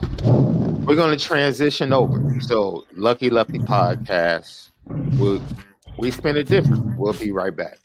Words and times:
we're 0.00 0.96
going 0.96 1.16
to 1.16 1.24
transition 1.24 1.92
over. 1.92 2.40
So, 2.40 2.84
Lucky 2.94 3.30
Lefty 3.30 3.58
podcast. 3.58 4.70
We'll, 5.18 5.42
we 5.98 6.10
spin 6.10 6.36
it 6.36 6.48
different. 6.48 6.98
We'll 6.98 7.12
be 7.14 7.32
right 7.32 7.54
back. 7.54 7.78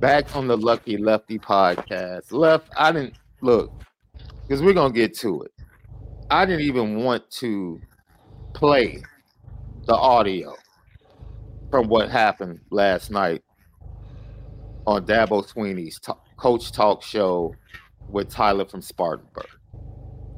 Back 0.00 0.34
on 0.34 0.48
the 0.48 0.56
Lucky 0.56 0.96
Lefty 0.96 1.38
podcast. 1.38 2.32
Left, 2.32 2.68
I 2.76 2.92
didn't 2.92 3.14
look 3.40 3.72
because 4.42 4.62
we're 4.62 4.72
going 4.72 4.92
to 4.92 4.98
get 4.98 5.16
to 5.18 5.42
it. 5.42 5.52
I 6.30 6.44
didn't 6.44 6.62
even 6.62 7.02
want 7.02 7.30
to 7.32 7.80
play 8.54 9.02
the 9.86 9.94
audio 9.94 10.54
from 11.70 11.88
what 11.88 12.10
happened 12.10 12.60
last 12.70 13.10
night 13.10 13.42
on 14.86 15.06
Dabo 15.06 15.46
Swinney's 15.46 16.00
coach 16.36 16.72
talk 16.72 17.02
show 17.02 17.54
with 18.08 18.28
Tyler 18.28 18.64
from 18.64 18.82
Spartanburg. 18.82 19.46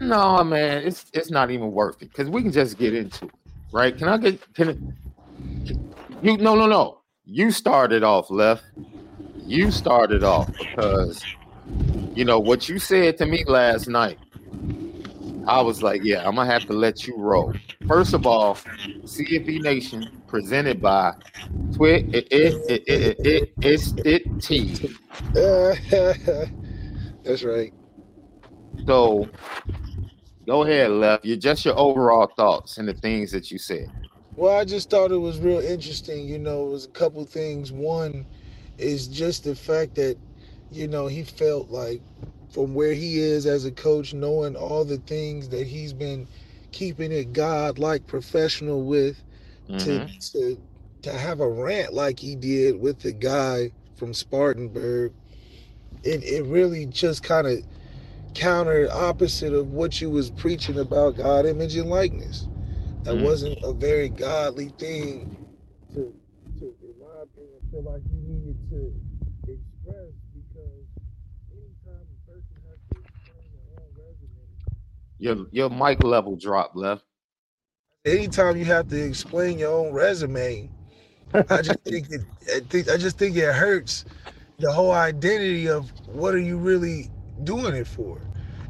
No, 0.00 0.44
man, 0.44 0.84
it's 0.84 1.06
it's 1.12 1.30
not 1.30 1.50
even 1.50 1.72
worth 1.72 2.02
it 2.02 2.10
because 2.10 2.30
we 2.30 2.42
can 2.42 2.52
just 2.52 2.78
get 2.78 2.94
into 2.94 3.26
it, 3.26 3.32
right? 3.72 3.96
Can 3.96 4.08
I 4.08 4.16
get 4.18 4.54
can, 4.54 4.96
can 5.66 5.84
you? 6.22 6.36
No, 6.36 6.54
no, 6.54 6.66
no. 6.66 7.00
You 7.24 7.50
started 7.50 8.02
off 8.02 8.30
left. 8.30 8.64
You 9.44 9.70
started 9.70 10.22
off 10.22 10.50
because 10.56 11.24
you 12.14 12.24
know 12.24 12.38
what 12.38 12.68
you 12.68 12.78
said 12.78 13.18
to 13.18 13.26
me 13.26 13.44
last 13.46 13.88
night. 13.88 14.18
I 15.46 15.60
was 15.62 15.82
like, 15.82 16.02
yeah, 16.04 16.26
I'm 16.26 16.36
gonna 16.36 16.50
have 16.50 16.66
to 16.66 16.74
let 16.74 17.06
you 17.06 17.16
roll. 17.16 17.54
First 17.86 18.14
of 18.14 18.26
all, 18.26 18.56
CFB 19.04 19.62
Nation 19.62 20.22
presented 20.28 20.80
by 20.80 21.14
Twit 21.74 22.14
it 22.14 22.28
it 22.30 22.54
it 22.68 22.82
it 22.86 23.26
it 23.26 23.52
it's 23.62 23.94
it 24.04 24.40
T. 24.40 24.94
That's 27.24 27.42
right. 27.42 27.72
So 28.86 29.28
go 30.48 30.62
ahead, 30.64 30.90
Left. 30.90 31.24
You're 31.24 31.36
just 31.36 31.64
your 31.64 31.78
overall 31.78 32.26
thoughts 32.26 32.78
and 32.78 32.88
the 32.88 32.94
things 32.94 33.30
that 33.32 33.50
you 33.50 33.58
said. 33.58 33.88
Well, 34.34 34.56
I 34.58 34.64
just 34.64 34.88
thought 34.88 35.12
it 35.12 35.18
was 35.18 35.38
real 35.38 35.60
interesting. 35.60 36.26
You 36.26 36.38
know, 36.38 36.66
it 36.66 36.70
was 36.70 36.86
a 36.86 36.90
couple 36.90 37.24
things. 37.24 37.70
One 37.70 38.24
is 38.78 39.06
just 39.08 39.44
the 39.44 39.54
fact 39.54 39.94
that, 39.96 40.16
you 40.72 40.88
know, 40.88 41.06
he 41.06 41.22
felt 41.22 41.70
like 41.70 42.00
from 42.50 42.72
where 42.74 42.94
he 42.94 43.18
is 43.18 43.46
as 43.46 43.66
a 43.66 43.70
coach, 43.70 44.14
knowing 44.14 44.56
all 44.56 44.84
the 44.84 44.98
things 44.98 45.48
that 45.50 45.66
he's 45.66 45.92
been 45.92 46.26
keeping 46.72 47.12
it 47.12 47.32
God-like 47.32 48.06
professional 48.06 48.84
with, 48.84 49.22
Mhm. 49.68 49.78
to 49.80 50.30
to 50.32 50.58
to 51.02 51.12
have 51.12 51.40
a 51.40 51.48
rant 51.48 51.92
like 51.92 52.18
he 52.18 52.34
did 52.34 52.80
with 52.80 53.00
the 53.00 53.12
guy 53.12 53.70
from 53.96 54.14
Spartanburg, 54.14 55.12
it 56.04 56.24
it 56.24 56.44
really 56.46 56.86
just 56.86 57.22
kind 57.22 57.46
of 57.46 57.58
counter 58.34 58.88
opposite 58.92 59.52
of 59.54 59.72
what 59.72 60.00
you 60.00 60.10
was 60.10 60.30
preaching 60.30 60.78
about 60.78 61.16
God 61.16 61.46
image 61.46 61.76
and 61.76 61.90
likeness. 61.90 62.48
That 63.04 63.16
Mhm. 63.16 63.18
wasn't 63.18 63.58
a 63.64 63.72
very 63.72 64.08
godly 64.08 64.68
thing 64.78 65.36
to, 65.94 66.14
to 66.60 66.64
in 66.82 66.94
my 67.00 67.22
opinion, 67.22 67.60
feel 67.70 67.82
like 67.84 68.02
you 68.10 68.20
needed 68.22 68.58
to 68.70 68.92
express 69.52 70.12
because 70.34 70.86
anytime 71.52 72.06
a 72.06 72.30
person 72.30 72.56
has 72.70 72.78
to 72.90 72.96
explain 73.00 73.46
their 73.52 73.68
own 73.80 73.90
resume, 73.96 74.48
Your 75.18 75.46
your 75.52 75.70
mic 75.70 76.02
level 76.04 76.36
drop 76.36 76.72
left. 76.74 77.04
anytime 78.04 78.56
you 78.56 78.64
have 78.66 78.88
to 78.88 78.96
explain 79.06 79.58
your 79.58 79.72
own 79.72 79.92
resume, 79.92 80.70
I 81.50 81.62
just 81.62 81.80
think 81.88 82.10
it, 82.10 82.22
I 82.54 82.60
think 82.60 82.88
I 82.90 82.96
just 82.96 83.18
think 83.18 83.36
it 83.36 83.54
hurts 83.54 84.04
the 84.58 84.72
whole 84.72 84.92
identity 84.92 85.68
of 85.68 85.90
what 86.08 86.34
are 86.34 86.38
you 86.40 86.58
really 86.58 87.10
doing 87.44 87.74
it 87.74 87.86
for. 87.86 88.20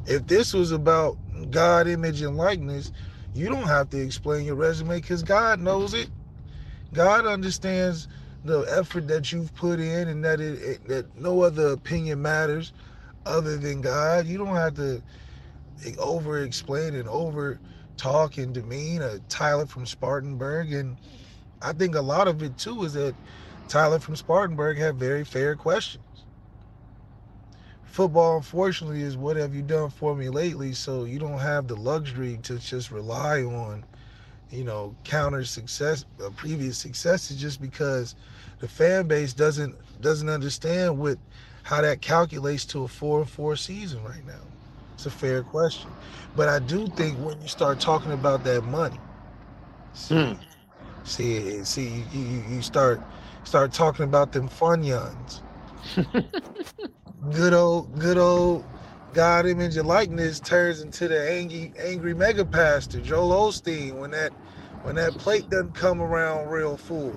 If 0.07 0.27
this 0.27 0.55
was 0.55 0.73
about 0.73 1.17
God 1.51 1.87
image 1.87 2.23
and 2.23 2.37
likeness, 2.37 2.93
you 3.35 3.49
don't 3.49 3.67
have 3.67 3.91
to 3.91 4.01
explain 4.01 4.45
your 4.47 4.55
resume 4.55 5.01
because 5.01 5.23
God 5.23 5.61
knows 5.61 5.95
it. 5.95 6.09
God 6.93 7.27
understands 7.27 8.09
the 8.45 8.61
effort 8.63 9.09
that 9.09 9.33
you've 9.33 9.55
put 9.55 9.79
in 9.81 10.09
and 10.09 10.25
that 10.25 10.41
it, 10.41 10.63
it 10.63 10.89
that 10.89 11.21
no 11.21 11.43
other 11.43 11.69
opinion 11.69 12.23
matters 12.23 12.73
other 13.27 13.57
than 13.59 13.81
God. 13.81 14.27
You 14.27 14.39
don't 14.39 14.57
have 14.57 14.75
to 14.75 15.03
over 15.99 16.43
explain 16.43 16.95
and 16.95 17.09
over 17.09 17.61
talk 17.97 18.39
and 18.39 18.55
demean 18.55 19.03
a 19.03 19.19
Tyler 19.29 19.67
from 19.67 19.87
Spartanburg. 19.87 20.73
And 20.73 20.97
I 21.61 21.73
think 21.73 21.95
a 21.95 22.01
lot 22.01 22.29
of 22.29 22.43
it 22.43 22.57
too 22.57 22.85
is 22.85 22.95
that 22.95 23.15
Tyler 23.69 23.99
from 23.99 24.17
Spartanburg 24.17 24.79
had 24.79 24.97
very 24.97 25.25
fair 25.25 25.55
questions. 25.55 26.03
Football, 27.89 28.37
unfortunately, 28.39 29.03
is 29.03 29.17
what 29.17 29.37
have 29.37 29.55
you 29.55 29.63
done 29.63 29.91
for 29.91 30.15
me 30.15 30.29
lately? 30.29 30.73
So 30.73 31.05
you 31.05 31.19
don't 31.19 31.39
have 31.41 31.69
the 31.69 31.77
luxury 31.77 32.39
to 32.45 32.59
just 32.59 32.91
rely 32.91 33.43
on, 33.43 33.85
you 34.51 34.65
know, 34.65 34.97
counter 35.05 35.45
success, 35.45 36.05
uh, 36.25 36.31
previous 36.31 36.79
successes, 36.79 37.41
just 37.41 37.61
because 37.61 38.15
the 38.61 38.69
fan 38.69 39.07
base 39.09 39.35
doesn't 39.35 39.77
doesn't 40.01 40.29
understand 40.29 40.99
what 40.99 41.19
how 41.65 41.83
that 41.83 42.01
calculates 42.03 42.65
to 42.67 42.85
a 42.85 42.89
four 42.89 43.21
and 43.21 43.31
four 43.31 43.57
season 43.57 44.03
right 44.05 44.25
now. 44.27 44.43
It's 44.95 45.07
a 45.07 45.11
fair 45.11 45.43
question, 45.43 45.91
but 46.37 46.49
I 46.49 46.59
do 46.61 46.87
think 46.89 47.19
when 47.19 47.41
you 47.41 47.49
start 47.49 47.81
talking 47.81 48.13
about 48.13 48.45
that 48.45 48.65
money, 48.65 48.99
see, 49.93 50.27
Hmm. 50.27 50.35
see, 51.05 51.65
see, 51.65 52.05
you, 52.13 52.21
you, 52.21 52.45
you 52.57 52.63
start 52.63 53.01
start 53.45 53.73
talking 53.73 54.05
about 54.05 54.33
them 54.33 54.49
funyuns. 54.49 55.43
good 57.33 57.55
old, 57.55 57.99
good 57.99 58.19
old 58.19 58.65
God 59.15 59.47
image 59.47 59.77
and 59.77 59.89
likeness 59.89 60.41
turns 60.41 60.81
into 60.81 61.09
the 61.09 61.31
angry, 61.31 61.73
angry 61.79 62.15
mega 62.15 62.45
pastor 62.45 63.01
Joel 63.01 63.31
Osteen 63.51 63.95
when 63.95 64.11
that 64.13 64.33
when 64.83 64.97
that 64.97 65.13
plate 65.15 65.49
doesn't 65.51 65.75
come 65.75 66.01
around 66.01 66.49
real 66.49 66.77
full. 66.77 67.17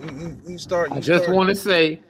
You, 0.00 0.10
you, 0.10 0.40
you 0.46 0.58
start. 0.58 0.90
You 0.90 0.96
I 0.96 1.00
just 1.00 1.28
want 1.28 1.48
to 1.48 1.54
say 1.54 2.00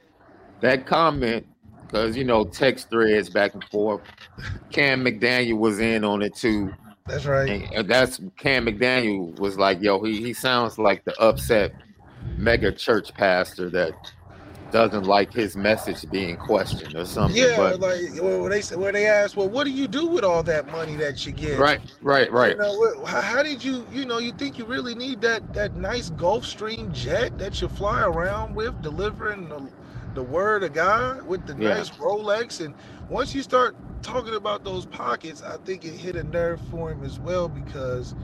that 0.61 0.85
comment 0.85 1.47
because 1.81 2.15
you 2.15 2.23
know 2.23 2.43
text 2.43 2.89
threads 2.89 3.29
back 3.29 3.53
and 3.53 3.63
forth. 3.65 4.01
Cam 4.71 5.03
McDaniel 5.03 5.57
was 5.57 5.79
in 5.79 6.03
on 6.03 6.21
it 6.21 6.35
too, 6.35 6.73
That's 7.07 7.25
right. 7.25 7.49
and 7.49 7.75
uh, 7.75 7.83
that's 7.83 8.19
Cam 8.37 8.67
McDaniel 8.67 9.37
was 9.39 9.57
like, 9.57 9.81
"Yo, 9.81 10.01
he 10.03 10.21
he 10.21 10.33
sounds 10.33 10.77
like 10.77 11.03
the 11.05 11.19
upset 11.19 11.73
mega 12.37 12.71
church 12.71 13.13
pastor 13.13 13.69
that 13.71 13.93
doesn't 14.71 15.03
like 15.05 15.33
his 15.33 15.55
message 15.57 16.09
being 16.09 16.37
questioned 16.37 16.95
or 16.95 17.05
something." 17.05 17.37
Yeah, 17.41 17.57
but 17.57 17.79
like 17.79 18.01
when 18.21 18.49
they 18.49 18.61
say 18.61 18.75
when 18.75 18.93
they 18.93 19.07
ask, 19.07 19.35
well, 19.37 19.49
what 19.49 19.65
do 19.65 19.71
you 19.71 19.87
do 19.87 20.07
with 20.07 20.23
all 20.23 20.43
that 20.43 20.67
money 20.67 20.95
that 20.97 21.25
you 21.25 21.31
get? 21.31 21.59
right, 21.59 21.81
right, 22.01 22.31
right. 22.31 22.51
You 22.51 22.57
know, 22.57 23.05
how 23.05 23.43
did 23.43 23.63
you, 23.63 23.85
you 23.91 24.05
know, 24.05 24.19
you 24.19 24.31
think 24.33 24.57
you 24.57 24.65
really 24.65 24.95
need 24.95 25.21
that 25.21 25.53
that 25.53 25.75
nice 25.75 26.09
Gulfstream 26.11 26.91
jet 26.93 27.37
that 27.39 27.61
you 27.61 27.67
fly 27.69 28.03
around 28.03 28.55
with, 28.55 28.81
delivering 28.81 29.49
the, 29.49 29.69
the 30.15 30.23
word 30.23 30.63
of 30.63 30.73
God 30.73 31.25
with 31.27 31.45
the 31.47 31.55
Yeah. 31.61 31.75
nice 31.75 31.89
Rolex? 31.91 32.63
And 32.63 32.75
once 33.09 33.33
you 33.35 33.41
start 33.43 33.75
talking 34.01 34.35
about 34.35 34.63
those 34.63 34.85
pockets, 34.85 35.43
I 35.43 35.57
think 35.57 35.85
it 35.85 35.93
hit 35.93 36.15
a 36.15 36.23
nerve 36.23 36.61
for 36.71 36.91
him 36.91 37.03
as 37.03 37.19
well 37.19 37.49
because 37.49 38.15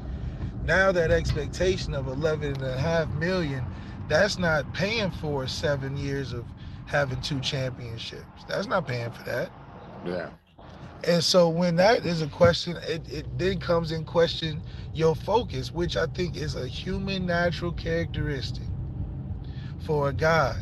now 0.65 0.91
that 0.91 1.11
expectation 1.11 1.93
of 1.93 2.07
11 2.07 2.55
and 2.55 2.63
a 2.63 2.77
half 2.77 3.09
million, 3.15 3.63
that's 4.07 4.39
not 4.39 4.73
paying 4.73 5.11
for 5.11 5.47
seven 5.47 5.97
years 5.97 6.33
of 6.33 6.45
having 6.85 7.21
two 7.21 7.41
championships. 7.41 8.45
That's 8.47 8.67
not 8.67 8.87
paying 8.87 9.11
for 9.11 9.23
that. 9.23 9.51
Yeah, 10.05 10.29
And 11.05 11.23
so 11.23 11.49
when 11.49 11.77
that 11.77 12.05
is 12.05 12.21
a 12.21 12.27
question, 12.27 12.77
it, 12.87 13.09
it 13.11 13.39
then 13.39 13.59
comes 13.59 13.91
in 13.91 14.05
question 14.05 14.61
your 14.93 15.15
focus, 15.15 15.71
which 15.73 15.97
I 15.97 16.07
think 16.07 16.37
is 16.37 16.55
a 16.55 16.67
human 16.67 17.25
natural 17.25 17.73
characteristic 17.73 18.67
for 19.85 20.09
a 20.09 20.13
guy 20.13 20.55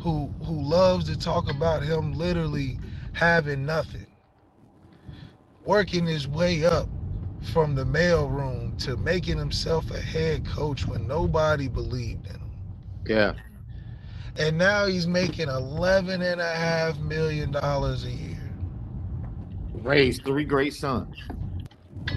who 0.00 0.32
who 0.44 0.60
loves 0.62 1.06
to 1.06 1.18
talk 1.18 1.50
about 1.50 1.82
him 1.84 2.14
literally 2.14 2.78
having 3.14 3.66
nothing. 3.66 4.06
Working 5.64 6.06
his 6.06 6.28
way 6.28 6.64
up 6.64 6.88
from 7.52 7.74
the 7.76 7.84
mailroom 7.84 8.78
to 8.84 8.96
making 8.98 9.38
himself 9.38 9.90
a 9.92 10.00
head 10.00 10.46
coach 10.46 10.86
when 10.86 11.08
nobody 11.08 11.68
believed 11.68 12.26
in 12.26 12.34
him. 12.34 12.41
Yeah, 13.06 13.34
And 14.38 14.58
now 14.58 14.86
he's 14.86 15.06
making 15.06 15.48
eleven 15.48 16.22
and 16.22 16.40
a 16.40 16.54
half 16.54 16.98
million 16.98 17.52
dollars 17.52 18.04
a 18.04 18.10
year. 18.12 18.52
raised 19.74 20.24
three 20.24 20.44
great 20.44 20.74
sons. 20.74 21.16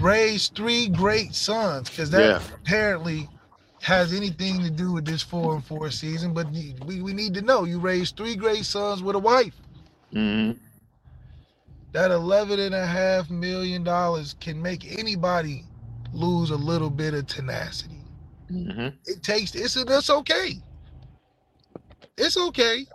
raised 0.00 0.54
three 0.56 0.88
great 0.88 1.34
sons 1.34 1.90
because 1.90 2.10
that 2.10 2.32
Yeah. 2.32 2.42
apparently 2.54 3.30
has 3.82 4.12
anything 4.14 4.62
to 4.62 4.70
do 4.70 4.92
with 4.92 5.06
this 5.06 5.22
four 5.22 5.54
and 5.54 5.64
four 5.64 5.90
season. 5.90 6.34
But 6.34 6.48
we, 6.50 7.02
we 7.02 7.14
need 7.14 7.34
to 7.34 7.42
know 7.42 7.64
you 7.64 7.80
raised 7.80 8.16
three 8.16 8.36
great 8.36 8.64
sons 8.66 9.02
with 9.02 9.16
a 9.16 9.20
wife. 9.20 9.60
hmm 10.12 10.52
That 11.92 12.10
eleven 12.12 12.60
and 12.60 12.74
a 12.74 12.86
half 12.86 13.30
million 13.30 13.84
dollars 13.84 14.34
can 14.40 14.60
make 14.62 14.98
anybody 14.98 15.64
lose 16.12 16.50
a 16.50 16.56
little 16.56 16.90
bit 16.90 17.14
of 17.14 17.26
tenacity. 17.26 18.02
hmm 18.50 18.88
It 19.06 19.22
takes 19.22 19.54
it's 19.54 19.76
it's 19.76 20.10
okay. 20.10 20.62
It's 22.16 22.36
okay. 22.36 22.86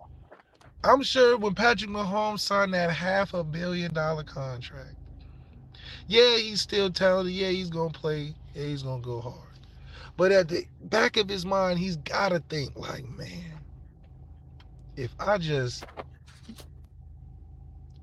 I'm 0.84 1.04
sure 1.04 1.38
when 1.38 1.56
Patrick 1.56 1.92
Mahomes 1.92 2.42
signed 2.42 2.74
that 2.74 2.92
half 2.92 3.34
a 3.36 3.44
billion 3.44 3.94
dollar 3.94 4.24
contract, 4.24 4.96
yeah, 6.08 6.38
he's 6.38 6.62
still 6.62 6.92
talented. 6.92 7.34
Yeah, 7.34 7.50
he's 7.50 7.70
gonna 7.70 7.92
play. 7.94 8.36
Yeah, 8.56 8.66
he's 8.66 8.84
gonna 8.84 9.02
go 9.04 9.22
hard. 9.22 9.36
But 10.18 10.32
at 10.32 10.50
the 10.50 10.66
back 10.86 11.18
of 11.18 11.30
his 11.30 11.46
mind, 11.46 11.80
he's 11.80 11.98
gotta 11.98 12.44
think 12.50 12.72
like, 12.76 13.08
man, 13.10 13.60
if 14.98 15.16
I 15.20 15.38
just 15.40 15.86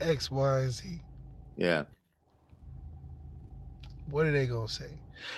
X, 0.00 0.30
Y, 0.30 0.60
and 0.60 0.72
Z, 0.72 1.00
Yeah, 1.56 1.84
what 4.10 4.26
are 4.26 4.32
they 4.32 4.46
gonna 4.46 4.68
say? 4.68 4.90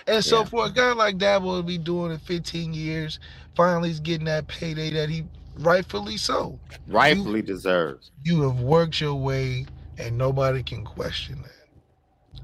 And 0.06 0.24
so 0.24 0.44
Yeah. 0.44 0.46
for 0.46 0.66
a 0.66 0.70
guy 0.72 0.92
like 0.92 1.18
Dabo 1.18 1.58
to 1.58 1.64
be 1.64 1.78
doing 1.78 2.12
it 2.12 2.20
15 2.22 2.74
years, 2.74 3.20
finally 3.56 3.90
he's 3.90 4.00
getting 4.00 4.26
that 4.26 4.48
payday 4.48 4.90
that 4.90 5.10
he 5.10 5.24
rightfully 5.54 6.16
so. 6.16 6.60
rightfully 6.86 7.42
deserves. 7.42 8.10
You 8.24 8.42
have 8.42 8.60
worked 8.60 9.00
your 9.00 9.14
way 9.16 9.66
and 9.98 10.18
nobody 10.18 10.62
can 10.62 10.84
question 10.84 11.42
that. 11.42 11.52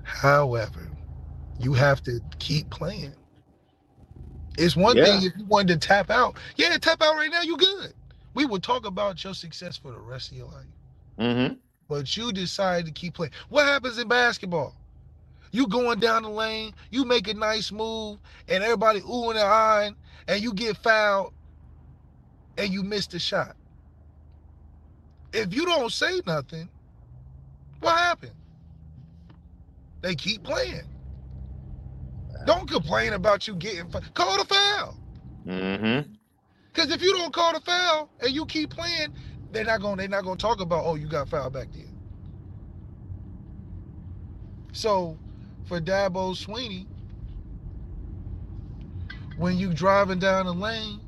However, 0.03 0.91
you 1.59 1.75
have 1.75 2.03
to 2.05 2.21
keep 2.39 2.71
playing. 2.71 3.15
It's 4.59 4.77
one 4.77 4.99
Yeah. 4.99 5.07
thing 5.07 5.23
if 5.23 5.33
you 5.37 5.47
wanted 5.47 5.81
to 5.81 5.89
tap 5.89 6.11
out. 6.11 6.37
Yeah, 6.57 6.77
tap 6.79 7.03
out 7.03 7.17
right 7.17 7.31
now, 7.31 7.43
you 7.43 7.57
good. 7.57 7.95
We 8.35 8.47
will 8.47 8.61
talk 8.61 8.87
about 8.87 9.23
your 9.25 9.35
success 9.35 9.77
for 9.77 9.93
the 9.93 9.99
rest 10.01 10.31
of 10.33 10.39
your 10.39 10.49
life. 10.49 10.67
hmm 11.19 11.55
But 11.89 12.17
you 12.17 12.33
decide 12.33 12.87
to 12.87 12.93
keep 12.93 13.15
playing. 13.15 13.33
What 13.49 13.67
happens 13.67 13.99
in 13.99 14.09
basketball? 14.09 14.75
You 15.53 15.69
going 15.69 16.01
down 16.01 16.25
the 16.25 16.31
lane, 16.31 16.75
you 16.91 17.05
make 17.05 17.29
a 17.29 17.35
nice 17.35 17.73
move, 17.73 18.21
and 18.49 18.65
everybody 18.65 19.01
oohing 19.03 19.33
and 19.33 19.41
eyeing, 19.41 19.97
and 20.29 20.43
you 20.43 20.53
get 20.55 20.77
fouled, 20.79 21.33
and 22.59 22.73
you 22.73 22.83
missed 22.85 23.15
a 23.15 23.21
shot. 23.21 23.57
If 25.33 25.55
you 25.55 25.67
don't 25.67 25.93
say 25.93 26.21
nothing, 26.27 26.71
what 27.81 27.99
happened? 27.99 28.35
They 30.03 30.17
keep 30.17 30.45
playing. 30.45 30.83
Don't 32.45 32.71
complain 32.71 33.15
about 33.15 33.49
you 33.49 33.57
getting 33.57 33.91
call 34.15 34.39
the 34.39 34.45
foul. 34.47 34.99
hmm 35.47 36.01
Because 36.75 36.91
if 36.93 37.03
you 37.03 37.13
don't 37.15 37.35
call 37.35 37.55
the 37.55 37.61
foul 37.61 38.11
and 38.21 38.33
you 38.33 38.47
keep 38.47 38.71
playing, 38.71 39.11
they're 39.51 39.65
not 39.65 39.81
gonna 39.83 39.97
they're 39.99 40.09
not 40.09 40.25
gonna 40.25 40.37
talk 40.37 40.61
about 40.61 40.85
oh 40.87 40.97
you 40.97 41.09
got 41.09 41.29
fouled 41.29 41.55
back 41.55 41.71
then. 41.73 41.93
So 44.73 45.21
for 45.65 45.81
Dabo 45.81 46.35
Swinney, 46.37 46.89
when 49.37 49.59
you 49.59 49.75
driving 49.75 50.21
down 50.21 50.47
the 50.47 50.55
lane, 50.55 51.03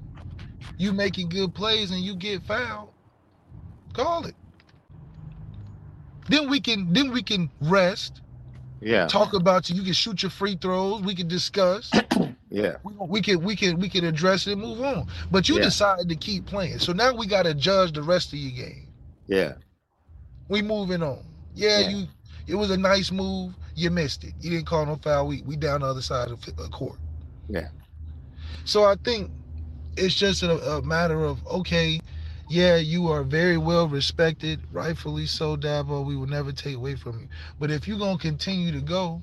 you 0.79 0.93
making 0.93 1.31
good 1.31 1.55
plays 1.55 1.91
and 1.91 2.01
you 2.01 2.17
get 2.17 2.45
fouled, 2.45 2.95
call 3.95 4.27
it. 4.27 4.37
Then 6.29 6.51
we 6.51 6.61
can 6.61 6.93
then 6.93 7.13
we 7.13 7.23
can 7.23 7.51
rest, 7.61 8.23
Yeah, 8.81 9.09
talk 9.09 9.35
about 9.35 9.71
you. 9.71 9.77
You 9.77 9.85
can 9.85 9.93
shoot 9.95 10.23
your 10.23 10.31
free 10.31 10.57
throws. 10.57 11.03
We 11.03 11.15
can 11.15 11.29
discuss. 11.29 12.05
yeah, 12.51 12.77
we, 12.85 12.95
we 13.09 13.23
can 13.23 13.43
we 13.43 13.57
can 13.57 13.79
we 13.81 13.89
can 13.91 14.05
address 14.05 14.47
it 14.47 14.53
and 14.53 14.63
move 14.63 14.81
on. 14.83 15.07
But 15.31 15.49
you 15.49 15.59
Yeah. 15.59 15.61
decided 15.61 16.09
to 16.11 16.17
keep 16.17 16.47
playing. 16.47 16.81
So 16.81 16.93
now 16.93 17.15
we 17.15 17.27
gotta 17.27 17.55
judge 17.55 17.93
the 17.93 18.03
rest 18.03 18.33
of 18.33 18.39
your 18.41 18.53
game. 18.67 18.89
yeah, 19.29 19.55
We 20.49 20.63
moving 20.63 21.03
on. 21.03 21.25
Yeah, 21.55 21.81
Yeah. 21.81 21.91
you 21.91 22.09
it 22.47 22.57
was 22.57 22.71
a 22.71 22.79
nice 22.79 23.13
move. 23.13 23.55
You 23.75 23.91
missed 23.91 24.25
it. 24.25 24.35
You 24.41 24.51
didn't 24.51 24.67
call 24.67 24.87
no 24.87 24.97
foul. 24.97 25.29
We 25.29 25.43
we 25.43 25.57
down 25.57 25.81
the 25.83 25.87
other 25.89 26.03
side 26.03 26.31
of 26.31 26.43
the 26.43 26.69
court. 26.71 26.99
Yeah. 27.49 27.69
So 28.65 28.85
I 28.85 28.97
think 29.05 29.33
it's 29.99 30.15
just 30.15 30.43
a, 30.43 30.77
a 30.77 30.83
matter 30.83 31.25
of 31.25 31.47
okay, 31.47 32.01
yeah, 32.49 32.77
you 32.77 33.09
are 33.09 33.23
very 33.23 33.59
well 33.59 33.89
respected, 33.89 34.61
rightfully 34.73 35.27
so, 35.27 35.57
Dabo. 35.57 36.05
We 36.05 36.17
will 36.17 36.27
never 36.27 36.53
take 36.53 36.77
away 36.77 36.95
from 36.95 37.21
you. 37.21 37.29
But 37.59 37.71
if 37.71 37.87
you're 37.87 37.99
gonna 37.99 38.19
continue 38.19 38.73
to 38.73 38.81
go, 38.81 39.21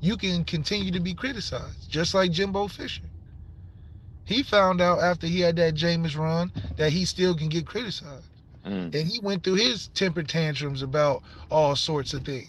you 0.00 0.16
can 0.16 0.44
continue 0.44 0.90
to 0.90 1.00
be 1.00 1.14
criticized, 1.14 1.90
just 1.90 2.14
like 2.14 2.32
Jimbo 2.32 2.68
Fisher. 2.68 3.02
He 4.24 4.42
found 4.42 4.80
out 4.80 5.00
after 5.00 5.26
he 5.26 5.40
had 5.40 5.56
that 5.56 5.74
Jameis 5.74 6.16
run 6.16 6.50
that 6.76 6.92
he 6.92 7.04
still 7.04 7.34
can 7.34 7.48
get 7.48 7.66
criticized. 7.66 8.26
Mm. 8.66 8.94
And 8.94 9.08
he 9.08 9.18
went 9.20 9.42
through 9.42 9.56
his 9.56 9.88
temper 9.88 10.22
tantrums 10.22 10.82
about 10.82 11.22
all 11.50 11.76
sorts 11.76 12.14
of 12.14 12.24
things. 12.24 12.48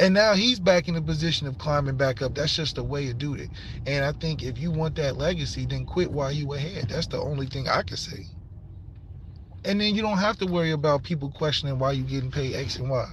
And 0.00 0.14
now 0.14 0.34
he's 0.34 0.60
back 0.60 0.86
in 0.86 0.94
the 0.94 1.02
position 1.02 1.48
of 1.48 1.58
climbing 1.58 1.96
back 1.96 2.22
up. 2.22 2.34
That's 2.34 2.54
just 2.54 2.76
the 2.76 2.84
way 2.84 3.06
to 3.06 3.14
do 3.14 3.34
it. 3.34 3.50
And 3.86 4.04
I 4.04 4.12
think 4.12 4.44
if 4.44 4.58
you 4.58 4.70
want 4.70 4.94
that 4.96 5.16
legacy, 5.16 5.66
then 5.66 5.84
quit 5.86 6.10
while 6.10 6.30
you 6.30 6.52
ahead. 6.54 6.88
That's 6.88 7.08
the 7.08 7.18
only 7.20 7.46
thing 7.46 7.68
I 7.68 7.82
can 7.82 7.96
say. 7.96 8.26
And 9.64 9.80
then 9.80 9.94
you 9.94 10.02
don't 10.02 10.18
have 10.18 10.38
to 10.38 10.46
worry 10.46 10.70
about 10.70 11.02
people 11.02 11.30
questioning 11.30 11.78
why 11.78 11.92
you 11.92 12.04
getting 12.04 12.30
paid 12.30 12.54
X 12.54 12.76
and 12.76 12.88
Y. 12.88 13.06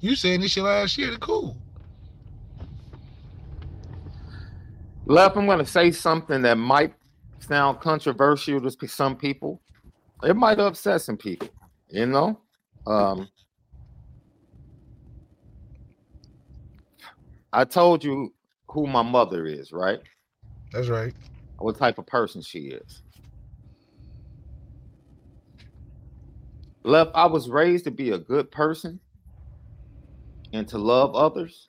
You 0.00 0.14
saying 0.14 0.42
this 0.42 0.54
your 0.54 0.66
last 0.66 0.98
year, 0.98 1.10
to 1.10 1.18
cool. 1.18 1.56
Left, 5.06 5.36
I'm 5.36 5.46
going 5.46 5.58
to 5.58 5.64
say 5.64 5.90
something 5.90 6.42
that 6.42 6.58
might 6.58 6.92
sound 7.40 7.80
controversial 7.80 8.60
to 8.60 8.88
some 8.88 9.16
people. 9.16 9.62
It 10.22 10.36
might 10.36 10.60
upset 10.60 11.00
some 11.00 11.16
people, 11.16 11.48
you 11.88 12.04
know. 12.04 12.38
Um, 12.86 13.28
I 17.52 17.64
told 17.64 18.04
you 18.04 18.34
who 18.68 18.86
my 18.86 19.02
mother 19.02 19.46
is, 19.46 19.72
right? 19.72 20.00
That's 20.72 20.88
right. 20.88 21.14
What 21.58 21.78
type 21.78 21.98
of 21.98 22.06
person 22.06 22.42
she 22.42 22.68
is. 22.68 23.02
Left, 26.84 27.10
I 27.14 27.26
was 27.26 27.48
raised 27.48 27.84
to 27.84 27.90
be 27.90 28.10
a 28.10 28.18
good 28.18 28.50
person 28.50 29.00
and 30.52 30.68
to 30.68 30.78
love 30.78 31.14
others 31.14 31.68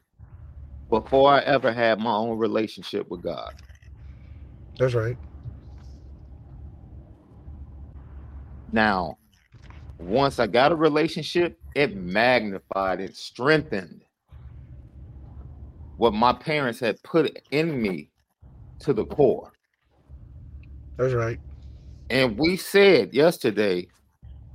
before 0.89 1.31
I 1.31 1.39
ever 1.41 1.71
had 1.71 1.99
my 1.99 2.11
own 2.13 2.37
relationship 2.37 3.09
with 3.09 3.23
God. 3.23 3.51
That's 4.77 4.93
right. 4.93 5.17
Now, 8.71 9.17
once 9.97 10.39
I 10.39 10.47
got 10.47 10.71
a 10.71 10.75
relationship, 10.75 11.59
it 11.75 11.95
magnified, 11.95 13.01
it 13.01 13.15
strengthened 13.15 14.03
what 15.99 16.13
my 16.13 16.31
parents 16.31 16.79
had 16.79 17.01
put 17.03 17.37
in 17.51 17.79
me 17.81 18.09
to 18.79 18.93
the 18.93 19.05
core. 19.05 19.51
That's 20.97 21.13
right. 21.13 21.37
And 22.09 22.37
we 22.37 22.55
said 22.55 23.13
yesterday, 23.13 23.87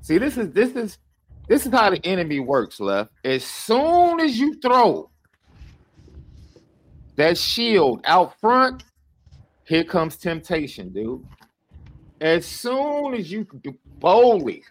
see, 0.00 0.16
this 0.18 0.38
is 0.38 0.52
this 0.52 0.74
is 0.74 0.98
this 1.46 1.66
is 1.66 1.72
how 1.72 1.90
the 1.90 2.04
enemy 2.04 2.40
works, 2.40 2.80
left. 2.80 3.10
As 3.24 3.44
soon 3.44 4.20
as 4.20 4.38
you 4.38 4.58
throw 4.60 5.10
that 7.16 7.36
shield 7.36 8.00
out 8.06 8.40
front, 8.40 8.84
here 9.64 9.84
comes 9.84 10.16
temptation, 10.16 10.88
dude. 10.94 11.24
As 12.22 12.46
soon 12.46 13.12
as 13.12 13.30
you 13.30 13.46
boldly 13.98 14.64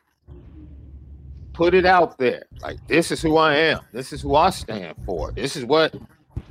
put 1.53 1.75
it 1.75 1.85
out 1.85 2.17
there, 2.17 2.43
like 2.61 2.85
this 2.87 3.11
is 3.11 3.21
who 3.21 3.37
I 3.37 3.55
am, 3.57 3.81
this 3.91 4.11
is 4.11 4.21
who 4.21 4.35
I 4.35 4.49
stand 4.49 4.95
for, 5.05 5.31
this 5.31 5.55
is 5.55 5.65
what, 5.65 5.93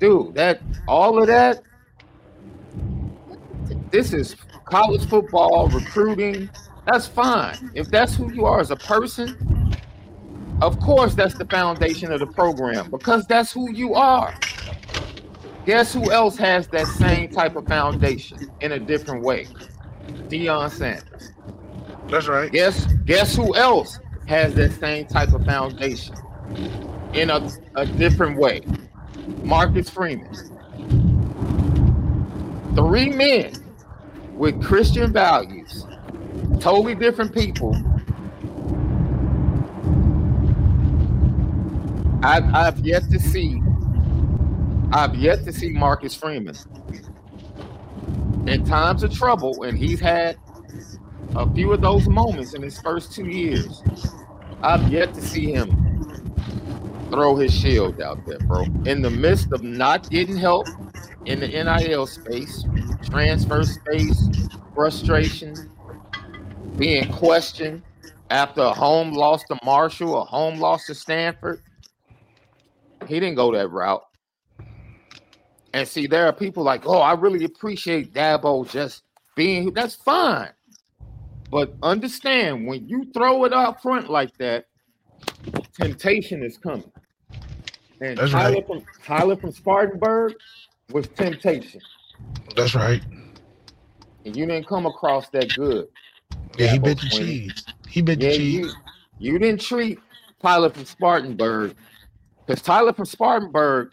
dude, 0.03 0.35
that 0.35 0.61
all 0.89 1.23
of 1.23 1.29
that, 1.29 1.63
this 3.93 4.13
is 4.13 4.35
college 4.65 5.09
football, 5.09 5.69
recruiting. 5.69 6.51
That's 6.91 7.07
fine. 7.07 7.71
If 7.75 7.89
that's 7.89 8.17
who 8.17 8.33
you 8.33 8.45
are 8.45 8.59
as 8.59 8.73
a 8.73 8.77
person, 8.77 9.73
of 10.61 10.81
course, 10.81 11.15
that's 11.15 11.35
the 11.35 11.45
foundation 11.45 12.11
of 12.11 12.19
the 12.19 12.27
program 12.27 12.91
because 12.91 13.27
that's 13.27 13.53
who 13.53 13.71
you 13.73 13.95
are. 13.95 14.35
Guess 15.67 15.95
who 15.95 16.11
else 16.11 16.37
has 16.37 16.67
that 16.69 16.89
same 16.89 17.31
type 17.31 17.55
of 17.55 17.65
foundation 17.69 18.51
in 18.61 18.73
a 18.73 18.81
different 18.81 19.23
way? 19.23 19.47
Deion 20.29 20.69
Sanders. 20.73 21.31
That's 22.09 22.27
right. 22.27 22.51
Guess 22.51 22.87
guess 23.05 23.37
who 23.37 23.55
else 23.55 24.01
has 24.27 24.53
that 24.55 24.73
same 24.73 25.07
type 25.07 25.33
of 25.33 25.45
foundation 25.45 26.17
in 27.13 27.31
a, 27.31 27.49
a 27.77 27.87
different 27.87 28.37
way? 28.37 28.63
Marcus 29.43 29.91
Freeman. 29.91 30.35
Three 32.75 33.11
men 33.11 33.53
with 34.35 34.63
Christian 34.63 35.13
values, 35.13 35.87
totally 36.61 36.95
different 36.95 37.35
people. 37.35 37.77
I've, 42.23 42.45
I've 42.55 42.79
yet 42.81 43.03
to 43.11 43.19
see 43.19 43.61
I've 44.93 45.15
yet 45.15 45.45
to 45.45 45.53
see 45.53 45.71
Marcus 45.71 46.15
Freeman 46.15 46.55
in 48.47 48.65
times 48.65 49.03
of 49.03 49.13
trouble, 49.13 49.63
and 49.63 49.79
he's 49.79 50.01
had 50.01 50.37
a 51.35 51.51
few 51.55 51.73
of 51.73 51.81
those 51.81 52.09
moments 52.09 52.53
in 52.53 52.63
his 52.63 52.79
first 52.81 53.13
two 53.13 53.27
years. 53.27 53.83
I've 54.63 54.93
yet 54.93 55.15
to 55.15 55.23
see 55.23 55.51
him 55.51 55.71
throw 57.13 57.37
his 57.37 57.55
shield 57.55 58.01
out 58.01 58.25
there, 58.27 58.39
bro. 58.41 58.63
In 58.87 59.03
the 59.03 59.11
midst 59.11 59.53
of 59.53 59.63
not 59.63 60.09
getting 60.09 60.37
help 60.37 60.67
in 61.27 61.41
the 61.41 61.49
NIL 61.49 62.07
space, 62.07 62.65
transfer 63.05 63.63
space, 63.65 64.29
frustration, 64.75 65.71
being 66.79 67.13
questioned 67.13 67.83
after 68.31 68.63
a 68.63 68.73
home 68.73 69.13
loss 69.13 69.45
to 69.45 69.59
Marshall, 69.65 70.23
a 70.23 70.25
home 70.25 70.59
loss 70.59 70.87
to 70.87 70.95
Stanford. 70.95 71.63
He 73.07 73.21
didn't 73.21 73.35
go 73.35 73.53
that 73.53 73.69
route. 73.69 74.05
And 75.75 75.87
see, 75.87 76.07
there 76.07 76.27
are 76.27 76.33
people 76.33 76.63
like, 76.63 76.87
oh, 76.87 76.99
I 76.99 77.15
really 77.15 77.45
appreciate 77.45 78.15
Dabo 78.15 78.69
just 78.69 79.03
being 79.37 79.73
that's 79.73 79.95
fine. 79.95 80.51
But 81.51 81.75
understand 81.83 82.67
when 82.67 82.89
you 82.89 83.11
throw 83.13 83.45
it 83.45 83.53
up 83.53 83.83
front 83.83 84.11
like 84.11 84.37
that, 84.39 84.67
temptation 85.79 86.43
is 86.43 86.57
coming. 86.57 86.92
And 88.03 88.19
That's 88.19 88.33
Tyler 88.33 88.55
right. 88.57 88.67
from 88.67 88.85
Tyler 89.05 89.37
from 89.37 89.53
Spartanburg 89.53 90.35
was 90.91 91.07
temptation. 91.09 91.81
That's 92.57 92.75
right. 92.75 93.01
And 94.25 94.37
you 94.37 94.45
didn't 94.45 94.67
come 94.67 94.87
across 94.87 95.29
that 95.31 95.55
good. 95.55 95.87
Yeah, 96.59 96.73
he 96.73 96.79
bit 96.81 97.01
the 97.01 97.09
cheese. 97.09 97.65
He 97.89 98.03
bit 98.03 98.21
Yeah, 98.21 98.31
the 98.31 98.37
cheese. 98.37 98.75
you, 99.21 99.33
you 99.33 99.39
didn't 99.39 99.61
treat 99.61 100.01
Tyler 100.41 100.71
from 100.71 100.85
Spartanburg 100.85 101.77
because 102.45 102.61
Tyler 102.61 102.93
from 102.93 103.05
Spartanburg 103.05 103.91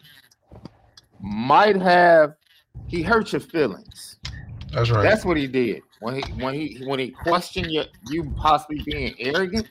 might 1.20 1.80
have 1.80 2.34
he 2.88 3.02
hurt 3.02 3.32
your 3.32 3.40
feelings. 3.40 4.18
That's 4.72 4.90
right. 4.90 5.04
That's 5.04 5.24
what 5.24 5.36
he 5.36 5.46
did 5.46 5.82
when 6.00 6.16
he 6.16 6.32
when 6.42 6.54
he 6.54 6.82
when 6.84 6.98
he 6.98 7.10
questioned 7.10 7.70
your, 7.70 7.84
you 8.08 8.32
possibly 8.36 8.82
being 8.84 9.14
arrogant. 9.20 9.68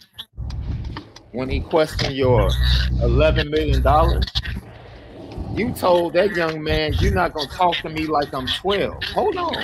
When 1.31 1.49
he 1.49 1.59
questioned 1.59 2.15
your 2.15 2.49
eleven 3.01 3.49
million 3.51 3.81
dollars, 3.81 4.25
you 5.53 5.71
told 5.73 6.13
that 6.13 6.35
young 6.35 6.63
man 6.63 6.93
you're 6.99 7.13
not 7.13 7.33
gonna 7.33 7.49
talk 7.49 7.75
to 7.83 7.89
me 7.89 8.07
like 8.07 8.33
I'm 8.33 8.47
twelve. 8.47 9.03
Hold 9.13 9.37
on, 9.37 9.63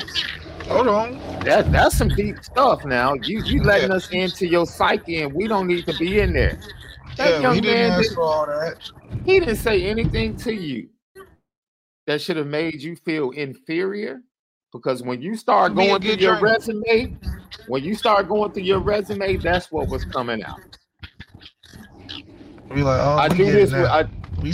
Hold 0.67 0.87
on. 0.87 1.19
that 1.43 1.71
that's 1.71 1.97
some 1.97 2.09
deep 2.09 2.43
stuff. 2.43 2.85
Now 2.85 3.13
you 3.15 3.41
you 3.45 3.63
letting 3.63 3.91
us 3.91 4.07
into 4.11 4.47
your 4.47 4.65
psyche, 4.65 5.21
and 5.21 5.33
we 5.33 5.47
don't 5.47 5.67
need 5.67 5.85
to 5.87 5.93
be 5.97 6.19
in 6.19 6.33
there. 6.33 6.59
That 7.17 7.29
Yeah, 7.31 7.41
young 7.41 7.55
he 7.55 7.61
didn't 7.61 7.79
man 7.79 7.91
ask 7.91 8.09
did, 8.09 8.15
for 8.15 8.21
all 8.21 8.45
that. 8.45 8.77
he 9.25 9.39
didn't 9.39 9.55
say 9.55 9.85
anything 9.85 10.35
to 10.37 10.53
you 10.53 10.89
that 12.05 12.21
should 12.21 12.37
have 12.37 12.47
made 12.47 12.81
you 12.81 12.95
feel 12.95 13.31
inferior. 13.31 14.21
Because 14.71 15.01
when 15.01 15.21
you 15.21 15.35
start 15.35 15.73
going 15.73 16.01
through 16.01 16.15
your 16.15 16.39
resume, 16.41 17.15
when 17.67 17.83
you 17.83 17.95
start 17.95 18.27
going 18.27 18.51
through 18.51 18.63
your 18.63 18.79
resume, 18.79 19.37
that's 19.37 19.71
what 19.71 19.87
was 19.87 20.03
coming 20.03 20.43
out. 20.43 20.59
We 22.75 22.83
like, 22.83 22.99
oh, 22.99 23.15
I 23.15 23.29
do 23.29 23.45
this 23.45 23.71
with. 23.71 23.85
I, 23.85 24.05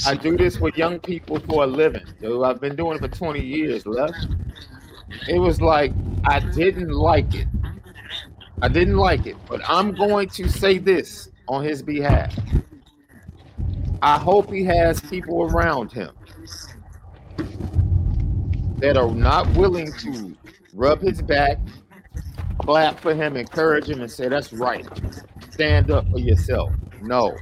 I 0.05 0.13
do 0.13 0.37
this 0.37 0.59
with 0.59 0.77
young 0.77 0.99
people 0.99 1.39
for 1.39 1.63
a 1.63 1.65
living. 1.65 2.05
Dude, 2.21 2.43
I've 2.43 2.61
been 2.61 2.75
doing 2.75 2.97
it 2.97 3.01
for 3.01 3.07
20 3.07 3.41
years, 3.43 3.87
left. 3.87 4.27
It 5.27 5.39
was 5.39 5.59
like 5.59 5.91
I 6.23 6.39
didn't 6.39 6.91
like 6.91 7.33
it. 7.33 7.47
I 8.61 8.67
didn't 8.67 8.97
like 8.97 9.25
it, 9.25 9.37
but 9.49 9.59
I'm 9.67 9.95
going 9.95 10.29
to 10.29 10.47
say 10.47 10.77
this 10.77 11.29
on 11.47 11.63
his 11.63 11.81
behalf. 11.81 12.31
I 14.03 14.19
hope 14.19 14.51
he 14.51 14.63
has 14.65 15.01
people 15.01 15.41
around 15.41 15.91
him 15.91 16.11
that 18.77 18.97
are 18.97 19.09
not 19.09 19.47
willing 19.55 19.91
to 19.93 20.37
rub 20.75 21.01
his 21.01 21.23
back, 21.23 21.57
clap 22.59 22.99
for 22.99 23.15
him, 23.15 23.35
encourage 23.35 23.89
him, 23.89 24.01
and 24.01 24.11
say, 24.11 24.27
That's 24.27 24.53
right. 24.53 24.87
Stand 25.49 25.89
up 25.89 26.07
for 26.11 26.19
yourself. 26.19 26.71
No. 27.01 27.35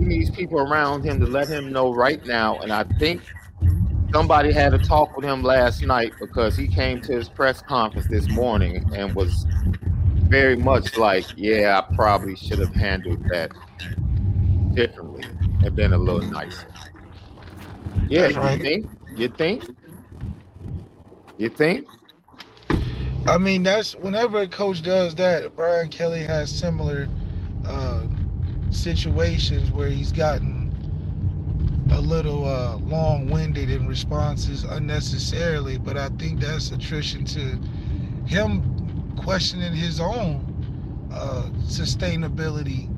He 0.00 0.06
needs 0.06 0.30
people 0.30 0.58
around 0.58 1.04
him 1.04 1.20
to 1.20 1.26
let 1.26 1.46
him 1.46 1.72
know 1.72 1.92
right 1.92 2.24
now. 2.24 2.58
And 2.60 2.72
I 2.72 2.84
think 2.98 3.22
somebody 4.14 4.50
had 4.50 4.72
a 4.72 4.78
talk 4.78 5.14
with 5.14 5.26
him 5.26 5.42
last 5.42 5.82
night 5.82 6.14
because 6.18 6.56
he 6.56 6.66
came 6.66 7.02
to 7.02 7.12
his 7.12 7.28
press 7.28 7.60
conference 7.60 8.06
this 8.06 8.26
morning 8.30 8.90
and 8.94 9.14
was 9.14 9.46
very 10.30 10.56
much 10.56 10.96
like, 10.96 11.26
Yeah, 11.36 11.82
I 11.84 11.94
probably 11.94 12.34
should 12.34 12.60
have 12.60 12.74
handled 12.74 13.28
that 13.28 13.52
differently 14.72 15.24
and 15.62 15.76
been 15.76 15.92
a 15.92 15.98
little 15.98 16.22
nicer. 16.22 16.68
Yeah, 18.08 18.22
That's 18.22 18.34
you 18.36 18.40
right. 18.40 18.62
think? 18.62 18.90
You 19.16 19.28
think? 19.28 19.64
You 21.36 21.50
think? 21.50 21.86
I 23.26 23.36
mean, 23.36 23.64
that's 23.64 23.94
whenever 23.96 24.40
a 24.40 24.48
coach 24.48 24.82
does 24.82 25.14
that. 25.16 25.54
Brian 25.54 25.90
Kelly 25.90 26.22
has 26.22 26.50
similar 26.50 27.06
uh, 27.66 28.06
situations 28.70 29.70
where 29.70 29.88
he's 29.88 30.12
gotten 30.12 30.70
a 31.92 32.00
little 32.00 32.46
uh, 32.46 32.76
long-winded 32.76 33.70
in 33.70 33.86
responses 33.86 34.64
unnecessarily, 34.64 35.76
but 35.78 35.96
I 35.96 36.08
think 36.10 36.40
that's 36.40 36.70
attrition 36.70 37.24
to 37.26 37.58
him 38.26 39.16
questioning 39.16 39.74
his 39.74 40.00
own 40.00 40.46
uh, 41.12 41.50
sustainability 41.62 42.88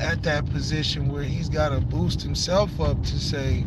at 0.00 0.22
that 0.22 0.48
position 0.50 1.08
where 1.10 1.22
he's 1.22 1.48
got 1.48 1.70
to 1.70 1.80
boost 1.80 2.22
himself 2.22 2.80
up 2.80 3.02
to 3.04 3.18
say, 3.18 3.64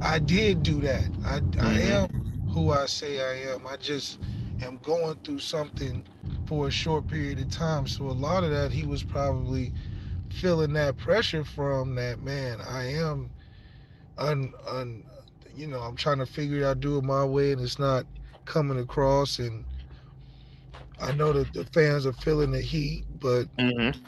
I 0.00 0.18
did 0.18 0.62
do 0.62 0.80
that. 0.80 1.04
I, 1.24 1.40
mm-hmm. 1.40 1.60
I 1.60 1.80
am 1.80 2.08
who 2.50 2.72
I 2.72 2.86
say 2.86 3.20
I 3.20 3.52
am. 3.52 3.66
I 3.66 3.76
just 3.76 4.18
am 4.62 4.78
going 4.82 5.16
through 5.24 5.40
something 5.40 6.04
for 6.46 6.68
a 6.68 6.70
short 6.70 7.06
period 7.08 7.38
of 7.38 7.50
time. 7.50 7.86
So 7.86 8.04
a 8.04 8.12
lot 8.12 8.44
of 8.44 8.50
that 8.50 8.72
he 8.72 8.86
was 8.86 9.02
probably 9.02 9.72
feeling 10.36 10.72
that 10.74 10.96
pressure 10.96 11.44
from 11.44 11.94
that 11.96 12.22
man. 12.22 12.60
I 12.60 12.84
am 12.84 13.30
un, 14.18 14.52
un 14.68 15.02
you 15.56 15.66
know, 15.66 15.80
I'm 15.80 15.96
trying 15.96 16.18
to 16.18 16.26
figure 16.26 16.58
it 16.58 16.64
out, 16.64 16.80
do 16.80 16.98
it 16.98 17.04
my 17.04 17.24
way, 17.24 17.52
and 17.52 17.60
it's 17.60 17.78
not 17.78 18.04
coming 18.44 18.78
across. 18.78 19.38
And 19.38 19.64
I 21.00 21.12
know 21.12 21.32
that 21.32 21.52
the 21.52 21.64
fans 21.64 22.06
are 22.06 22.12
feeling 22.12 22.52
the 22.52 22.60
heat, 22.60 23.04
but 23.20 23.44
mm-hmm. 23.56 23.98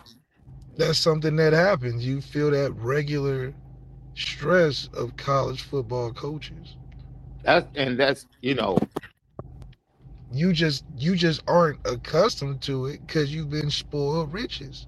that's 0.77 0.99
something 0.99 1.37
that 1.37 1.53
happens. 1.53 2.07
You 2.07 2.21
feel 2.21 2.51
that 2.51 2.73
regular 2.73 3.55
stress 4.15 4.89
of 4.95 5.17
college 5.17 5.63
football 5.63 6.13
coaches. 6.13 6.77
that's 7.45 7.67
and 7.77 7.99
that's 7.99 8.27
you 8.43 8.55
know 8.55 8.77
you 10.33 10.53
just 10.53 10.85
you 10.97 11.15
just 11.15 11.43
aren't 11.47 11.79
accustomed 11.87 12.61
to 12.63 12.87
it 12.87 13.07
because 13.07 13.33
you've 13.33 13.49
been 13.49 13.71
spoiled 13.71 14.33
riches 14.33 14.87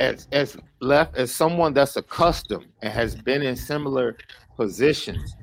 as 0.00 0.26
as 0.32 0.56
left 0.80 1.16
as 1.16 1.32
someone 1.32 1.72
that's 1.72 1.96
accustomed 1.96 2.66
and 2.82 2.92
has 2.92 3.14
been 3.14 3.42
in 3.42 3.54
similar 3.54 4.16
positions 4.56 5.36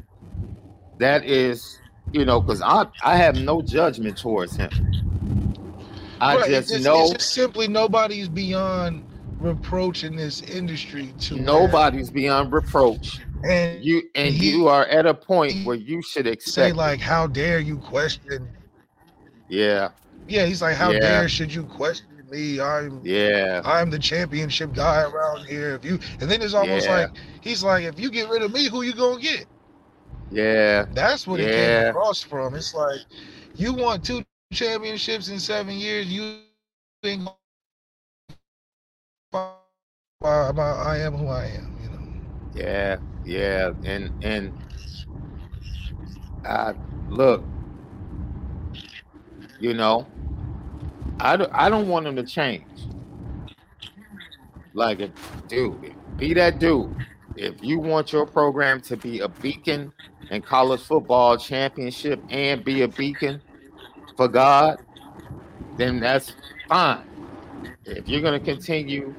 that 0.98 1.24
is 1.24 1.80
you 2.12 2.26
know 2.26 2.42
because 2.42 2.62
i 2.62 2.86
i 3.04 3.16
have 3.16 3.36
no 3.38 3.62
judgment 3.62 4.18
towards 4.18 4.56
him 4.56 4.70
i 6.20 6.36
right. 6.36 6.50
just, 6.50 6.84
know 6.84 7.04
it's 7.04 7.14
just 7.14 7.34
simply 7.34 7.68
nobody's 7.68 8.28
beyond 8.28 9.06
reproach 9.40 10.04
in 10.04 10.16
this 10.16 10.42
industry 10.42 11.14
to 11.20 11.36
nobody's 11.36 12.10
beyond 12.10 12.52
reproach 12.52 13.20
and 13.48 13.84
you 13.84 14.02
and 14.16 14.34
he, 14.34 14.50
you 14.50 14.68
are 14.68 14.86
at 14.88 15.06
a 15.06 15.14
point 15.14 15.64
where 15.66 15.76
you 15.76 16.02
should 16.02 16.26
expect 16.26 16.54
say 16.54 16.72
like 16.72 17.00
how 17.00 17.28
dare 17.28 17.60
you 17.60 17.78
question 17.78 18.50
yeah. 19.50 19.90
Yeah, 20.28 20.46
he's 20.46 20.62
like, 20.62 20.76
how 20.76 20.92
yeah. 20.92 21.00
dare 21.00 21.30
should 21.30 21.54
you 21.54 21.64
question 21.64 22.17
me? 22.30 22.60
I'm 22.60 23.02
yeah, 23.04 23.62
I'm 23.64 23.90
the 23.90 24.00
championship 24.00 24.74
guy 24.74 25.04
around 25.04 25.46
here. 25.46 25.76
If 25.76 25.86
you 25.86 26.00
and 26.20 26.30
then 26.30 26.42
it's 26.42 26.54
almost 26.54 26.88
yeah. 26.88 26.96
like 26.98 27.10
he's 27.42 27.64
like, 27.64 27.84
if 27.86 28.00
you 28.00 28.10
get 28.12 28.30
rid 28.30 28.42
of 28.44 28.54
me, 28.54 28.70
who 28.70 28.82
you 28.84 28.94
gonna 28.94 29.22
get? 29.22 29.46
Yeah. 30.32 30.86
That's 30.92 31.28
what 31.28 31.40
yeah. 31.40 31.46
it 31.46 31.52
came 31.52 31.78
across 31.80 32.22
from. 32.24 32.56
It's 32.56 32.74
like 32.74 33.02
you 33.56 33.74
want 33.74 34.04
two 34.06 34.24
championships 34.24 35.30
in 35.30 35.40
seven 35.40 35.76
years, 35.76 36.08
you 36.12 36.16
think 36.16 36.90
I 37.00 37.14
am 40.98 41.14
who 41.14 41.28
I 41.28 41.46
am, 41.46 41.78
you 41.82 41.90
know. 41.90 41.98
Yeah, 42.54 42.98
yeah. 43.26 43.72
And 43.84 44.12
and 44.24 44.54
I 46.46 46.74
look, 47.10 47.44
you 49.60 49.74
know, 49.74 50.08
I 51.20 51.38
don't, 51.38 51.52
I 51.54 51.70
don't 51.70 51.88
want 51.88 52.08
him 52.08 52.16
to 52.16 52.24
change. 52.24 52.64
Like, 54.74 55.00
if, 55.00 55.12
dude, 55.48 55.96
be 56.18 56.34
that 56.36 56.60
dude. 56.60 56.96
If 57.36 57.64
you 57.64 57.80
want 57.80 58.12
your 58.12 58.26
program 58.26 58.82
to 58.82 58.98
be 58.98 59.20
a 59.20 59.28
beacon 59.28 59.92
in 60.32 60.42
college 60.42 60.82
football 60.82 61.38
championship 61.38 62.22
and 62.30 62.64
be 62.64 62.82
a 62.82 62.88
beacon 62.88 63.42
for 64.16 64.28
God, 64.28 64.80
then 65.78 66.00
that's 66.00 66.34
fine. 66.68 67.04
If 67.86 68.08
you're 68.08 68.22
going 68.22 68.40
to 68.40 68.46
continue 68.46 69.14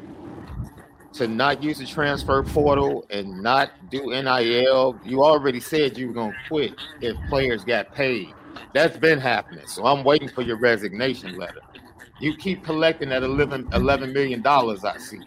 to 1.14 1.26
not 1.26 1.62
use 1.62 1.78
the 1.78 1.86
transfer 1.86 2.42
portal 2.42 3.06
and 3.10 3.42
not 3.42 3.70
do 3.90 4.10
NIL, 4.10 5.00
you 5.04 5.24
already 5.24 5.60
said 5.60 5.96
you 5.96 6.08
were 6.08 6.14
going 6.14 6.32
to 6.32 6.38
quit 6.48 6.74
if 7.00 7.16
players 7.28 7.64
got 7.64 7.92
paid. 7.94 8.34
That's 8.74 8.96
been 8.96 9.18
happening. 9.18 9.66
So 9.66 9.86
I'm 9.86 10.04
waiting 10.04 10.28
for 10.28 10.42
your 10.42 10.58
resignation 10.58 11.36
letter. 11.36 11.60
You 12.20 12.36
keep 12.36 12.64
collecting 12.64 13.10
that 13.10 13.22
11, 13.22 13.66
$11 13.66 14.12
million, 14.12 14.44
I 14.46 14.98
see. 14.98 15.20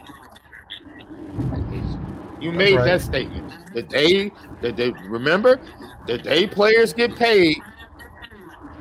You 2.41 2.51
made 2.51 2.75
right. 2.75 2.85
that 2.85 3.01
statement. 3.01 3.53
The 3.73 3.83
day 3.83 4.31
that 4.61 4.75
they 4.75 4.91
remember, 5.05 5.59
the 6.07 6.17
day 6.17 6.47
players 6.47 6.91
get 6.91 7.15
paid, 7.15 7.61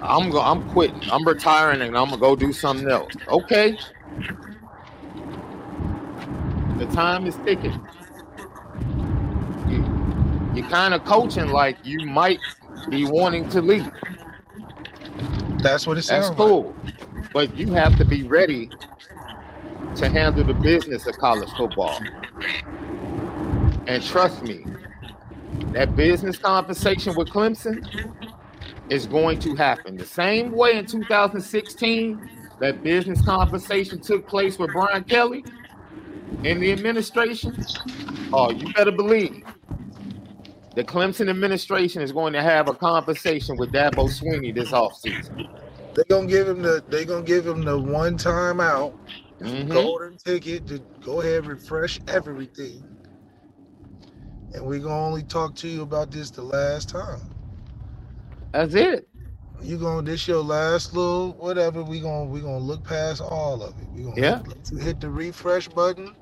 I'm 0.02 0.30
go, 0.30 0.40
I'm 0.40 0.68
quitting. 0.70 1.10
I'm 1.10 1.24
retiring 1.26 1.82
and 1.82 1.96
I'm 1.96 2.08
gonna 2.08 2.20
go 2.20 2.34
do 2.34 2.52
something 2.52 2.90
else. 2.90 3.12
Okay. 3.28 3.78
The 6.78 6.86
time 6.86 7.26
is 7.26 7.36
ticking. 7.44 7.78
You, 9.68 9.84
you're 10.54 10.68
kind 10.70 10.94
of 10.94 11.04
coaching 11.04 11.48
like 11.48 11.76
you 11.84 12.06
might 12.06 12.40
be 12.88 13.04
wanting 13.04 13.48
to 13.50 13.60
leave. 13.60 13.90
That's 15.62 15.86
what 15.86 15.98
it 15.98 16.02
sounds 16.02 16.28
That's 16.28 16.36
cool. 16.36 16.74
Like. 16.84 16.99
But 17.32 17.56
you 17.56 17.72
have 17.72 17.96
to 17.98 18.04
be 18.04 18.24
ready 18.24 18.70
to 19.96 20.08
handle 20.08 20.44
the 20.44 20.54
business 20.54 21.06
of 21.06 21.16
college 21.18 21.50
football. 21.56 22.00
And 23.86 24.02
trust 24.02 24.42
me, 24.42 24.64
that 25.72 25.96
business 25.96 26.38
conversation 26.38 27.14
with 27.14 27.28
Clemson 27.28 27.86
is 28.88 29.06
going 29.06 29.38
to 29.40 29.54
happen. 29.54 29.96
The 29.96 30.04
same 30.04 30.52
way 30.52 30.76
in 30.76 30.86
2016, 30.86 32.30
that 32.58 32.82
business 32.82 33.24
conversation 33.24 34.00
took 34.00 34.26
place 34.26 34.58
with 34.58 34.72
Brian 34.72 35.04
Kelly 35.04 35.44
in 36.44 36.60
the 36.60 36.72
administration. 36.72 37.64
Oh, 38.32 38.50
you 38.50 38.72
better 38.74 38.92
believe 38.92 39.44
the 40.74 40.84
Clemson 40.84 41.28
administration 41.28 42.02
is 42.02 42.12
going 42.12 42.32
to 42.32 42.42
have 42.42 42.68
a 42.68 42.74
conversation 42.74 43.56
with 43.56 43.72
Dabo 43.72 44.08
Swinney 44.08 44.54
this 44.54 44.70
offseason. 44.70 45.48
They're 46.00 46.16
gonna 46.16 46.30
give 46.30 46.48
him 46.48 46.62
the 46.62 46.82
they're 46.88 47.04
gonna 47.04 47.22
give 47.22 47.46
him 47.46 47.62
the 47.62 47.78
one 47.78 48.16
time 48.16 48.58
out 48.58 48.98
mm-hmm. 49.38 49.70
golden 49.70 50.16
ticket 50.16 50.66
to 50.68 50.78
go 51.04 51.20
ahead 51.20 51.40
and 51.40 51.48
refresh 51.48 52.00
everything. 52.08 52.82
And 54.54 54.64
we're 54.64 54.78
gonna 54.78 54.94
only 54.94 55.22
talk 55.24 55.54
to 55.56 55.68
you 55.68 55.82
about 55.82 56.10
this 56.10 56.30
the 56.30 56.40
last 56.40 56.88
time. 56.88 57.20
That's 58.52 58.72
it. 58.74 59.08
You 59.60 59.76
gonna 59.76 60.00
this 60.00 60.26
your 60.26 60.42
last 60.42 60.94
little 60.94 61.32
whatever. 61.32 61.82
We 61.82 62.00
gonna 62.00 62.24
we 62.24 62.40
gonna 62.40 62.56
look 62.56 62.82
past 62.82 63.20
all 63.20 63.62
of 63.62 63.78
it. 63.78 63.88
We 63.94 64.04
gonna 64.04 64.18
yeah. 64.18 64.42
hit, 64.70 64.82
hit 64.82 65.00
the 65.02 65.10
refresh 65.10 65.68
button 65.68 66.16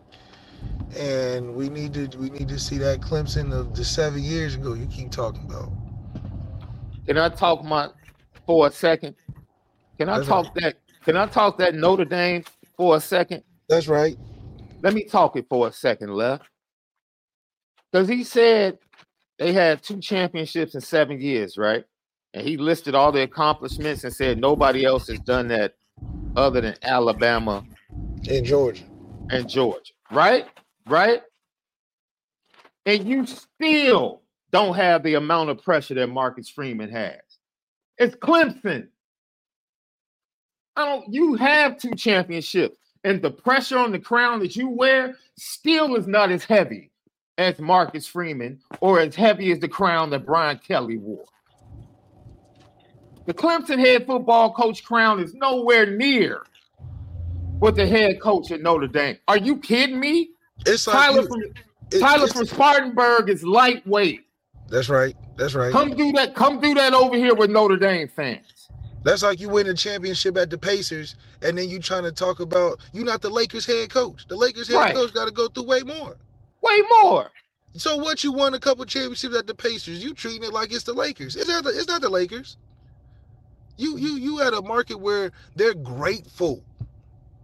and 0.98 1.54
we 1.54 1.68
need 1.68 1.94
to 1.94 2.08
we 2.18 2.30
need 2.30 2.48
to 2.48 2.58
see 2.58 2.78
that 2.78 3.00
Clemson 3.00 3.52
of 3.52 3.76
the 3.76 3.84
seven 3.84 4.24
years 4.24 4.56
ago 4.56 4.72
you 4.72 4.86
keep 4.86 5.12
talking 5.12 5.44
about. 5.44 5.70
Can 7.06 7.16
I 7.16 7.28
talk 7.28 7.62
my 7.62 7.90
for 8.44 8.66
a 8.66 8.72
second? 8.72 9.14
Can 9.98 10.08
I 10.08 10.16
That's 10.16 10.28
talk 10.28 10.44
right. 10.46 10.54
that? 10.62 10.76
Can 11.04 11.16
I 11.16 11.26
talk 11.26 11.58
that 11.58 11.74
Notre 11.74 12.04
Dame 12.04 12.44
for 12.76 12.96
a 12.96 13.00
second? 13.00 13.42
That's 13.68 13.88
right. 13.88 14.16
Let 14.82 14.94
me 14.94 15.04
talk 15.04 15.37
it 15.37 15.46
for 15.48 15.68
a 15.68 15.72
second, 15.72 16.14
left. 16.14 16.44
Because 17.90 18.08
he 18.08 18.22
said 18.24 18.78
they 19.38 19.52
had 19.52 19.82
two 19.82 19.98
championships 20.00 20.74
in 20.74 20.80
seven 20.80 21.20
years, 21.20 21.56
right? 21.58 21.84
And 22.34 22.46
he 22.46 22.56
listed 22.56 22.94
all 22.94 23.11
the 23.11 23.22
accomplishments 23.22 24.04
and 24.04 24.12
said 24.12 24.38
nobody 24.38 24.84
else 24.84 25.08
has 25.08 25.18
done 25.20 25.48
that 25.48 25.74
other 26.37 26.61
than 26.61 26.76
Alabama 26.82 27.64
and 28.28 28.44
Georgia. 28.44 28.84
And 29.30 29.48
Georgia, 29.48 29.92
right? 30.12 30.46
right? 30.87 31.22
And 32.87 33.06
you 33.06 33.26
still 33.26 34.22
don't 34.52 34.74
have 34.74 35.02
the 35.02 35.14
amount 35.14 35.50
of 35.50 35.62
pressure 35.62 35.94
that 35.94 36.06
Marcus 36.08 36.48
Freeman 36.48 36.90
has. 36.90 37.20
It's 37.98 38.14
Clemson. 38.16 38.88
I 40.78 40.84
don't 40.84 41.12
you 41.12 41.34
have 41.34 41.76
two 41.76 41.90
championships, 41.96 42.76
and 43.02 43.20
the 43.20 43.32
pressure 43.32 43.78
on 43.78 43.90
the 43.90 43.98
crown 43.98 44.38
that 44.38 44.54
you 44.54 44.68
wear 44.68 45.16
still 45.36 45.96
is 45.96 46.06
not 46.06 46.30
as 46.30 46.44
heavy 46.44 46.92
as 47.36 47.58
Marcus 47.58 48.06
Freeman 48.06 48.60
or 48.80 49.00
as 49.00 49.16
heavy 49.16 49.50
as 49.50 49.58
the 49.58 49.66
crown 49.66 50.10
that 50.10 50.24
Brian 50.24 50.56
Kelly 50.58 50.96
wore. 50.96 51.24
The 53.26 53.34
Clemson 53.34 53.80
head 53.80 54.06
football 54.06 54.52
coach 54.52 54.84
crown 54.84 55.18
is 55.18 55.34
nowhere 55.34 55.84
near 55.84 56.44
what 57.58 57.74
the 57.74 57.84
head 57.84 58.20
coach 58.20 58.52
at 58.52 58.60
Notre 58.60 58.86
Dame. 58.86 59.18
Are 59.26 59.36
you 59.36 59.56
kidding 59.56 59.98
me? 59.98 60.30
It's 60.64 60.84
Tyler 60.84 61.22
you, 61.22 61.26
from 61.26 61.42
it, 61.90 61.98
Tyler 61.98 62.28
from 62.28 62.46
Spartanburg 62.46 63.28
is 63.28 63.42
lightweight. 63.42 64.26
That's 64.68 64.88
right. 64.88 65.16
That's 65.36 65.54
right. 65.56 65.72
Come 65.72 65.96
do 65.96 66.12
that. 66.12 66.36
Come 66.36 66.60
do 66.60 66.72
that 66.74 66.94
over 66.94 67.16
here 67.16 67.34
with 67.34 67.50
Notre 67.50 67.76
Dame 67.76 68.06
fans. 68.06 68.57
That's 69.04 69.22
like 69.22 69.40
you 69.40 69.48
win 69.48 69.66
a 69.68 69.74
championship 69.74 70.37
at 70.37 70.50
the 70.50 70.58
Pacers, 70.58 71.16
and 71.42 71.56
then 71.56 71.68
you 71.68 71.78
trying 71.78 72.02
to 72.02 72.12
talk 72.12 72.40
about 72.40 72.80
you're 72.92 73.04
not 73.04 73.22
the 73.22 73.30
Lakers 73.30 73.64
head 73.64 73.90
coach. 73.90 74.26
The 74.26 74.37
Lakers 74.37 74.68
head 74.68 74.76
right. 74.76 74.94
coach 74.94 75.14
got 75.14 75.26
to 75.26 75.30
go 75.30 75.48
through 75.48 75.64
way 75.64 75.82
more. 75.82 76.16
Way 76.62 76.82
more. 77.02 77.30
So 77.74 77.96
what? 77.96 78.24
You 78.24 78.32
won 78.32 78.54
a 78.54 78.58
couple 78.58 78.84
championships 78.84 79.37
at 79.37 79.46
the 79.46 79.54
Pacers. 79.54 80.02
You 80.02 80.14
treating 80.14 80.42
it 80.42 80.52
like 80.52 80.72
it's 80.72 80.84
the 80.84 80.94
Lakers. 80.94 81.37
It's 81.37 81.48
not 81.48 81.64
the, 81.64 81.70
it's 81.70 81.87
not 81.87 82.00
the 82.00 82.08
Lakers. 82.08 82.56
You 83.76 83.96
you 83.96 84.16
you 84.16 84.42
at 84.42 84.52
a 84.52 84.62
market 84.62 84.98
where 84.98 85.30
they're 85.54 85.74
grateful. 85.74 86.64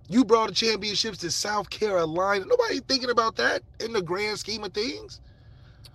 You 0.09 0.25
brought 0.25 0.49
the 0.49 0.55
championships 0.55 1.19
to 1.19 1.31
South 1.31 1.71
Carolina. 1.71 2.45
Nobody 2.47 2.81
thinking 2.81 3.11
about 3.11 3.37
that 3.37 3.63
in 3.81 3.93
the 3.93 4.03
grand 4.03 4.39
scheme 4.39 4.65
of 4.65 4.75
things. 4.75 5.21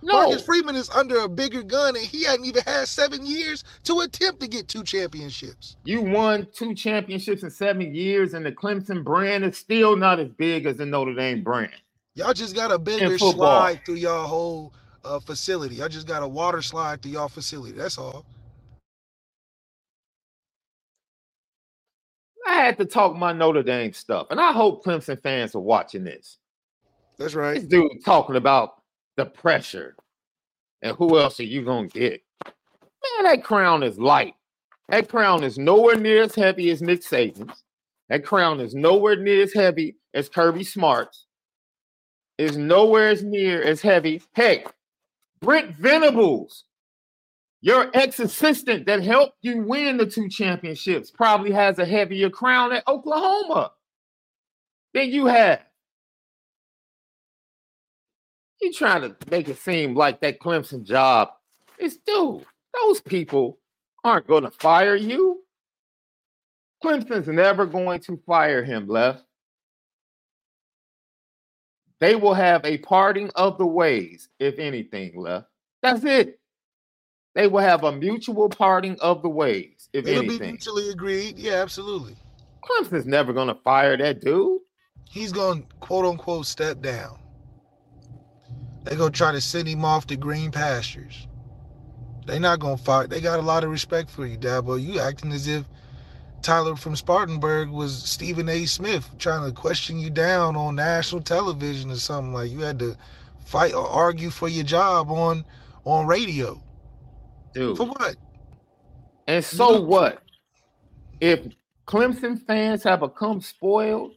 No, 0.02 0.14
Marcus 0.14 0.44
Freeman 0.44 0.76
is 0.76 0.88
under 0.90 1.20
a 1.20 1.28
bigger 1.28 1.62
gun, 1.62 1.96
and 1.96 2.04
he 2.04 2.24
hadn't 2.24 2.46
even 2.46 2.62
had 2.66 2.88
seven 2.88 3.26
years 3.26 3.64
to 3.84 4.00
attempt 4.00 4.40
to 4.40 4.48
get 4.48 4.68
two 4.68 4.82
championships. 4.82 5.76
you 5.84 6.00
won 6.00 6.46
two 6.52 6.74
championships 6.74 7.42
in 7.42 7.50
seven 7.50 7.94
years, 7.94 8.34
and 8.34 8.44
the 8.44 8.52
Clemson 8.52 9.04
brand 9.04 9.44
is 9.44 9.58
still 9.58 9.96
not 9.96 10.18
as 10.18 10.28
big 10.28 10.66
as 10.66 10.78
the 10.78 10.86
Notre 10.86 11.14
Dame 11.14 11.42
brand. 11.42 11.72
Y'all 12.14 12.32
just 12.32 12.54
got 12.54 12.72
a 12.72 12.78
bigger 12.78 13.18
slide 13.18 13.84
through 13.84 13.94
y'all 13.96 14.26
whole 14.26 14.74
uh, 15.04 15.20
facility. 15.20 15.76
Y'all 15.76 15.88
just 15.88 16.06
got 16.06 16.22
a 16.22 16.28
water 16.28 16.62
slide 16.62 17.02
through 17.02 17.12
y'all 17.12 17.28
facility. 17.28 17.76
That's 17.76 17.98
all. 17.98 18.24
I 22.46 22.54
had 22.54 22.78
to 22.78 22.84
talk 22.84 23.16
my 23.16 23.32
Notre 23.32 23.62
Dame 23.62 23.92
stuff, 23.92 24.26
and 24.30 24.40
I 24.40 24.52
hope 24.52 24.84
Clemson 24.84 25.20
fans 25.22 25.54
are 25.54 25.60
watching 25.60 26.04
this. 26.04 26.38
That's 27.16 27.34
right. 27.34 27.54
This 27.54 27.62
right. 27.64 27.70
dude 27.70 28.04
talking 28.04 28.36
about 28.36 28.79
the 29.20 29.26
pressure 29.26 29.94
and 30.80 30.96
who 30.96 31.18
else 31.18 31.38
are 31.40 31.44
you 31.44 31.62
gonna 31.62 31.88
get? 31.88 32.22
Man, 32.46 33.24
that 33.24 33.44
crown 33.44 33.82
is 33.82 33.98
light. 33.98 34.34
That 34.88 35.10
crown 35.10 35.44
is 35.44 35.58
nowhere 35.58 35.96
near 35.96 36.22
as 36.22 36.34
heavy 36.34 36.70
as 36.70 36.80
Nick 36.80 37.02
Saban's. 37.02 37.62
That 38.08 38.24
crown 38.24 38.60
is 38.60 38.74
nowhere 38.74 39.16
near 39.16 39.42
as 39.42 39.52
heavy 39.52 39.96
as 40.14 40.30
Kirby 40.30 40.64
Smart's. 40.64 41.26
Is 42.38 42.56
nowhere 42.56 43.10
as 43.10 43.22
near 43.22 43.62
as 43.62 43.82
heavy. 43.82 44.22
Heck, 44.32 44.74
Brent 45.42 45.76
Venables, 45.76 46.64
your 47.60 47.90
ex-assistant 47.92 48.86
that 48.86 49.02
helped 49.02 49.36
you 49.42 49.62
win 49.62 49.98
the 49.98 50.06
two 50.06 50.30
championships, 50.30 51.10
probably 51.10 51.50
has 51.50 51.78
a 51.78 51.84
heavier 51.84 52.30
crown 52.30 52.72
at 52.72 52.88
Oklahoma 52.88 53.72
than 54.94 55.10
you 55.10 55.26
have. 55.26 55.60
You 58.60 58.72
trying 58.72 59.02
to 59.02 59.16
make 59.30 59.48
it 59.48 59.58
seem 59.58 59.94
like 59.94 60.20
that 60.20 60.38
Clemson 60.38 60.84
job 60.84 61.30
is 61.78 61.98
dude, 62.06 62.44
those 62.74 63.00
people 63.00 63.58
aren't 64.04 64.26
going 64.26 64.44
to 64.44 64.50
fire 64.50 64.96
you. 64.96 65.42
Clemson's 66.84 67.28
never 67.28 67.66
going 67.66 68.00
to 68.00 68.18
fire 68.26 68.62
him, 68.62 68.88
left. 68.88 69.24
They 72.00 72.16
will 72.16 72.34
have 72.34 72.64
a 72.64 72.78
parting 72.78 73.30
of 73.34 73.58
the 73.58 73.66
ways, 73.66 74.28
if 74.38 74.58
anything, 74.58 75.20
left. 75.20 75.48
That's 75.82 76.04
it. 76.04 76.40
They 77.34 77.46
will 77.46 77.60
have 77.60 77.84
a 77.84 77.92
mutual 77.92 78.48
parting 78.48 78.98
of 79.00 79.22
the 79.22 79.28
ways, 79.28 79.88
if 79.92 80.06
anything. 80.06 80.26
It'll 80.26 80.38
be 80.38 80.46
mutually 80.46 80.88
agreed. 80.90 81.38
Yeah, 81.38 81.62
absolutely. 81.62 82.16
Clemson's 82.64 83.06
never 83.06 83.32
going 83.32 83.48
to 83.48 83.54
fire 83.54 83.96
that 83.98 84.20
dude. 84.20 84.60
He's 85.08 85.32
going 85.32 85.62
to 85.62 85.68
quote 85.80 86.06
unquote 86.06 86.46
step 86.46 86.80
down. 86.80 87.19
They're 88.84 88.96
going 88.96 89.12
to 89.12 89.16
try 89.16 89.32
to 89.32 89.40
send 89.40 89.68
him 89.68 89.84
off 89.84 90.06
to 90.08 90.16
green 90.16 90.50
pastures. 90.50 91.26
They're 92.26 92.40
not 92.40 92.60
going 92.60 92.78
to 92.78 92.82
fight. 92.82 93.10
They 93.10 93.20
got 93.20 93.38
a 93.38 93.42
lot 93.42 93.64
of 93.64 93.70
respect 93.70 94.10
for 94.10 94.26
you, 94.26 94.38
Dabo. 94.38 94.80
You 94.80 95.00
acting 95.00 95.32
as 95.32 95.46
if 95.46 95.64
Tyler 96.42 96.76
from 96.76 96.96
Spartanburg 96.96 97.70
was 97.70 98.02
Stephen 98.02 98.48
A. 98.48 98.64
Smith 98.66 99.08
trying 99.18 99.44
to 99.44 99.54
question 99.54 99.98
you 99.98 100.10
down 100.10 100.56
on 100.56 100.76
national 100.76 101.22
television 101.22 101.90
or 101.90 101.96
something. 101.96 102.32
Like 102.32 102.50
you 102.50 102.60
had 102.60 102.78
to 102.78 102.96
fight 103.44 103.74
or 103.74 103.86
argue 103.86 104.30
for 104.30 104.48
your 104.48 104.64
job 104.64 105.10
on 105.10 105.44
on 105.84 106.06
radio. 106.06 106.62
Dude. 107.52 107.76
For 107.76 107.86
what? 107.86 108.16
And 109.26 109.44
so 109.44 109.70
know- 109.70 109.80
what? 109.82 110.22
If 111.20 111.40
Clemson 111.86 112.40
fans 112.46 112.82
have 112.84 113.00
become 113.00 113.40
spoiled, 113.40 114.12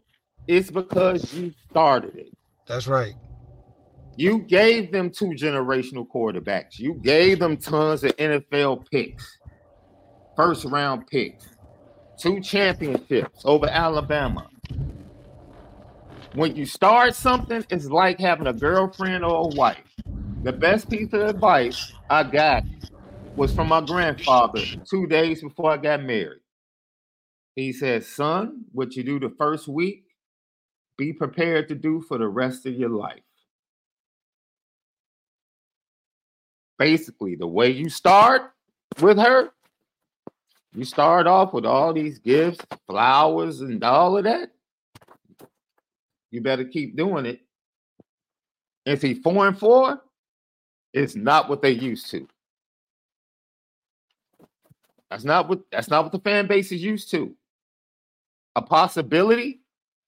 it's 0.47 0.71
because 0.71 1.33
you 1.33 1.53
started 1.69 2.15
it. 2.15 2.37
That's 2.67 2.87
right. 2.87 3.13
You 4.15 4.39
gave 4.39 4.91
them 4.91 5.09
two 5.09 5.29
generational 5.29 6.07
quarterbacks. 6.07 6.77
You 6.77 6.93
gave 6.95 7.39
them 7.39 7.57
tons 7.57 8.03
of 8.03 8.15
NFL 8.17 8.89
picks, 8.91 9.39
first 10.35 10.65
round 10.65 11.07
picks, 11.07 11.45
two 12.17 12.39
championships 12.39 13.41
over 13.43 13.67
Alabama. 13.67 14.49
When 16.35 16.55
you 16.55 16.65
start 16.65 17.15
something, 17.15 17.65
it's 17.69 17.85
like 17.85 18.19
having 18.19 18.47
a 18.47 18.53
girlfriend 18.53 19.23
or 19.23 19.45
a 19.45 19.55
wife. 19.55 19.77
The 20.43 20.53
best 20.53 20.89
piece 20.89 21.13
of 21.13 21.21
advice 21.21 21.91
I 22.09 22.23
got 22.23 22.63
was 23.35 23.53
from 23.53 23.69
my 23.69 23.81
grandfather 23.81 24.61
two 24.87 25.07
days 25.07 25.41
before 25.41 25.71
I 25.71 25.77
got 25.77 26.03
married. 26.03 26.41
He 27.55 27.71
said, 27.73 28.03
Son, 28.03 28.65
what 28.71 28.95
you 28.95 29.03
do 29.03 29.19
the 29.19 29.33
first 29.37 29.67
week, 29.67 30.05
be 30.97 31.13
prepared 31.13 31.67
to 31.69 31.75
do 31.75 32.01
for 32.07 32.17
the 32.17 32.27
rest 32.27 32.65
of 32.65 32.73
your 32.73 32.89
life. 32.89 33.21
Basically, 36.83 37.35
the 37.35 37.47
way 37.47 37.69
you 37.69 37.89
start 37.89 38.51
with 38.99 39.17
her, 39.17 39.51
you 40.75 40.83
start 40.83 41.27
off 41.27 41.53
with 41.53 41.65
all 41.65 41.93
these 41.93 42.19
gifts, 42.19 42.59
flowers, 42.87 43.61
and 43.61 43.81
all 43.85 44.17
of 44.17 44.25
that. 44.25 44.51
You 46.29 46.41
better 46.41 46.65
keep 46.65 46.97
doing 46.97 47.25
it. 47.25 47.39
If 48.85 49.01
he 49.01 49.13
four 49.13 49.47
and 49.47 49.57
four, 49.57 50.01
it's 50.93 51.15
not 51.15 51.47
what 51.47 51.61
they 51.61 51.71
used 51.71 52.11
to. 52.11 52.27
That's 55.09 55.23
not 55.23 55.47
what 55.47 55.61
that's 55.71 55.89
not 55.89 56.03
what 56.03 56.11
the 56.11 56.19
fan 56.19 56.47
base 56.47 56.73
is 56.73 56.83
used 56.83 57.09
to. 57.11 57.33
A 58.57 58.61
possibility 58.61 59.61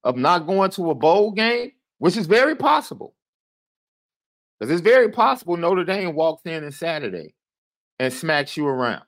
of 0.03 0.17
not 0.17 0.45
going 0.45 0.71
to 0.71 0.91
a 0.91 0.95
bowl 0.95 1.31
game, 1.31 1.71
which 1.99 2.17
is 2.17 2.27
very 2.27 2.53
possible. 2.53 3.15
Because 4.59 4.71
it's 4.71 4.81
very 4.81 5.09
possible 5.09 5.57
Notre 5.57 5.83
Dame 5.83 6.15
walks 6.15 6.43
in 6.45 6.63
on 6.63 6.71
Saturday 6.71 7.35
and 7.99 8.11
smacks 8.11 8.55
you 8.55 8.67
around. 8.67 9.03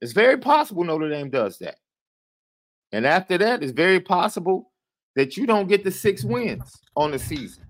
It's 0.00 0.12
very 0.12 0.38
possible 0.38 0.84
Notre 0.84 1.10
Dame 1.10 1.30
does 1.30 1.58
that. 1.58 1.76
And 2.92 3.06
after 3.06 3.38
that, 3.38 3.62
it's 3.62 3.72
very 3.72 4.00
possible 4.00 4.72
that 5.14 5.36
you 5.36 5.46
don't 5.46 5.68
get 5.68 5.84
the 5.84 5.90
six 5.90 6.24
wins 6.24 6.80
on 6.96 7.10
the 7.10 7.18
season. 7.18 7.64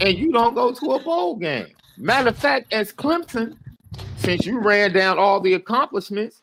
And 0.00 0.16
you 0.16 0.32
don't 0.32 0.54
go 0.54 0.72
to 0.72 0.92
a 0.92 1.00
bowl 1.00 1.36
game. 1.36 1.68
Matter 1.98 2.30
of 2.30 2.38
fact, 2.38 2.72
as 2.72 2.92
Clemson, 2.92 3.56
since 4.16 4.46
you 4.46 4.58
ran 4.60 4.92
down 4.92 5.18
all 5.18 5.40
the 5.40 5.54
accomplishments, 5.54 6.42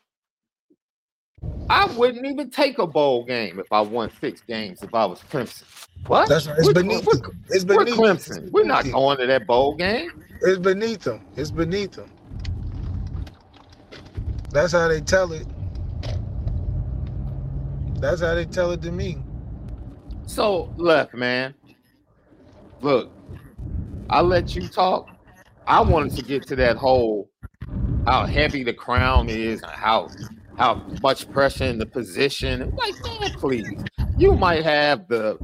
I 1.69 1.85
wouldn't 1.95 2.25
even 2.25 2.49
take 2.49 2.79
a 2.79 2.87
bowl 2.87 3.23
game 3.25 3.59
if 3.59 3.71
I 3.71 3.81
won 3.81 4.11
six 4.19 4.41
games 4.41 4.81
if 4.81 4.93
I 4.93 5.05
was 5.05 5.19
Clemson. 5.31 5.63
What? 6.07 6.27
That's 6.29 6.47
right. 6.47 6.57
It's 6.57 6.67
We're- 6.67 6.81
beneath 6.81 7.05
we're- 7.05 7.21
them. 7.21 7.43
It's 7.49 7.65
We're 7.65 7.85
beneath 7.85 7.99
Clemson. 7.99 8.51
We're 8.51 8.63
not 8.65 8.89
going 8.91 9.17
to 9.19 9.27
that 9.27 9.45
bowl 9.45 9.75
game. 9.75 10.23
It's 10.41 10.57
beneath 10.59 11.01
them. 11.01 11.21
It's 11.35 11.51
beneath 11.51 11.91
them. 11.91 12.09
That's 14.51 14.71
how 14.73 14.87
they 14.87 15.01
tell 15.01 15.31
it. 15.33 15.45
That's 17.99 18.21
how 18.21 18.33
they 18.33 18.45
tell 18.45 18.71
it 18.71 18.81
to 18.83 18.91
me. 18.91 19.17
So, 20.25 20.73
look, 20.77 21.13
man. 21.13 21.53
Look, 22.81 23.11
I 24.09 24.21
let 24.21 24.55
you 24.55 24.67
talk. 24.67 25.09
I 25.67 25.81
wanted 25.81 26.15
to 26.15 26.23
get 26.23 26.47
to 26.47 26.55
that 26.55 26.77
whole 26.77 27.29
how 28.07 28.25
heavy 28.25 28.63
the 28.63 28.73
crown 28.73 29.29
is 29.29 29.61
and 29.61 29.71
how 29.71 30.07
how 30.59 30.83
much 31.01 31.31
pressure 31.31 31.63
in 31.63 31.77
the 31.79 31.85
position. 31.85 32.75
Like, 32.75 32.93
man, 33.05 33.31
please. 33.39 33.81
You 34.17 34.33
might 34.33 34.63
have 34.63 35.07
the 35.07 35.37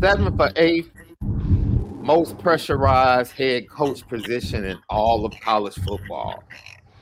seventh 0.00 0.40
or 0.40 0.50
eighth 0.54 0.90
most 1.20 2.38
pressurized 2.38 3.32
head 3.32 3.68
coach 3.68 4.06
position 4.06 4.64
in 4.64 4.78
all 4.88 5.26
of 5.26 5.34
college 5.40 5.74
football. 5.74 6.44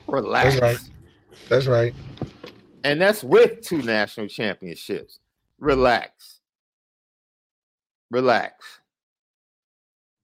Relax. 0.07 0.59
That's 0.59 0.61
right. 0.61 0.89
That's 1.47 1.67
right. 1.67 1.93
And 2.83 2.99
that's 2.99 3.23
with 3.23 3.61
two 3.61 3.83
national 3.83 4.27
championships. 4.27 5.19
Relax. 5.59 6.39
Relax. 8.09 8.81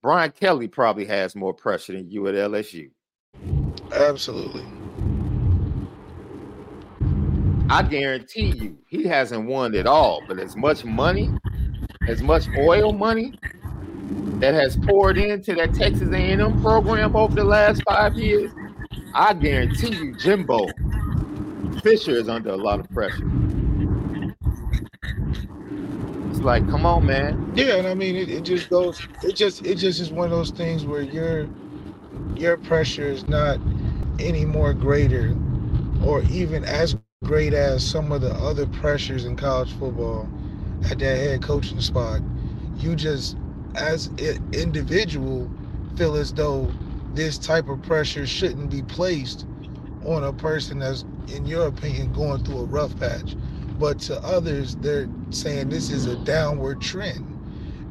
Brian 0.02 0.32
Kelly 0.32 0.68
probably 0.68 1.06
has 1.06 1.36
more 1.36 1.54
pressure 1.54 1.94
than 1.94 2.10
you 2.10 2.28
at 2.28 2.34
LSU. 2.34 2.90
Absolutely. 3.94 4.66
I 7.72 7.84
guarantee 7.84 8.48
you, 8.48 8.78
he 8.86 9.06
hasn't 9.06 9.48
won 9.48 9.74
at 9.76 9.88
all, 9.88 10.22
but 10.28 10.38
as 10.40 10.58
much 10.58 10.84
money, 10.84 11.30
as 12.06 12.22
much 12.22 12.50
oil 12.58 12.92
money 12.92 13.40
that 14.42 14.54
has 14.54 14.76
poured 14.76 15.18
into 15.18 15.56
that 15.56 15.74
Texas 15.74 16.10
A&M 16.12 16.62
program 16.62 17.16
over 17.16 17.34
the 17.34 17.46
last 17.46 17.82
five 17.88 18.16
years, 18.16 18.52
I 19.14 19.34
guarantee 19.36 19.96
you, 19.96 20.14
Jimbo 20.18 20.68
Fisher 21.82 22.12
is 22.12 22.28
under 22.28 22.50
a 22.50 22.58
lot 22.58 22.82
of 22.82 22.90
pressure. 22.90 23.32
It's 26.30 26.42
like, 26.42 26.70
come 26.70 26.86
on, 26.86 27.06
man. 27.06 27.54
Yeah, 27.56 27.78
and 27.78 27.88
I 27.88 27.94
mean 27.94 28.18
it, 28.18 28.28
it 28.28 28.44
just 28.44 28.70
goes 28.70 29.02
it 29.24 29.38
just 29.38 29.66
it 29.66 29.76
just 29.76 30.02
is 30.02 30.12
one 30.12 30.26
of 30.26 30.32
those 30.32 30.52
things 30.52 30.86
where 30.86 31.04
your 31.04 31.48
your 32.36 32.58
pressure 32.58 33.08
is 33.08 33.30
not 33.30 33.60
any 34.20 34.44
more 34.44 34.74
greater 34.74 35.38
or 36.04 36.22
even 36.24 36.66
as 36.66 36.98
great 37.24 37.54
as 37.54 37.88
some 37.88 38.12
of 38.12 38.20
the 38.20 38.34
other 38.34 38.66
pressures 38.66 39.26
in 39.26 39.36
college 39.36 39.72
football 39.74 40.28
at 40.90 40.98
that 40.98 41.18
head 41.18 41.42
coaching 41.44 41.80
spot. 41.80 42.20
You 42.80 42.96
just 42.96 43.38
as 43.76 44.08
an 44.18 44.44
individual 44.54 45.48
feel 45.96 46.16
as 46.16 46.34
though 46.34 46.74
this 47.14 47.38
type 47.38 47.70
of 47.70 47.80
pressure 47.84 48.26
shouldn't 48.26 48.72
be 48.72 48.82
placed 48.82 49.46
on 50.04 50.24
a 50.24 50.34
person 50.34 50.80
that's 50.80 51.06
in 51.28 51.46
your 51.46 51.68
opinion 51.68 52.12
going 52.12 52.44
through 52.44 52.58
a 52.62 52.66
rough 52.66 52.98
patch 53.00 53.36
but 53.78 54.00
to 54.00 54.20
others 54.24 54.76
they're 54.78 55.08
saying 55.30 55.70
this 55.70 55.92
is 55.92 56.08
a 56.08 56.16
downward 56.26 56.82
trend 56.82 57.24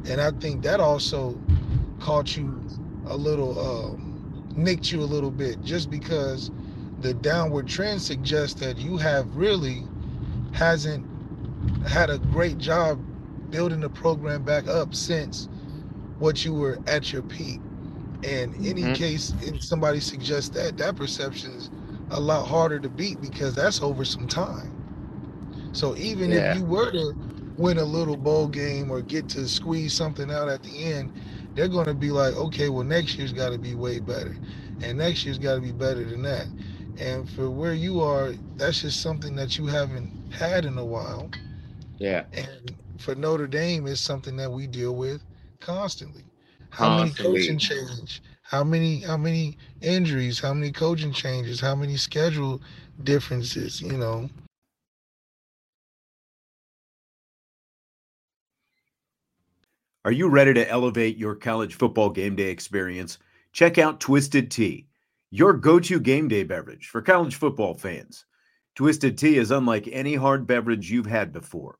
and 0.09 0.19
i 0.19 0.29
think 0.31 0.61
that 0.61 0.79
also 0.81 1.39
caught 1.99 2.35
you 2.35 2.61
a 3.07 3.15
little 3.15 3.57
um, 3.59 4.51
nicked 4.55 4.91
you 4.91 5.01
a 5.01 5.05
little 5.05 5.31
bit 5.31 5.61
just 5.63 5.89
because 5.89 6.51
the 7.01 7.13
downward 7.13 7.67
trend 7.67 8.01
suggests 8.01 8.59
that 8.59 8.77
you 8.77 8.97
have 8.97 9.35
really 9.35 9.83
hasn't 10.53 11.05
had 11.87 12.09
a 12.09 12.17
great 12.17 12.57
job 12.57 12.99
building 13.49 13.79
the 13.79 13.89
program 13.89 14.43
back 14.43 14.67
up 14.67 14.93
since 14.95 15.49
what 16.19 16.43
you 16.45 16.53
were 16.53 16.79
at 16.87 17.11
your 17.11 17.21
peak 17.23 17.59
and 18.23 18.55
any 18.55 18.83
mm-hmm. 18.83 18.93
case 18.93 19.33
if 19.41 19.63
somebody 19.63 19.99
suggests 19.99 20.49
that 20.49 20.77
that 20.77 20.95
perception 20.95 21.51
is 21.51 21.69
a 22.11 22.19
lot 22.19 22.47
harder 22.47 22.79
to 22.79 22.89
beat 22.89 23.19
because 23.21 23.55
that's 23.55 23.81
over 23.81 24.05
some 24.05 24.27
time 24.27 24.71
so 25.73 25.95
even 25.97 26.31
yeah. 26.31 26.51
if 26.51 26.57
you 26.57 26.65
were 26.65 26.91
to 26.91 27.13
win 27.57 27.77
a 27.77 27.83
little 27.83 28.17
bowl 28.17 28.47
game 28.47 28.91
or 28.91 29.01
get 29.01 29.29
to 29.29 29.47
squeeze 29.47 29.93
something 29.93 30.31
out 30.31 30.49
at 30.49 30.63
the 30.63 30.83
end, 30.83 31.13
they're 31.53 31.67
going 31.67 31.85
to 31.85 31.93
be 31.93 32.11
like, 32.11 32.35
okay, 32.35 32.69
well, 32.69 32.83
next 32.83 33.15
year's 33.15 33.33
got 33.33 33.51
to 33.51 33.57
be 33.57 33.75
way 33.75 33.99
better. 33.99 34.35
And 34.81 34.97
next 34.97 35.25
year's 35.25 35.37
got 35.37 35.55
to 35.55 35.61
be 35.61 35.71
better 35.71 36.03
than 36.03 36.21
that. 36.23 36.47
And 36.99 37.29
for 37.29 37.49
where 37.49 37.73
you 37.73 38.01
are, 38.01 38.33
that's 38.57 38.81
just 38.81 39.01
something 39.01 39.35
that 39.35 39.57
you 39.57 39.65
haven't 39.65 40.11
had 40.31 40.65
in 40.65 40.77
a 40.77 40.85
while. 40.85 41.29
Yeah. 41.97 42.25
And 42.33 42.75
for 42.99 43.15
Notre 43.15 43.47
Dame, 43.47 43.87
it's 43.87 44.01
something 44.01 44.35
that 44.37 44.51
we 44.51 44.67
deal 44.67 44.95
with 44.95 45.23
constantly. 45.59 46.23
How 46.69 46.99
constantly. 46.99 47.33
many 47.33 47.43
coaching 47.43 47.57
change? 47.57 48.21
How 48.43 48.63
many 48.63 48.99
how 48.99 49.17
many 49.17 49.57
injuries? 49.81 50.39
How 50.39 50.53
many 50.53 50.71
coaching 50.71 51.13
changes? 51.13 51.59
How 51.59 51.75
many 51.75 51.97
schedule 51.97 52.61
differences? 53.03 53.81
You 53.81 53.97
know. 53.97 54.29
Are 60.03 60.11
you 60.11 60.29
ready 60.29 60.53
to 60.55 60.67
elevate 60.67 61.17
your 61.17 61.35
college 61.35 61.75
football 61.75 62.09
game 62.09 62.35
day 62.35 62.49
experience? 62.49 63.19
Check 63.53 63.77
out 63.77 63.99
Twisted 63.99 64.49
Tea, 64.49 64.87
your 65.33 65.53
go 65.53 65.79
to 65.79 65.97
game 65.97 66.27
day 66.27 66.43
beverage 66.43 66.87
for 66.87 67.01
college 67.01 67.35
football 67.35 67.73
fans. 67.73 68.25
Twisted 68.75 69.17
Tea 69.17 69.37
is 69.37 69.51
unlike 69.51 69.87
any 69.89 70.13
hard 70.13 70.45
beverage 70.45 70.91
you've 70.91 71.05
had 71.05 71.31
before. 71.31 71.77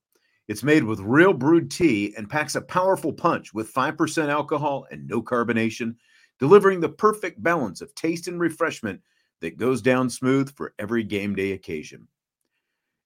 It's 0.48 0.64
made 0.64 0.86
with 0.86 1.02
real 1.02 1.34
brewed 1.34 1.70
tea 1.70 2.14
and 2.18 2.30
packs 2.30 2.56
a 2.56 2.62
powerful 2.62 3.12
punch 3.12 3.54
with 3.54 3.74
5% 3.74 4.30
alcohol 4.30 4.88
and 4.90 5.06
no 5.06 5.22
carbonation, 5.22 5.96
delivering 6.40 6.80
the 6.80 6.90
perfect 6.90 7.44
balance 7.44 7.82
of 7.82 7.94
taste 7.94 8.30
and 8.30 8.40
refreshment 8.40 9.02
that 9.42 9.58
goes 9.58 9.82
down 9.82 10.10
smooth 10.10 10.56
for 10.56 10.74
every 10.80 11.04
game 11.04 11.36
day 11.36 11.52
occasion. 11.52 12.08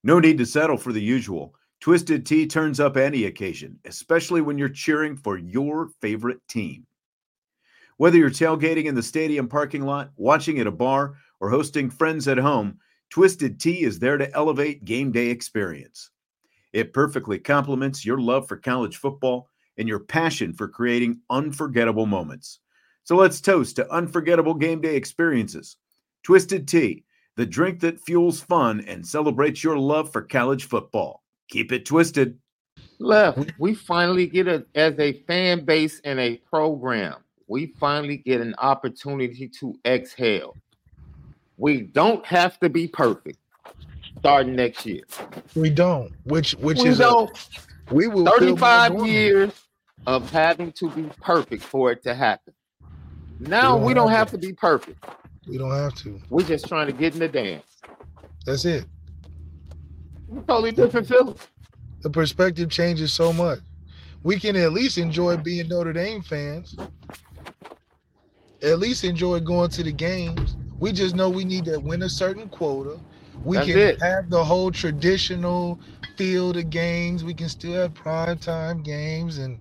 No 0.03 0.19
need 0.19 0.37
to 0.37 0.45
settle 0.45 0.77
for 0.77 0.93
the 0.93 1.01
usual. 1.01 1.55
Twisted 1.81 2.23
Tea 2.23 2.45
turns 2.45 2.79
up 2.79 2.97
any 2.97 3.25
occasion, 3.25 3.79
especially 3.85 4.41
when 4.41 4.59
you're 4.59 4.69
cheering 4.69 5.17
for 5.17 5.39
your 5.39 5.89
favorite 6.01 6.39
team. 6.47 6.85
Whether 7.97 8.17
you're 8.17 8.29
tailgating 8.29 8.85
in 8.85 8.95
the 8.95 9.03
stadium 9.03 9.47
parking 9.47 9.83
lot, 9.85 10.11
watching 10.17 10.59
at 10.59 10.67
a 10.67 10.71
bar, 10.71 11.15
or 11.39 11.49
hosting 11.49 11.89
friends 11.89 12.27
at 12.27 12.37
home, 12.37 12.77
Twisted 13.09 13.59
Tea 13.59 13.83
is 13.83 13.99
there 13.99 14.17
to 14.17 14.33
elevate 14.33 14.83
game 14.83 15.11
day 15.11 15.29
experience. 15.29 16.09
It 16.73 16.91
perfectly 16.91 17.39
complements 17.39 18.05
your 18.05 18.19
love 18.19 18.47
for 18.47 18.57
college 18.57 18.97
football 18.97 19.49
and 19.77 19.87
your 19.87 19.99
passion 19.99 20.53
for 20.53 20.67
creating 20.67 21.21
unforgettable 21.29 22.05
moments. 22.05 22.59
So 23.03 23.15
let's 23.15 23.39
toast 23.39 23.77
to 23.77 23.89
unforgettable 23.89 24.55
game 24.55 24.81
day 24.81 24.95
experiences. 24.95 25.77
Twisted 26.23 26.67
Tea, 26.67 27.05
the 27.37 27.45
drink 27.45 27.79
that 27.81 28.01
fuels 28.01 28.41
fun 28.41 28.81
and 28.81 29.05
celebrates 29.05 29.63
your 29.63 29.77
love 29.77 30.11
for 30.11 30.21
college 30.21 30.65
football. 30.65 31.23
Keep 31.49 31.71
it 31.71 31.85
twisted. 31.85 32.37
Left, 32.99 33.53
we 33.59 33.73
finally 33.73 34.27
get 34.27 34.47
it 34.47 34.67
as 34.75 34.99
a 34.99 35.13
fan 35.27 35.63
base 35.63 36.01
and 36.03 36.19
a 36.19 36.37
program. 36.37 37.24
We 37.47 37.67
finally 37.79 38.17
get 38.17 38.41
an 38.41 38.55
opportunity 38.57 39.47
to 39.59 39.75
exhale. 39.85 40.55
We 41.57 41.81
don't 41.81 42.25
have 42.25 42.59
to 42.59 42.69
be 42.69 42.87
perfect 42.87 43.37
starting 44.19 44.55
next 44.55 44.85
year. 44.85 45.03
We 45.55 45.69
don't. 45.69 46.11
Which 46.23 46.53
which 46.53 46.79
we 46.79 46.89
is 46.89 46.97
don't. 46.97 47.29
A, 47.89 47.93
we 47.93 48.07
will 48.07 48.25
35 48.25 49.05
years 49.05 49.51
of 50.07 50.29
having 50.31 50.71
to 50.73 50.89
be 50.89 51.09
perfect 51.21 51.63
for 51.63 51.91
it 51.91 52.03
to 52.03 52.15
happen. 52.15 52.53
Now 53.39 53.75
we 53.75 53.79
don't, 53.79 53.85
we 53.85 53.93
don't 53.93 54.09
have, 54.09 54.17
have 54.17 54.31
to. 54.31 54.37
to 54.37 54.47
be 54.47 54.53
perfect. 54.53 55.05
We 55.47 55.57
don't 55.57 55.71
have 55.71 55.93
to. 55.95 56.19
We're 56.29 56.45
just 56.45 56.67
trying 56.67 56.87
to 56.87 56.93
get 56.93 57.13
in 57.13 57.19
the 57.19 57.27
dance. 57.27 57.65
That's 58.45 58.65
it. 58.65 58.85
Totally 60.47 60.71
different 60.71 61.07
feeling. 61.07 61.35
The 62.01 62.09
perspective 62.09 62.69
changes 62.69 63.13
so 63.13 63.31
much. 63.31 63.59
We 64.23 64.39
can 64.39 64.55
at 64.55 64.73
least 64.73 64.97
enjoy 64.97 65.37
being 65.37 65.67
Notre 65.67 65.93
Dame 65.93 66.21
fans. 66.21 66.75
At 68.63 68.79
least 68.79 69.03
enjoy 69.03 69.39
going 69.41 69.69
to 69.71 69.83
the 69.83 69.91
games. 69.93 70.57
We 70.79 70.91
just 70.91 71.15
know 71.15 71.29
we 71.29 71.45
need 71.45 71.65
to 71.65 71.79
win 71.79 72.03
a 72.03 72.09
certain 72.09 72.49
quota. 72.49 72.99
We 73.43 73.57
That's 73.57 73.67
can 73.67 73.77
it. 73.77 73.99
have 74.01 74.29
the 74.29 74.43
whole 74.43 74.71
traditional 74.71 75.79
field 76.17 76.57
of 76.57 76.69
games. 76.69 77.23
We 77.23 77.33
can 77.33 77.49
still 77.49 77.73
have 77.73 77.93
prime 77.93 78.37
time 78.39 78.83
games, 78.83 79.37
and 79.39 79.59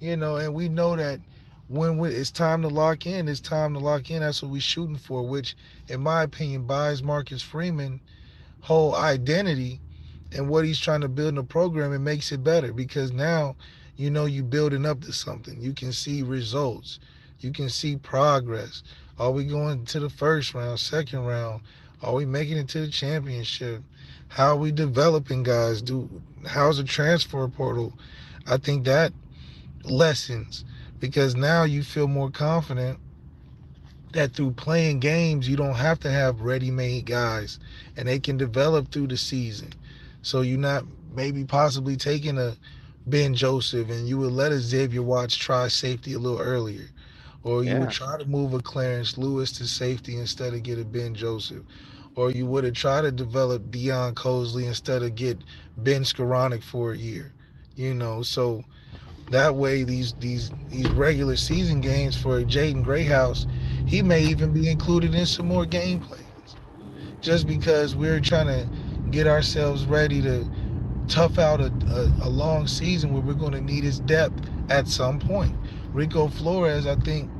you 0.00 0.16
know, 0.16 0.36
and 0.36 0.54
we 0.54 0.68
know 0.68 0.96
that 0.96 1.20
when 1.68 1.98
we, 1.98 2.10
it's 2.10 2.30
time 2.32 2.62
to 2.62 2.68
lock 2.68 3.06
in, 3.06 3.28
it's 3.28 3.40
time 3.40 3.74
to 3.74 3.80
lock 3.80 4.10
in. 4.10 4.20
That's 4.20 4.42
what 4.42 4.52
we're 4.52 4.60
shooting 4.60 4.98
for. 4.98 5.26
Which, 5.26 5.56
in 5.88 6.00
my 6.00 6.24
opinion, 6.24 6.66
buys 6.66 7.02
Marcus 7.02 7.42
Freeman 7.42 8.00
whole 8.60 8.94
identity 8.96 9.80
and 10.32 10.48
what 10.48 10.64
he's 10.64 10.80
trying 10.80 11.02
to 11.02 11.08
build 11.08 11.30
in 11.30 11.34
the 11.36 11.44
program, 11.44 11.92
it 11.92 12.00
makes 12.00 12.32
it 12.32 12.44
better 12.44 12.72
because 12.72 13.12
now 13.12 13.56
you 13.96 14.10
know 14.10 14.26
you're 14.26 14.44
building 14.44 14.86
up 14.86 15.02
to 15.02 15.12
something. 15.12 15.60
You 15.62 15.74
can 15.74 15.92
see 15.92 16.22
results. 16.22 17.00
You 17.40 17.52
can 17.52 17.68
see 17.68 17.96
progress. 17.96 18.82
Are 19.18 19.30
we 19.30 19.44
going 19.44 19.84
to 19.86 20.00
the 20.00 20.10
first 20.10 20.54
round, 20.54 20.78
second 20.78 21.24
round? 21.24 21.62
Are 22.02 22.14
we 22.14 22.24
making 22.24 22.56
it 22.56 22.68
to 22.70 22.80
the 22.80 22.88
championship? 22.88 23.82
How 24.28 24.48
are 24.48 24.56
we 24.56 24.72
developing 24.72 25.42
guys? 25.42 25.82
Do 25.82 26.08
how's 26.46 26.76
the 26.76 26.84
transfer 26.84 27.46
portal? 27.48 27.92
I 28.46 28.56
think 28.56 28.84
that 28.84 29.12
lessons 29.84 30.64
because 30.98 31.34
now 31.34 31.64
you 31.64 31.82
feel 31.82 32.08
more 32.08 32.30
confident 32.30 32.98
that 34.12 34.32
through 34.32 34.52
playing 34.52 35.00
games 35.00 35.48
you 35.48 35.56
don't 35.56 35.74
have 35.74 35.98
to 36.00 36.10
have 36.10 36.42
ready-made 36.42 37.06
guys 37.06 37.58
and 37.96 38.06
they 38.06 38.18
can 38.18 38.36
develop 38.36 38.90
through 38.90 39.06
the 39.06 39.16
season 39.16 39.72
so 40.22 40.42
you're 40.42 40.58
not 40.58 40.84
maybe 41.14 41.44
possibly 41.44 41.96
taking 41.96 42.38
a 42.38 42.56
Ben 43.06 43.34
Joseph 43.34 43.88
and 43.90 44.06
you 44.08 44.18
would 44.18 44.32
let 44.32 44.52
a 44.52 44.58
Xavier 44.58 45.02
Watts 45.02 45.34
try 45.34 45.68
safety 45.68 46.12
a 46.12 46.18
little 46.18 46.40
earlier. 46.40 46.88
Or 47.42 47.64
you 47.64 47.70
yeah. 47.70 47.78
would 47.80 47.90
try 47.90 48.18
to 48.18 48.26
move 48.26 48.52
a 48.54 48.60
Clarence 48.60 49.16
Lewis 49.16 49.52
to 49.52 49.66
safety 49.66 50.16
instead 50.16 50.52
of 50.52 50.62
get 50.62 50.78
a 50.78 50.84
Ben 50.84 51.14
Joseph. 51.14 51.62
Or 52.14 52.30
you 52.30 52.46
would 52.46 52.64
have 52.64 52.74
tried 52.74 53.02
to 53.02 53.12
develop 53.12 53.70
Deion 53.70 54.14
Colzie 54.14 54.66
instead 54.66 55.02
of 55.02 55.14
get 55.14 55.38
Ben 55.78 56.02
Skowronek 56.02 56.62
for 56.62 56.92
a 56.92 56.98
year. 56.98 57.32
You 57.76 57.94
know, 57.94 58.22
so 58.22 58.62
that 59.30 59.54
way 59.54 59.84
these 59.84 60.12
these 60.14 60.50
these 60.68 60.88
regular 60.90 61.36
season 61.36 61.80
games 61.80 62.20
for 62.20 62.42
Jaden 62.42 62.84
Greathouse, 62.84 63.46
he 63.86 64.02
may 64.02 64.22
even 64.22 64.52
be 64.52 64.68
included 64.68 65.14
in 65.14 65.24
some 65.24 65.46
more 65.46 65.64
game 65.64 66.00
plans. 66.00 66.56
Just 67.20 67.46
because 67.46 67.94
we're 67.94 68.20
trying 68.20 68.48
to 68.48 68.68
get 69.10 69.26
ourselves 69.26 69.86
ready 69.86 70.20
to 70.22 70.48
tough 71.08 71.38
out 71.38 71.60
a, 71.60 71.72
a, 71.88 72.26
a 72.26 72.28
long 72.28 72.66
season 72.66 73.12
where 73.12 73.22
we're 73.22 73.34
going 73.34 73.52
to 73.52 73.60
need 73.60 73.84
his 73.84 74.00
depth 74.00 74.40
at 74.68 74.86
some 74.86 75.18
point. 75.18 75.54
Rico 75.92 76.28
Flores, 76.28 76.86
I 76.86 76.96
think, 76.96 77.30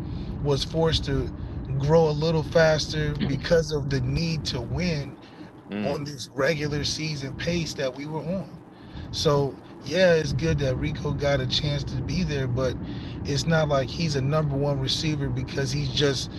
was 0.43 0.65
forced 0.65 1.05
to 1.07 1.31
grow 1.79 2.09
a 2.09 2.11
little 2.11 2.43
faster 2.43 3.15
because 3.15 3.73
of 3.73 3.91
the 3.91 4.01
need 4.01 4.45
to 4.47 4.61
win 4.61 5.17
mm. 5.71 5.95
on 5.95 6.05
this 6.05 6.29
regular 6.35 6.85
season 6.85 7.35
pace 7.37 7.75
that 7.75 7.95
we 7.95 8.07
were 8.07 8.21
on. 8.21 8.59
So, 9.13 9.55
yeah, 9.85 10.15
it's 10.15 10.33
good 10.33 10.59
that 10.61 10.77
Rico 10.77 11.13
got 11.13 11.41
a 11.41 11.47
chance 11.47 11.85
to 11.85 11.97
be 12.03 12.23
there, 12.23 12.47
but 12.47 12.77
it's 13.25 13.47
not 13.47 13.69
like 13.69 13.89
he's 13.89 14.17
a 14.17 14.21
number 14.21 14.57
one 14.57 14.79
receiver 14.79 15.29
because 15.29 15.73
he's 15.73 15.91
just 15.93 16.31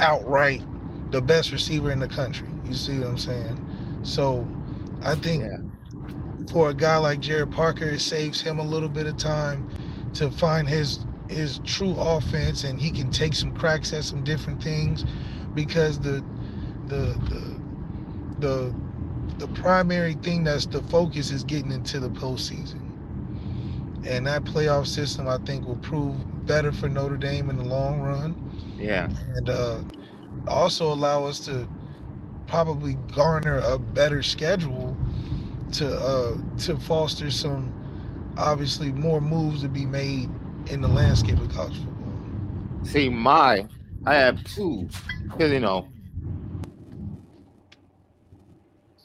outright 0.00 0.62
the 1.10 1.20
best 1.20 1.52
receiver 1.52 1.90
in 1.90 2.00
the 2.00 2.08
country. 2.08 2.48
You 2.64 2.74
see 2.74 2.98
what 2.98 3.08
I'm 3.08 3.18
saying? 3.18 4.00
So 4.02 4.46
I 5.02 5.14
think 5.14 5.44
yeah. 5.44 5.58
for 6.50 6.70
a 6.70 6.74
guy 6.74 6.96
like 6.96 7.20
Gerad 7.20 7.52
Parker, 7.52 7.84
it 7.84 8.00
saves 8.00 8.40
him 8.40 8.58
a 8.58 8.64
little 8.64 8.88
bit 8.88 9.06
of 9.06 9.16
time 9.16 9.68
to 10.14 10.30
find 10.30 10.68
his 10.68 11.04
his 11.32 11.58
true 11.64 11.94
offense, 11.98 12.64
and 12.64 12.80
he 12.80 12.90
can 12.90 13.10
take 13.10 13.34
some 13.34 13.52
cracks 13.52 13.92
at 13.92 14.04
some 14.04 14.22
different 14.24 14.62
things, 14.62 15.04
because 15.54 15.98
the 15.98 16.24
the 16.86 17.18
the 17.28 17.60
the 18.38 18.74
the 19.38 19.48
primary 19.48 20.14
thing 20.14 20.44
that's 20.44 20.66
the 20.66 20.82
focus 20.84 21.30
is 21.30 21.44
getting 21.44 21.72
into 21.72 21.98
the 22.00 22.10
postseason. 22.10 22.80
And 24.04 24.26
that 24.26 24.44
playoff 24.44 24.86
system, 24.86 25.28
I 25.28 25.38
think, 25.38 25.66
will 25.66 25.76
prove 25.76 26.14
better 26.46 26.72
for 26.72 26.88
Notre 26.88 27.16
Dame 27.16 27.50
in 27.50 27.56
the 27.56 27.64
long 27.64 28.00
run. 28.00 28.34
Yeah. 28.76 29.08
And 29.36 29.48
uh, 29.48 29.78
also 30.48 30.92
allow 30.92 31.24
us 31.24 31.38
to 31.46 31.68
probably 32.48 32.94
garner 33.14 33.58
a 33.58 33.78
better 33.78 34.22
schedule 34.22 34.96
to 35.72 35.94
uh, 35.96 36.36
to 36.58 36.76
foster 36.78 37.30
some 37.30 37.72
obviously 38.36 38.92
more 38.92 39.20
moves 39.20 39.62
to 39.62 39.68
be 39.68 39.86
made 39.86 40.28
in 40.68 40.80
the 40.80 40.88
landscape 40.88 41.38
of 41.38 41.52
college 41.52 41.76
football. 41.76 42.84
See, 42.84 43.08
my 43.08 43.66
I 44.06 44.14
have 44.14 44.42
two 44.44 44.88
because 45.24 45.52
you 45.52 45.60
know, 45.60 45.88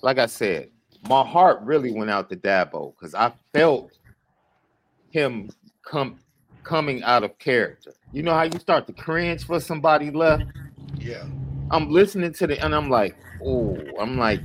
like 0.01 0.17
I 0.17 0.25
said, 0.25 0.69
my 1.07 1.25
heart 1.25 1.61
really 1.61 1.91
went 1.91 2.09
out 2.09 2.29
to 2.29 2.35
Dabo 2.35 2.93
because 2.93 3.13
I 3.13 3.33
felt 3.53 3.91
him 5.09 5.49
come 5.83 6.19
coming 6.63 7.03
out 7.03 7.23
of 7.23 7.37
character. 7.39 7.93
You 8.11 8.23
know 8.23 8.33
how 8.33 8.43
you 8.43 8.59
start 8.59 8.87
to 8.87 8.93
cringe 8.93 9.45
for 9.45 9.59
somebody 9.59 10.11
left? 10.11 10.45
Yeah. 10.97 11.25
I'm 11.71 11.91
listening 11.91 12.33
to 12.33 12.47
the 12.47 12.63
and 12.63 12.73
I'm 12.73 12.89
like, 12.89 13.15
oh, 13.43 13.77
I'm 13.99 14.17
like, 14.17 14.41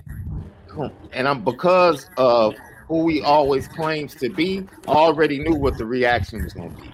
and 1.12 1.28
I'm 1.28 1.42
because 1.44 2.08
of 2.16 2.54
who 2.88 3.08
he 3.08 3.22
always 3.22 3.68
claims 3.68 4.14
to 4.16 4.28
be, 4.28 4.66
I 4.86 4.92
already 4.92 5.38
knew 5.38 5.54
what 5.54 5.78
the 5.78 5.86
reaction 5.86 6.44
was 6.44 6.52
gonna 6.52 6.70
be. 6.70 6.90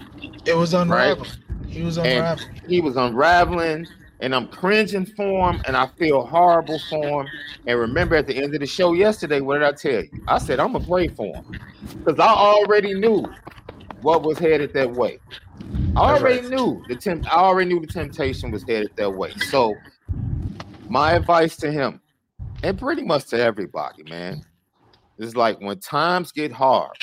It 0.46 0.54
was 0.56 0.74
unraveling. 0.74 1.30
He 1.66 1.82
was 1.82 1.98
And 1.98 2.08
unraveling. 2.08 2.60
he 2.66 2.80
was 2.80 2.96
unraveling, 2.96 3.86
and 4.20 4.34
I'm 4.34 4.48
cringing 4.48 5.06
for 5.06 5.50
him, 5.50 5.60
and 5.66 5.76
I 5.76 5.86
feel 5.98 6.24
horrible 6.24 6.78
for 6.88 7.22
him. 7.22 7.28
And 7.66 7.78
remember 7.78 8.16
at 8.16 8.26
the 8.26 8.36
end 8.36 8.54
of 8.54 8.60
the 8.60 8.66
show 8.66 8.94
yesterday, 8.94 9.40
what 9.40 9.58
did 9.58 9.64
I 9.64 9.72
tell 9.72 10.02
you? 10.02 10.24
I 10.26 10.38
said 10.38 10.58
I'm 10.60 10.72
gonna 10.72 10.86
pray 10.86 11.08
for 11.08 11.26
him 11.26 11.44
because 12.04 12.18
I 12.18 12.28
already 12.28 12.94
knew 12.94 13.24
what 14.00 14.22
was 14.22 14.38
headed 14.38 14.72
that 14.74 14.90
way. 14.90 15.18
I 15.96 16.14
already 16.14 16.40
right. 16.42 16.50
knew 16.50 16.82
the 16.88 16.96
temp- 16.96 17.26
I 17.32 17.38
already 17.40 17.68
knew 17.74 17.80
the 17.80 17.86
temptation 17.86 18.50
was 18.50 18.64
headed 18.66 18.90
that 18.96 19.10
way. 19.10 19.32
So 19.36 19.74
my 20.88 21.12
advice 21.12 21.56
to 21.58 21.70
him, 21.70 22.00
and 22.62 22.78
pretty 22.78 23.02
much 23.02 23.26
to 23.26 23.38
everybody, 23.40 24.04
man, 24.04 24.42
is 25.18 25.36
like 25.36 25.60
when 25.60 25.78
times 25.80 26.32
get 26.32 26.52
hard, 26.52 26.96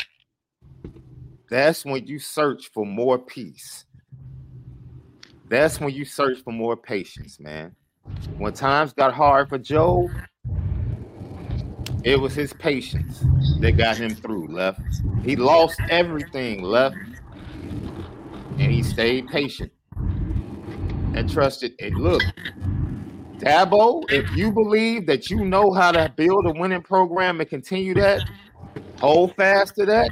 that's 1.50 1.86
when 1.86 2.06
you 2.08 2.20
search 2.20 2.72
for 2.74 2.86
more 2.86 3.20
peace. 3.20 3.86
That's 5.48 5.80
when 5.80 5.94
you 5.94 6.06
search 6.06 6.40
for 6.44 6.52
more 6.52 6.76
patience, 6.76 7.40
man. 7.40 7.76
When 8.38 8.54
times 8.54 8.94
got 8.94 9.14
hard 9.14 9.50
for 9.50 9.58
Joe, 9.58 10.10
it 12.04 12.20
was 12.20 12.34
his 12.34 12.54
patience 12.54 13.24
that 13.60 13.74
got 13.78 13.98
him 13.98 14.16
through, 14.16 14.48
left. 14.48 14.82
He 15.24 15.36
lost 15.36 15.80
everything, 15.90 16.62
left, 16.62 16.98
and 18.58 18.72
he 18.72 18.84
stayed 18.84 19.28
patient 19.28 19.72
and 21.16 21.30
trusted. 21.30 21.74
And 21.80 21.96
look, 21.98 22.22
Dabo, 23.38 24.04
if 24.12 24.36
you 24.36 24.52
believe 24.52 25.08
that 25.08 25.30
you 25.30 25.46
know 25.46 25.72
how 25.72 25.92
to 25.92 26.12
build 26.16 26.46
a 26.46 26.52
winning 26.52 26.82
program 26.82 27.40
and 27.40 27.50
continue 27.50 27.94
that, 27.96 28.22
hold 29.00 29.36
fast 29.36 29.76
to 29.76 29.86
that, 29.86 30.10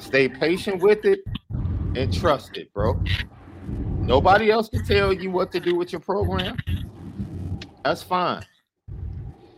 stay 0.00 0.28
patient 0.28 0.82
with 0.82 1.04
it, 1.04 1.20
and 1.94 2.12
trust 2.12 2.56
it, 2.56 2.72
bro. 2.72 3.00
Nobody 4.00 4.50
else 4.50 4.68
can 4.68 4.84
tell 4.84 5.12
you 5.12 5.30
what 5.30 5.52
to 5.52 5.60
do 5.60 5.76
with 5.76 5.92
your 5.92 6.00
program. 6.00 6.56
That's 7.84 8.02
fine. 8.02 8.44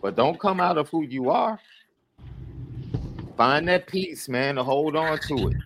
But 0.02 0.16
don't 0.16 0.38
come 0.38 0.60
out 0.60 0.78
of 0.78 0.88
who 0.88 1.04
you 1.04 1.30
are. 1.30 1.58
Find 3.36 3.66
that 3.68 3.86
peace, 3.86 4.28
man, 4.28 4.56
to 4.56 4.64
hold 4.64 4.96
on 4.96 5.18
to 5.20 5.48
it. 5.48 5.56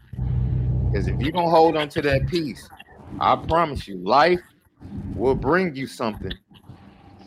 Because 0.86 1.08
if 1.08 1.20
you 1.20 1.32
don't 1.32 1.50
hold 1.50 1.76
on 1.76 1.88
to 1.90 2.02
that 2.02 2.28
peace, 2.28 2.68
I 3.18 3.36
promise 3.36 3.88
you, 3.88 3.96
life 3.98 4.40
will 5.14 5.34
bring 5.34 5.74
you 5.74 5.86
something 5.86 6.32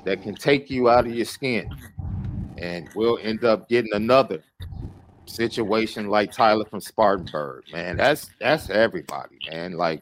that 0.05 0.21
can 0.21 0.35
take 0.35 0.69
you 0.69 0.89
out 0.89 1.05
of 1.05 1.13
your 1.13 1.25
skin. 1.25 1.69
And 2.57 2.89
we'll 2.95 3.17
end 3.21 3.43
up 3.43 3.69
getting 3.69 3.93
another 3.93 4.43
situation 5.29 6.07
like 6.07 6.31
Tyler 6.31 6.65
from 6.65 6.81
Spartanburg, 6.81 7.63
man. 7.71 7.97
That's 7.97 8.29
that's 8.39 8.69
everybody, 8.69 9.37
man. 9.49 9.73
Like 9.73 10.01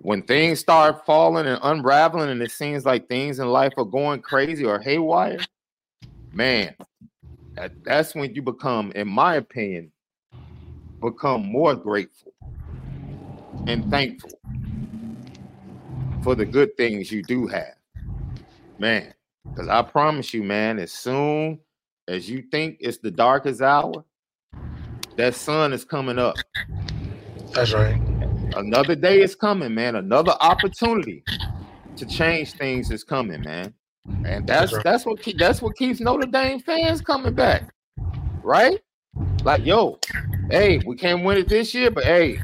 when 0.00 0.22
things 0.22 0.60
start 0.60 1.04
falling 1.04 1.46
and 1.46 1.58
unraveling, 1.62 2.30
and 2.30 2.42
it 2.42 2.50
seems 2.50 2.84
like 2.84 3.08
things 3.08 3.38
in 3.38 3.48
life 3.48 3.72
are 3.76 3.84
going 3.84 4.20
crazy 4.20 4.64
or 4.64 4.78
haywire, 4.78 5.40
man, 6.32 6.74
that, 7.56 7.72
that's 7.84 8.14
when 8.14 8.34
you 8.34 8.42
become, 8.42 8.92
in 8.94 9.08
my 9.08 9.36
opinion, 9.36 9.90
become 11.00 11.44
more 11.44 11.74
grateful 11.74 12.32
and 13.66 13.90
thankful 13.90 14.38
for 16.22 16.34
the 16.34 16.46
good 16.46 16.76
things 16.76 17.10
you 17.10 17.22
do 17.22 17.46
have, 17.46 17.74
man. 18.78 19.12
Because 19.44 19.68
I 19.68 19.82
promise 19.82 20.32
you, 20.32 20.42
man, 20.42 20.78
as 20.78 20.92
soon 20.92 21.58
as 22.08 22.28
you 22.28 22.42
think 22.50 22.78
it's 22.80 22.98
the 22.98 23.10
darkest 23.10 23.60
hour, 23.60 24.04
that 25.16 25.34
sun 25.34 25.72
is 25.72 25.84
coming 25.84 26.18
up. 26.18 26.36
That's 27.52 27.72
right. 27.72 28.00
Another 28.56 28.96
day 28.96 29.20
is 29.20 29.34
coming, 29.34 29.74
man. 29.74 29.96
Another 29.96 30.32
opportunity 30.40 31.22
to 31.96 32.06
change 32.06 32.52
things 32.52 32.90
is 32.90 33.04
coming, 33.04 33.42
man. 33.42 33.74
And 34.24 34.46
that's 34.46 34.72
right. 34.72 34.82
that's 34.82 35.04
what 35.04 35.20
keep, 35.20 35.38
that's 35.38 35.60
what 35.60 35.76
keeps 35.76 36.00
Notre 36.00 36.26
Dame 36.26 36.60
fans 36.60 37.02
coming 37.02 37.34
back, 37.34 37.70
right? 38.42 38.80
Like, 39.44 39.66
yo, 39.66 39.98
hey, 40.50 40.80
we 40.86 40.96
can't 40.96 41.24
win 41.24 41.36
it 41.36 41.48
this 41.48 41.74
year, 41.74 41.90
but 41.90 42.04
hey, 42.04 42.40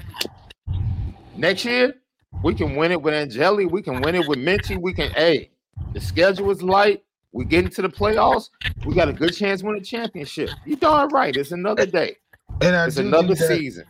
next 1.37 1.65
year 1.65 1.95
we 2.43 2.55
can 2.55 2.77
win 2.77 2.93
it 2.93 3.01
with 3.01 3.15
Angeli. 3.15 3.65
We 3.65 3.81
can 3.81 4.03
win 4.03 4.15
it 4.15 4.29
with 4.29 4.39
Minchey. 4.39 4.79
We 4.79 4.93
can, 4.93 5.11
hey, 5.13 5.51
the 5.95 6.01
schedule 6.01 6.51
is 6.51 6.63
light. 6.63 7.03
We 7.35 7.45
get 7.45 7.65
into 7.65 7.83
the 7.83 7.89
playoffs. 7.89 8.49
We 8.87 8.95
got 8.95 9.09
a 9.09 9.13
good 9.13 9.35
chance 9.35 9.61
to 9.61 9.67
win 9.67 9.77
a 9.77 9.81
championship. 9.81 10.51
You 10.65 10.77
darn 10.77 11.09
right. 11.09 11.35
It's 11.37 11.51
another 11.51 11.85
day. 11.85 12.17
And 12.61 12.77
I 12.77 12.87
It's 12.87 12.97
another 12.97 13.35
that, 13.35 13.49
season. 13.49 13.85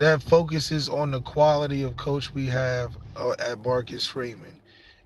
that 0.00 0.20
focuses 0.24 0.88
on 0.88 1.12
the 1.12 1.20
quality 1.20 1.84
of 1.84 1.96
coach 1.96 2.34
we 2.34 2.46
have 2.46 2.96
uh, 3.16 3.34
at 3.38 3.64
Marcus 3.64 4.06
Freeman. 4.08 4.52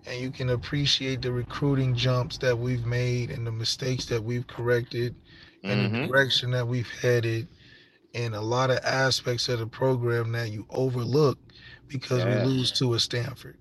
And 0.07 0.19
you 0.19 0.31
can 0.31 0.51
appreciate 0.51 1.21
the 1.21 1.31
recruiting 1.31 1.95
jumps 1.95 2.39
that 2.39 2.59
we've 2.59 2.87
made 2.87 3.31
and 3.31 3.47
the 3.47 3.53
mistakes 3.53 4.07
that 4.07 4.23
we've 4.25 4.47
corrected 4.47 5.15
and 5.63 5.85
the 5.95 5.99
Mhm. 5.99 6.09
direction 6.09 6.51
that 6.53 6.67
we've 6.67 6.91
headed 7.03 7.49
and 8.15 8.35
a 8.35 8.41
lot 8.41 8.71
of 8.71 8.79
aspects 8.85 9.49
of 9.51 9.59
the 9.59 9.67
program 9.67 10.33
that 10.33 10.51
you 10.51 10.65
overlook 10.71 11.39
because 11.89 12.21
Yeah. 12.21 12.45
we 12.45 12.49
lose 12.49 12.73
to 12.73 12.95
a 12.95 12.99
Stanford. 13.01 13.59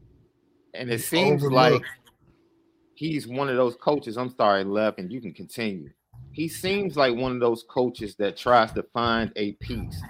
And 0.73 0.89
it 0.89 1.01
seems 1.01 1.43
overlooked. 1.43 1.83
like 1.83 1.83
he's 3.03 3.27
one 3.27 3.49
of 3.49 3.57
those 3.57 3.75
coaches. 3.75 4.17
I'm 4.17 4.33
sorry, 4.35 4.63
Left, 4.63 4.97
and 4.99 5.11
you 5.11 5.19
can 5.19 5.33
continue. 5.33 5.89
He 6.31 6.47
seems 6.47 6.95
like 6.95 7.15
one 7.15 7.33
of 7.33 7.39
those 7.41 7.63
coaches 7.69 8.15
that 8.15 8.37
tries 8.37 8.71
to 8.73 8.83
find 8.93 9.31
a 9.35 9.51
piece. 9.53 10.01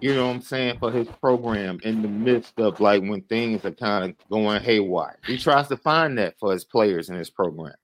You 0.00 0.14
know 0.14 0.26
what 0.26 0.34
I'm 0.36 0.42
saying? 0.42 0.78
For 0.80 0.90
his 0.90 1.06
program 1.20 1.78
in 1.84 2.02
the 2.02 2.08
midst 2.08 2.58
of 2.58 2.80
like 2.80 3.02
when 3.02 3.20
things 3.22 3.64
are 3.64 3.70
kind 3.72 4.04
of 4.10 4.28
going 4.30 4.60
haywire. 4.62 5.18
He 5.26 5.38
tries 5.38 5.68
to 5.68 5.76
find 5.76 6.18
that 6.18 6.34
for 6.40 6.52
his 6.52 6.64
players 6.64 7.08
in 7.08 7.16
his 7.16 7.30
program. 7.30 7.74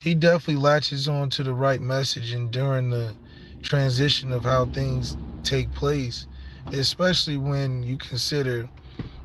he 0.00 0.14
definitely 0.14 0.62
latches 0.62 1.08
on 1.08 1.28
to 1.30 1.42
the 1.42 1.52
right 1.52 1.80
message 1.80 2.32
and 2.32 2.50
during 2.50 2.88
the 2.90 3.14
transition 3.62 4.32
of 4.32 4.44
how 4.44 4.64
things 4.66 5.16
take 5.42 5.70
place 5.72 6.26
especially 6.72 7.36
when 7.36 7.82
you 7.82 7.96
consider 7.96 8.68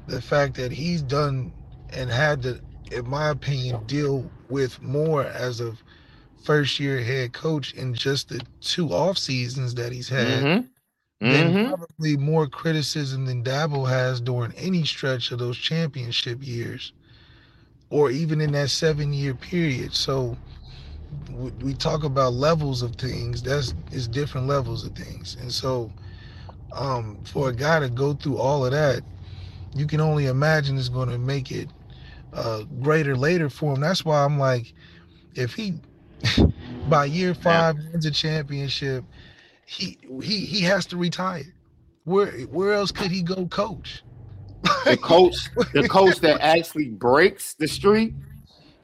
the 0.08 0.22
fact 0.22 0.56
that 0.56 0.72
he's 0.72 1.02
done 1.02 1.52
and 1.92 2.10
had 2.10 2.42
to 2.42 2.60
in 2.94 3.10
my 3.10 3.30
opinion 3.30 3.86
deal 3.86 4.32
with 4.50 4.82
more 4.82 5.24
as 5.26 5.62
a 5.62 5.74
first 6.44 6.80
year 6.80 7.02
head 7.04 7.34
coach 7.34 7.74
in 7.74 7.94
just 7.94 8.30
the 8.30 8.42
two 8.62 8.90
off 8.94 9.18
seasons 9.18 9.76
that 9.76 9.92
he's 9.94 10.10
had 10.10 10.48
Mhm. 10.48 10.70
then 11.22 11.54
Mhm. 11.54 11.66
probably 11.66 12.18
more 12.18 12.48
criticism 12.48 13.26
than 13.26 13.44
Dabo 13.44 13.88
has 13.90 14.22
during 14.22 14.54
any 14.54 14.86
stretch 14.86 15.32
of 15.32 15.40
those 15.40 15.58
championship 15.58 16.46
years, 16.46 16.94
or 17.90 18.12
even 18.12 18.42
in 18.42 18.52
that 18.54 18.70
seven-year 18.70 19.36
period. 19.36 19.94
So 19.96 20.38
we, 21.32 21.52
we 21.64 21.74
talk 21.74 22.04
about 22.04 22.34
levels 22.34 22.82
of 22.82 22.96
things. 22.96 23.42
That's 23.44 23.74
is 23.92 24.08
different 24.08 24.48
levels 24.48 24.86
of 24.86 24.94
things, 24.96 25.36
and 25.40 25.52
so 25.52 25.92
um, 26.76 27.20
for 27.26 27.50
a 27.50 27.54
guy 27.54 27.80
to 27.80 27.90
go 27.90 28.14
through 28.14 28.38
all 28.38 28.66
of 28.66 28.72
that, 28.72 29.04
you 29.76 29.86
can 29.88 30.02
only 30.02 30.26
imagine 30.28 30.78
it's 30.78 30.90
going 30.90 31.10
to 31.10 31.18
make 31.20 31.52
it 31.52 31.70
uh, 32.34 32.64
greater 32.82 33.16
later 33.16 33.50
for 33.50 33.74
him. 33.74 33.82
That's 33.82 34.04
why 34.06 34.24
I'm 34.24 34.40
like, 34.40 34.74
if 35.36 35.54
he. 35.54 35.76
by 36.90 37.06
year 37.06 37.34
five 37.34 37.76
wins 37.92 38.06
a 38.06 38.12
championship, 38.12 39.04
he 39.66 39.98
he 40.22 40.40
he 40.46 40.62
has 40.62 40.86
to 40.88 40.98
retire. 40.98 41.54
Where 42.06 42.28
where 42.44 42.74
else 42.74 42.92
could 42.92 43.12
he 43.12 43.22
go 43.22 43.46
coach? 43.48 44.04
The 44.86 44.98
coach, 44.98 45.50
the 45.74 45.88
coach 45.88 46.20
that 46.20 46.42
actually 46.42 46.90
breaks 46.90 47.54
the 47.54 47.68
street. 47.68 48.14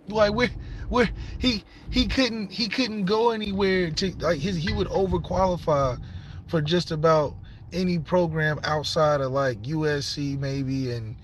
Like 0.07 0.33
where 0.33 0.49
where 0.89 1.09
he 1.37 1.63
he 1.89 2.07
couldn't 2.07 2.51
he 2.51 2.67
couldn't 2.67 3.05
go 3.05 3.31
anywhere 3.31 3.91
to 3.91 4.11
like 4.17 4.39
his 4.39 4.57
he 4.57 4.73
would 4.73 4.87
overqualify 4.87 5.99
for 6.47 6.61
just 6.61 6.91
about 6.91 7.35
any 7.71 7.99
program 7.99 8.59
outside 8.63 9.21
of 9.21 9.31
like 9.31 9.61
USC 9.63 10.39
maybe 10.39 10.91
and 10.91 11.15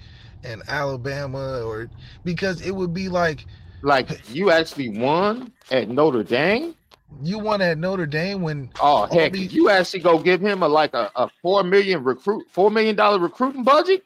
and 0.46 0.62
Alabama 0.68 1.62
or 1.64 1.90
because 2.24 2.62
it 2.62 2.72
would 2.72 2.94
be 2.94 3.10
like 3.10 3.46
Like 3.82 4.34
you 4.34 4.52
actually 4.52 4.90
won 4.90 5.52
at 5.72 5.90
Notre 5.90 6.24
Dame. 6.24 6.76
you 7.22 7.40
won 7.40 7.62
at 7.62 7.78
Notre 7.78 8.06
Dame 8.06 8.42
when 8.42 8.70
Oh 8.80 9.06
heck, 9.08 9.34
these- 9.34 9.54
you 9.54 9.70
actually 9.70 10.02
go 10.02 10.20
give 10.20 10.42
him 10.42 10.64
a 10.64 10.68
like 10.68 10.94
a, 10.94 11.12
a 11.16 11.30
four 11.42 11.64
million 11.64 12.04
recruit 12.04 12.46
four 12.52 12.70
million 12.72 12.96
dollar 12.96 13.20
recruiting 13.20 13.64
budget. 13.64 14.04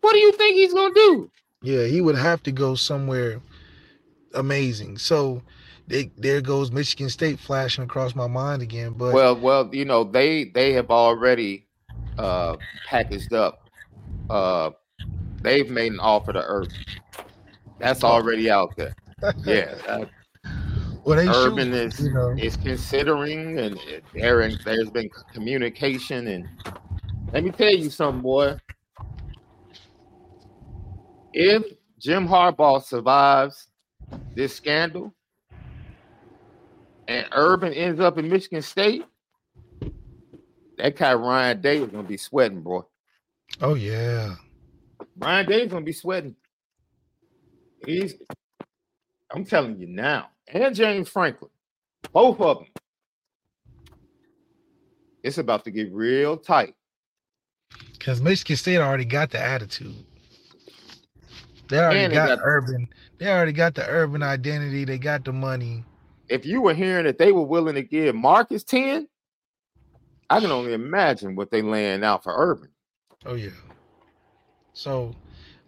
What 0.00 0.12
do 0.12 0.18
you 0.18 0.32
think 0.32 0.54
he's 0.56 0.74
gonna 0.74 0.94
do? 0.94 1.30
yeah 1.62 1.84
he 1.86 2.00
would 2.00 2.16
have 2.16 2.42
to 2.42 2.52
go 2.52 2.74
somewhere 2.74 3.40
amazing. 4.34 4.98
So 4.98 5.42
they, 5.86 6.10
there 6.16 6.40
goes 6.40 6.70
Michigan 6.72 7.08
State 7.08 7.38
flashing 7.38 7.84
across 7.84 8.14
my 8.14 8.26
mind 8.26 8.62
again. 8.62 8.94
But 8.96 9.14
Well, 9.14 9.36
well, 9.36 9.68
you 9.72 9.84
know 9.84 10.04
they 10.04 10.44
they 10.44 10.72
have 10.72 10.90
already 10.90 11.66
uh 12.18 12.56
packaged 12.86 13.32
up. 13.32 13.68
Uh, 14.30 14.70
they've 15.44 15.70
made 15.70 15.92
an 15.92 16.00
offer 16.00 16.32
to 16.32 16.42
Urban. 16.44 16.74
That's 17.78 18.02
already 18.02 18.50
out 18.50 18.74
there. 18.76 18.94
Yeah, 19.44 19.74
uh, 19.88 20.06
well, 21.04 21.16
they 21.16 21.28
Urban 21.28 21.70
should, 21.70 21.74
is 21.74 22.00
you 22.00 22.12
know. 22.12 22.30
is 22.30 22.56
considering, 22.56 23.58
and 23.58 23.78
there 24.12 24.50
there's 24.64 24.90
been 24.90 25.08
communication. 25.32 26.26
And 26.26 26.48
let 27.32 27.44
me 27.44 27.50
tell 27.50 27.70
you 27.72 27.90
something, 27.90 28.22
boy. 28.22 28.56
If 31.32 31.64
Jim 31.98 32.26
Harbaugh 32.26 32.82
survives 32.82 33.68
this 34.34 34.54
scandal, 34.54 35.14
and 37.06 37.26
Urban 37.32 37.72
ends 37.72 38.00
up 38.00 38.18
in 38.18 38.28
Michigan 38.28 38.62
State, 38.62 39.04
that 40.78 40.96
guy 40.96 41.14
Ryan 41.14 41.60
Day 41.60 41.78
is 41.78 41.88
gonna 41.88 42.02
be 42.02 42.16
sweating, 42.16 42.62
bro. 42.62 42.86
Oh 43.60 43.74
yeah. 43.74 44.34
Ryan 45.16 45.46
Day's 45.46 45.70
gonna 45.70 45.84
be 45.84 45.92
sweating. 45.92 46.34
He's, 47.86 48.14
I'm 49.32 49.44
telling 49.44 49.78
you 49.78 49.86
now, 49.86 50.28
and 50.48 50.74
James 50.74 51.08
Franklin, 51.08 51.50
both 52.12 52.40
of 52.40 52.58
them. 52.58 52.66
It's 55.22 55.38
about 55.38 55.64
to 55.64 55.70
get 55.70 55.92
real 55.92 56.36
tight. 56.36 56.74
Because 57.92 58.20
Michigan 58.20 58.56
State 58.56 58.78
already 58.78 59.06
got 59.06 59.30
the 59.30 59.40
attitude. 59.40 59.94
They 61.68 61.78
already 61.78 62.08
they 62.08 62.14
got, 62.14 62.28
got- 62.28 62.38
urban. 62.42 62.88
They 63.18 63.30
already 63.30 63.52
got 63.52 63.74
the 63.74 63.86
urban 63.88 64.22
identity. 64.22 64.84
They 64.84 64.98
got 64.98 65.24
the 65.24 65.32
money. 65.32 65.84
If 66.28 66.44
you 66.44 66.60
were 66.60 66.74
hearing 66.74 67.04
that 67.04 67.18
they 67.18 67.32
were 67.32 67.42
willing 67.42 67.74
to 67.76 67.82
give 67.82 68.14
Marcus 68.14 68.64
10, 68.64 69.08
I 70.28 70.40
can 70.40 70.50
only 70.50 70.72
imagine 70.72 71.36
what 71.36 71.50
they 71.50 71.62
laying 71.62 72.02
out 72.02 72.24
for 72.24 72.34
Urban. 72.36 72.70
Oh 73.24 73.34
yeah. 73.34 73.50
So 74.76 75.14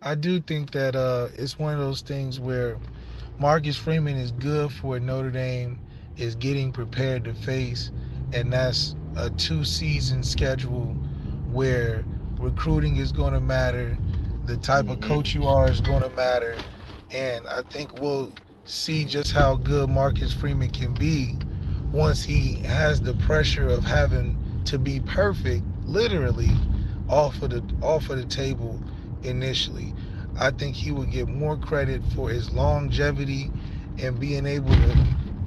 I 0.03 0.17
do 0.17 0.41
think 0.41 0.73
that 0.73 0.97
uh 0.97 1.29
it's 1.37 1.59
one 1.61 1.73
of 1.73 1.79
those 1.79 2.01
things 2.01 2.41
where 2.41 2.77
Marcus 3.39 3.77
Freeman 3.77 4.17
is 4.17 4.33
good 4.33 4.73
for 4.73 4.99
Notre 4.99 5.31
Dame 5.31 5.79
is 6.17 6.35
getting 6.35 6.73
prepared 6.73 7.25
to 7.25 7.35
face 7.35 7.93
and 8.33 8.53
that's 8.53 8.97
a 9.17 9.31
two 9.31 9.65
season 9.65 10.25
schedule 10.25 10.95
where 11.53 12.05
recruiting 12.41 12.97
is 12.97 13.13
going 13.13 13.33
to 13.33 13.41
matter, 13.41 13.97
the 14.47 14.57
type 14.57 14.89
of 14.89 14.99
Mhm. 14.99 15.03
coach 15.03 15.35
you 15.35 15.47
are 15.47 15.71
is 15.71 15.81
going 15.81 16.03
to 16.03 16.11
matter 16.11 16.57
and 17.13 17.47
I 17.47 17.63
think 17.63 18.01
we'll 18.01 18.33
see 18.65 19.05
just 19.05 19.31
how 19.31 19.55
good 19.55 19.89
Marcus 19.89 20.33
Freeman 20.33 20.71
can 20.71 20.93
be 20.95 21.39
once 21.93 22.25
he 22.25 22.55
has 22.65 23.01
the 23.01 23.15
pressure 23.15 23.69
of 23.69 23.85
having 23.85 24.37
to 24.65 24.79
be 24.79 24.99
perfect 24.99 25.63
literally 25.85 26.51
off 27.09 27.41
of 27.41 27.51
the 27.51 27.63
off 27.83 28.11
of 28.11 28.17
the 28.19 28.25
table 28.25 28.81
initially. 29.27 29.95
I 30.39 30.51
think 30.51 30.77
he 30.77 30.93
would 30.93 31.11
get 31.11 31.29
more 31.29 31.57
credit 31.59 32.03
for 32.15 32.31
his 32.31 32.53
longevity 32.53 33.53
and 33.99 34.19
being 34.21 34.47
able 34.47 34.77
to 34.77 34.99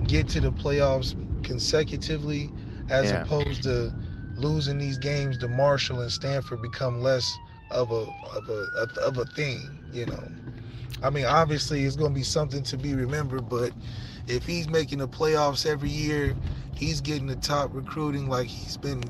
get 0.07 0.29
to 0.29 0.41
the 0.41 0.51
playoffs 0.51 1.15
consecutively 1.43 2.53
as 2.89 3.11
Yeah. 3.11 3.13
opposed 3.13 3.63
to 3.63 3.93
losing 4.35 4.77
these 4.79 4.97
games 4.97 5.37
to 5.39 5.47
Marshall 5.47 6.01
and 6.01 6.11
Stanford 6.11 6.61
become 6.61 7.01
less 7.01 7.39
of 7.71 7.91
a 7.91 8.07
of 8.35 8.49
a 8.49 8.67
of, 8.81 8.97
of 8.97 9.17
a 9.17 9.25
thing, 9.25 9.79
you 9.91 10.05
know. 10.05 10.31
I 11.03 11.09
mean, 11.09 11.25
obviously 11.25 11.83
it's 11.85 11.95
going 11.95 12.11
to 12.11 12.15
be 12.15 12.23
something 12.23 12.63
to 12.63 12.77
be 12.77 12.95
remembered, 12.95 13.49
but 13.49 13.73
if 14.27 14.45
he's 14.45 14.69
making 14.69 14.99
the 14.99 15.07
playoffs 15.07 15.65
every 15.65 15.89
year, 15.89 16.35
he's 16.75 17.01
getting 17.01 17.27
the 17.27 17.35
top 17.35 17.73
recruiting 17.73 18.29
like 18.29 18.47
he's 18.47 18.77
been 18.77 19.03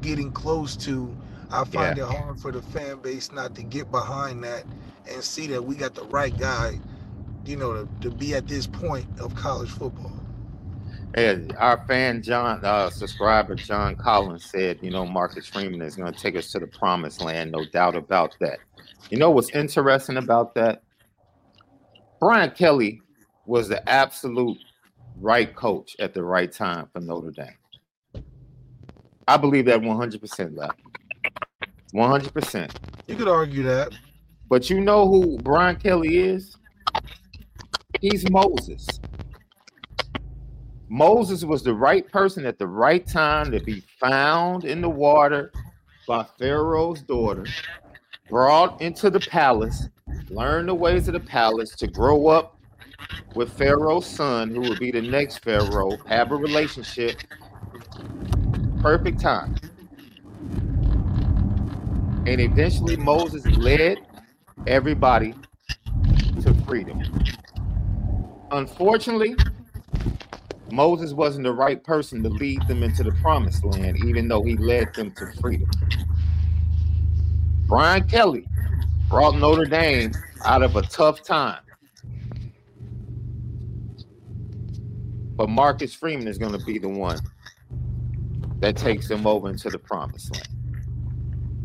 getting 0.00 0.32
close 0.32 0.76
to. 0.78 1.16
I 1.54 1.64
find 1.64 1.98
it 1.98 2.04
hard 2.04 2.40
for 2.40 2.50
the 2.50 2.60
fan 2.60 2.98
base 2.98 3.30
not 3.30 3.54
to 3.54 3.62
get 3.62 3.90
behind 3.90 4.42
that 4.42 4.64
and 5.08 5.22
see 5.22 5.46
that 5.48 5.64
we 5.64 5.76
got 5.76 5.94
the 5.94 6.04
right 6.06 6.36
guy, 6.36 6.80
you 7.46 7.56
know, 7.56 7.72
to, 7.72 7.88
to 8.00 8.10
be 8.10 8.34
at 8.34 8.48
this 8.48 8.66
point 8.66 9.06
of 9.20 9.34
college 9.36 9.70
football. 9.70 10.12
And 11.14 11.54
our 11.58 11.84
fan 11.86 12.22
John, 12.22 12.64
uh, 12.64 12.90
subscriber 12.90 13.54
John 13.54 13.94
Collins 13.94 14.46
said, 14.46 14.80
you 14.82 14.90
know, 14.90 15.06
Marcus 15.06 15.46
Freeman 15.46 15.80
is 15.80 15.94
going 15.94 16.12
to 16.12 16.18
take 16.18 16.34
us 16.34 16.50
to 16.50 16.58
the 16.58 16.66
promised 16.66 17.20
land, 17.20 17.52
no 17.52 17.64
doubt 17.66 17.94
about 17.94 18.34
that. 18.40 18.58
You 19.10 19.18
know 19.18 19.30
what's 19.30 19.50
interesting 19.50 20.16
about 20.16 20.56
that? 20.56 20.82
Brian 22.18 22.50
Kelly 22.50 23.00
was 23.46 23.68
the 23.68 23.88
absolute 23.88 24.58
right 25.20 25.54
coach 25.54 25.94
at 26.00 26.14
the 26.14 26.22
right 26.24 26.50
time 26.50 26.88
for 26.92 27.00
Notre 27.00 27.30
Dame. 27.30 28.24
I 29.28 29.36
believe 29.36 29.66
that 29.66 29.80
100% 29.80 30.56
left. 30.56 30.80
100%. 31.94 32.74
You 33.06 33.16
could 33.16 33.28
argue 33.28 33.62
that. 33.62 33.92
But 34.48 34.68
you 34.68 34.80
know 34.80 35.08
who 35.08 35.38
Brian 35.38 35.76
Kelly 35.76 36.18
is? 36.18 36.56
He's 38.00 38.28
Moses. 38.30 38.86
Moses 40.88 41.44
was 41.44 41.62
the 41.62 41.74
right 41.74 42.10
person 42.10 42.44
at 42.46 42.58
the 42.58 42.66
right 42.66 43.06
time 43.06 43.50
to 43.50 43.60
be 43.60 43.82
found 43.98 44.64
in 44.64 44.80
the 44.80 44.88
water 44.88 45.50
by 46.06 46.24
Pharaoh's 46.38 47.02
daughter, 47.02 47.46
brought 48.28 48.80
into 48.80 49.10
the 49.10 49.20
palace, 49.20 49.88
learn 50.28 50.66
the 50.66 50.74
ways 50.74 51.08
of 51.08 51.14
the 51.14 51.20
palace 51.20 51.70
to 51.76 51.86
grow 51.86 52.26
up 52.28 52.58
with 53.34 53.52
Pharaoh's 53.56 54.06
son, 54.06 54.50
who 54.50 54.60
would 54.60 54.78
be 54.78 54.90
the 54.90 55.00
next 55.00 55.38
Pharaoh, 55.38 55.96
have 56.06 56.30
a 56.32 56.36
relationship. 56.36 57.22
Perfect 58.80 59.18
time. 59.20 59.56
And 62.26 62.40
eventually 62.40 62.96
Moses 62.96 63.44
led 63.46 63.98
everybody 64.66 65.34
to 66.42 66.54
freedom. 66.66 67.02
Unfortunately, 68.50 69.36
Moses 70.70 71.12
wasn't 71.12 71.44
the 71.44 71.52
right 71.52 71.82
person 71.84 72.22
to 72.22 72.28
lead 72.28 72.66
them 72.66 72.82
into 72.82 73.02
the 73.02 73.12
promised 73.12 73.64
land, 73.64 73.98
even 74.04 74.28
though 74.28 74.42
he 74.42 74.56
led 74.56 74.94
them 74.94 75.12
to 75.12 75.32
freedom. 75.40 75.70
Brian 77.66 78.06
Kelly 78.08 78.46
brought 79.08 79.36
Notre 79.36 79.66
Dame 79.66 80.12
out 80.44 80.62
of 80.62 80.76
a 80.76 80.82
tough 80.82 81.22
time. 81.22 81.60
But 85.36 85.48
Marcus 85.48 85.92
Freeman 85.94 86.28
is 86.28 86.38
going 86.38 86.52
to 86.52 86.64
be 86.64 86.78
the 86.78 86.88
one 86.88 87.18
that 88.60 88.76
takes 88.76 89.08
them 89.08 89.26
over 89.26 89.50
into 89.50 89.68
the 89.68 89.78
promised 89.78 90.32
land. 90.32 90.53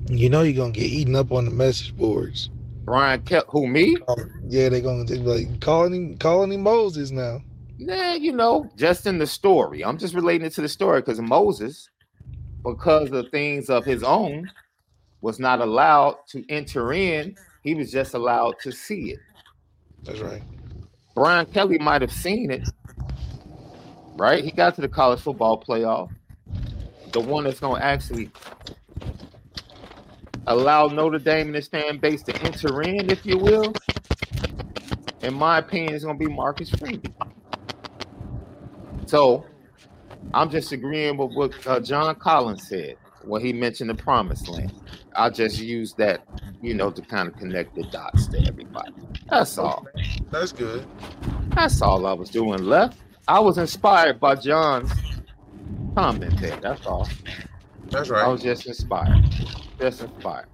You 0.10 0.28
know 0.28 0.42
you're 0.42 0.56
gonna 0.56 0.72
get 0.72 0.86
eaten 0.86 1.16
up 1.16 1.32
on 1.32 1.46
the 1.46 1.52
message 1.52 1.96
boards. 1.96 2.50
Brian 2.84 3.22
Kelly, 3.22 3.46
who 3.50 3.68
me? 3.68 3.96
Um, 4.08 4.32
yeah, 4.48 4.70
they're 4.70 4.82
gonna 4.82 5.04
they 5.04 5.20
like 5.20 5.62
calling 5.62 5.94
him 5.94 6.18
calling 6.18 6.52
him 6.52 6.64
Moses 6.64 7.12
now. 7.12 7.42
Nah, 7.78 8.14
you 8.14 8.32
know, 8.32 8.68
just 8.76 9.06
in 9.06 9.20
the 9.20 9.28
story. 9.28 9.86
I'm 9.86 10.00
just 10.00 10.16
relating 10.16 10.48
it 10.48 10.54
to 10.54 10.62
the 10.62 10.68
story 10.68 11.02
because 11.02 11.22
Moses, 11.22 11.92
because 12.64 13.12
of 13.12 13.30
things 13.30 13.70
of 13.70 13.86
his 13.86 14.02
own, 14.02 14.52
was 15.22 15.38
not 15.40 15.62
allowed 15.62 16.16
to 16.30 16.44
enter 16.50 16.92
in. 16.92 17.36
He 17.62 17.76
was 17.76 17.92
just 17.92 18.16
allowed 18.16 18.56
to 18.64 18.72
see 18.72 19.12
it. 19.12 19.20
That's 20.04 20.22
right. 20.22 20.42
Brian 21.14 21.46
Kelly 21.46 21.78
might 21.78 22.02
have 22.02 22.12
seen 22.12 22.50
it, 22.50 22.68
right? 24.16 24.44
He 24.44 24.50
got 24.50 24.74
to 24.76 24.82
the 24.82 24.90
college 24.90 25.20
football 25.20 25.64
playoff. 25.64 26.10
The 27.12 27.20
one 27.20 27.44
that's 27.44 27.60
to 27.80 27.86
actually 27.86 28.32
allow 30.50 30.88
Notre 30.88 31.20
Dame 31.20 31.48
and 31.48 31.56
his 31.56 31.68
fan 31.68 31.98
base 31.98 32.22
to 32.24 32.36
enter 32.44 32.82
in, 32.82 33.10
if 33.10 33.26
you 33.26 33.38
will. 33.38 33.74
In 35.22 35.34
my 35.34 35.60
opinion, 35.60 35.94
is 35.94 36.04
going 36.04 36.20
to 36.20 36.26
be 36.26 36.32
Marcus 36.32 36.70
Freeman. 36.70 37.14
So 39.06 39.46
I'm 40.34 40.50
just 40.50 40.72
agreeing 40.72 41.18
with 41.18 41.34
what 41.34 41.68
uh, 41.68 41.80
John 41.80 42.16
Collins 42.16 42.68
said 42.68 42.98
when 43.24 43.44
he 43.44 43.54
mentioned 43.54 43.90
the 43.90 43.96
promised 43.96 44.48
land. 44.48 44.74
I'll 45.16 45.32
just 45.32 45.60
use 45.60 45.94
that, 45.94 46.24
you 46.62 46.74
know, 46.74 46.92
to 46.92 47.02
kind 47.02 47.28
of 47.28 47.36
connect 47.38 47.76
the 47.76 47.84
dots 47.84 48.28
to 48.28 48.40
everybody. 48.48 48.94
That's 49.30 49.58
all. 49.58 49.88
That's 50.32 50.52
good. 50.52 50.86
That's 51.56 51.82
all 51.82 52.06
I 52.06 52.14
was 52.14 52.30
doing 52.30 52.64
left. 52.64 53.00
I 53.28 53.40
was 53.40 53.58
inspired 53.58 54.20
by 54.20 54.36
John's 54.36 54.92
comment 55.96 56.40
there. 56.40 56.58
That's 56.58 56.86
all. 56.86 57.08
That's 57.90 58.10
right. 58.10 58.24
I 58.24 58.28
was 58.28 58.42
just 58.42 58.66
inspired. 58.66 59.26
Just 59.80 60.02
inspired. 60.02 60.48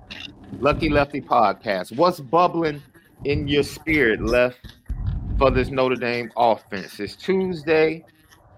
Lucky 0.59 0.89
Lefty 0.89 1.19
podcast. 1.19 1.95
What's 1.95 2.19
bubbling 2.19 2.81
in 3.23 3.47
your 3.47 3.63
spirit, 3.63 4.21
Left, 4.21 4.59
for 5.39 5.49
this 5.49 5.69
Notre 5.69 5.95
Dame 5.95 6.31
offense? 6.37 6.99
It's 6.99 7.15
Tuesday. 7.15 8.05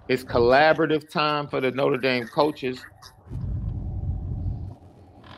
It's 0.09 0.24
collaborative 0.24 1.09
time 1.09 1.47
for 1.47 1.61
the 1.61 1.72
Notre 1.72 1.97
Dame 1.97 2.28
coaches. 2.28 2.84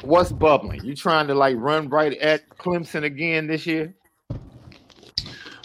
What's 0.02 0.32
bubbling? 0.32 0.84
You 0.84 0.96
trying 0.96 1.28
to 1.28 1.36
like 1.36 1.56
run 1.60 1.90
right 1.90 2.18
at 2.18 2.50
Clemson 2.58 3.04
again 3.04 3.48
this 3.48 3.68
year? 3.68 3.94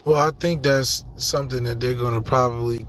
Well, 0.04 0.20
I 0.20 0.30
think 0.38 0.62
that's 0.62 1.04
something 1.16 1.64
that 1.64 1.80
they're 1.80 1.94
going 1.94 2.14
to 2.14 2.20
probably 2.20 2.86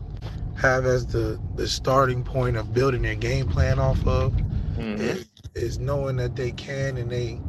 have 0.57 0.86
as 0.86 1.05
the 1.05 1.39
the 1.55 1.67
starting 1.67 2.23
point 2.23 2.57
of 2.57 2.73
building 2.73 3.03
their 3.03 3.15
game 3.15 3.47
plan 3.47 3.80
off 3.80 4.05
of. 4.07 4.34
Mhm. 4.78 5.26
Is, 5.56 5.80
knowing 5.80 6.18
that 6.18 6.36
they 6.36 6.51
can 6.53 6.97
and 6.97 7.12
they 7.12 7.41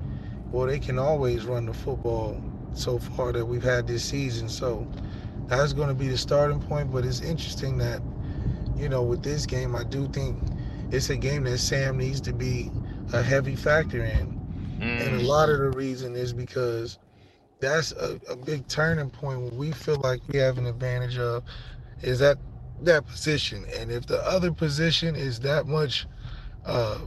well 0.53 0.67
they 0.67 0.81
can 0.81 0.99
always 0.99 1.47
run 1.47 1.67
the 1.67 1.75
football 1.75 2.43
so 2.75 2.99
far 2.99 3.33
that 3.33 3.47
we've 3.47 3.65
had 3.65 3.87
this 3.87 4.05
season. 4.05 4.49
So 4.51 4.89
that's 5.49 5.75
going 5.75 5.89
to 5.89 5.95
be 5.95 6.09
the 6.09 6.19
starting 6.19 6.61
point 6.61 6.93
but 6.93 7.05
it's 7.07 7.23
interesting 7.23 7.79
that 7.79 8.03
you 8.77 8.89
know 8.89 9.03
with 9.05 9.23
this 9.23 9.47
game 9.47 9.77
i 9.77 9.85
do 9.85 10.09
think 10.09 10.39
it's 10.91 11.11
a 11.11 11.17
game 11.19 11.45
that 11.45 11.59
sam 11.59 11.99
needs 11.99 12.21
to 12.23 12.33
be 12.35 12.73
a 13.13 13.23
heavy 13.23 13.57
factor 13.57 14.05
in. 14.05 14.37
And 14.99 15.15
a 15.15 15.21
Mm. 15.21 15.27
lot 15.27 15.51
of 15.51 15.59
the 15.59 15.71
reason 15.71 16.17
is 16.17 16.33
because 16.35 16.99
that's 17.61 17.93
a, 17.93 18.21
a 18.29 18.37
big 18.37 18.69
turning 18.69 19.11
point 19.11 19.43
when 19.43 19.57
we 19.57 19.73
feel 19.73 19.97
like 19.99 20.23
we 20.29 20.39
have 20.39 20.59
an 20.59 20.67
advantage 20.67 21.19
of 21.19 21.45
is 22.03 22.19
that 22.21 22.39
that 22.81 23.07
position. 23.07 23.67
And 23.79 23.93
if 23.93 24.07
the 24.07 24.25
other 24.27 24.53
position 24.53 25.17
is 25.17 25.41
that 25.41 25.67
much 25.67 26.07
uh 26.67 26.99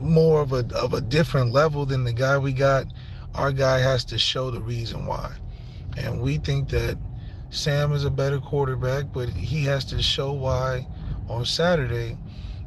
more 0.00 0.40
of 0.40 0.52
a 0.52 0.64
of 0.74 0.92
a 0.94 1.00
different 1.00 1.52
level 1.52 1.84
than 1.86 2.04
the 2.04 2.12
guy 2.12 2.38
we 2.38 2.52
got 2.52 2.86
our 3.34 3.52
guy 3.52 3.78
has 3.78 4.04
to 4.04 4.18
show 4.18 4.50
the 4.50 4.60
reason 4.60 5.06
why 5.06 5.32
and 5.96 6.20
we 6.20 6.38
think 6.38 6.68
that 6.70 6.96
Sam 7.50 7.92
is 7.92 8.04
a 8.04 8.10
better 8.10 8.38
quarterback 8.40 9.06
but 9.12 9.28
he 9.30 9.64
has 9.64 9.84
to 9.86 10.02
show 10.02 10.32
why 10.32 10.86
on 11.28 11.44
Saturday 11.44 12.16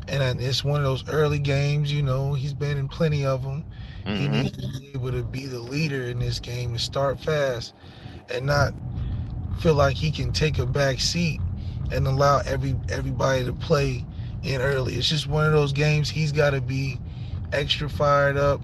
and 0.08 0.40
it's 0.42 0.64
one 0.64 0.80
of 0.80 0.86
those 0.86 1.08
early 1.10 1.40
games 1.40 1.92
you 1.92 2.02
know 2.02 2.34
he's 2.34 2.54
been 2.54 2.78
in 2.78 2.88
plenty 2.88 3.26
of 3.26 3.44
them 3.44 3.66
he 4.14 4.28
Mhm. 4.28 4.32
needs 4.32 4.58
to 4.58 4.68
be 4.68 4.92
able 4.94 5.12
to 5.12 5.24
be 5.24 5.46
the 5.46 5.60
leader 5.60 6.04
in 6.04 6.20
this 6.20 6.40
game 6.40 6.72
and 6.72 6.82
start 6.82 7.20
fast 7.20 7.74
and 8.30 8.46
not 8.46 8.74
feel 9.60 9.74
like 9.76 9.96
he 9.96 10.12
can 10.12 10.32
take 10.32 10.58
a 10.60 10.66
back 10.66 11.00
seat 11.00 11.40
and 11.92 12.08
allow 12.08 12.40
every 12.46 12.76
everybody 12.90 13.44
to 13.46 13.54
play 13.54 14.06
in 14.44 14.62
early. 14.62 14.96
It's 14.96 15.10
just 15.10 15.28
one 15.28 15.46
of 15.46 15.52
those 15.54 15.74
games 15.74 16.10
he's 16.10 16.32
got 16.32 16.52
to 16.52 16.62
be 16.62 17.00
extra 17.54 17.90
fired 17.90 18.38
up 18.38 18.62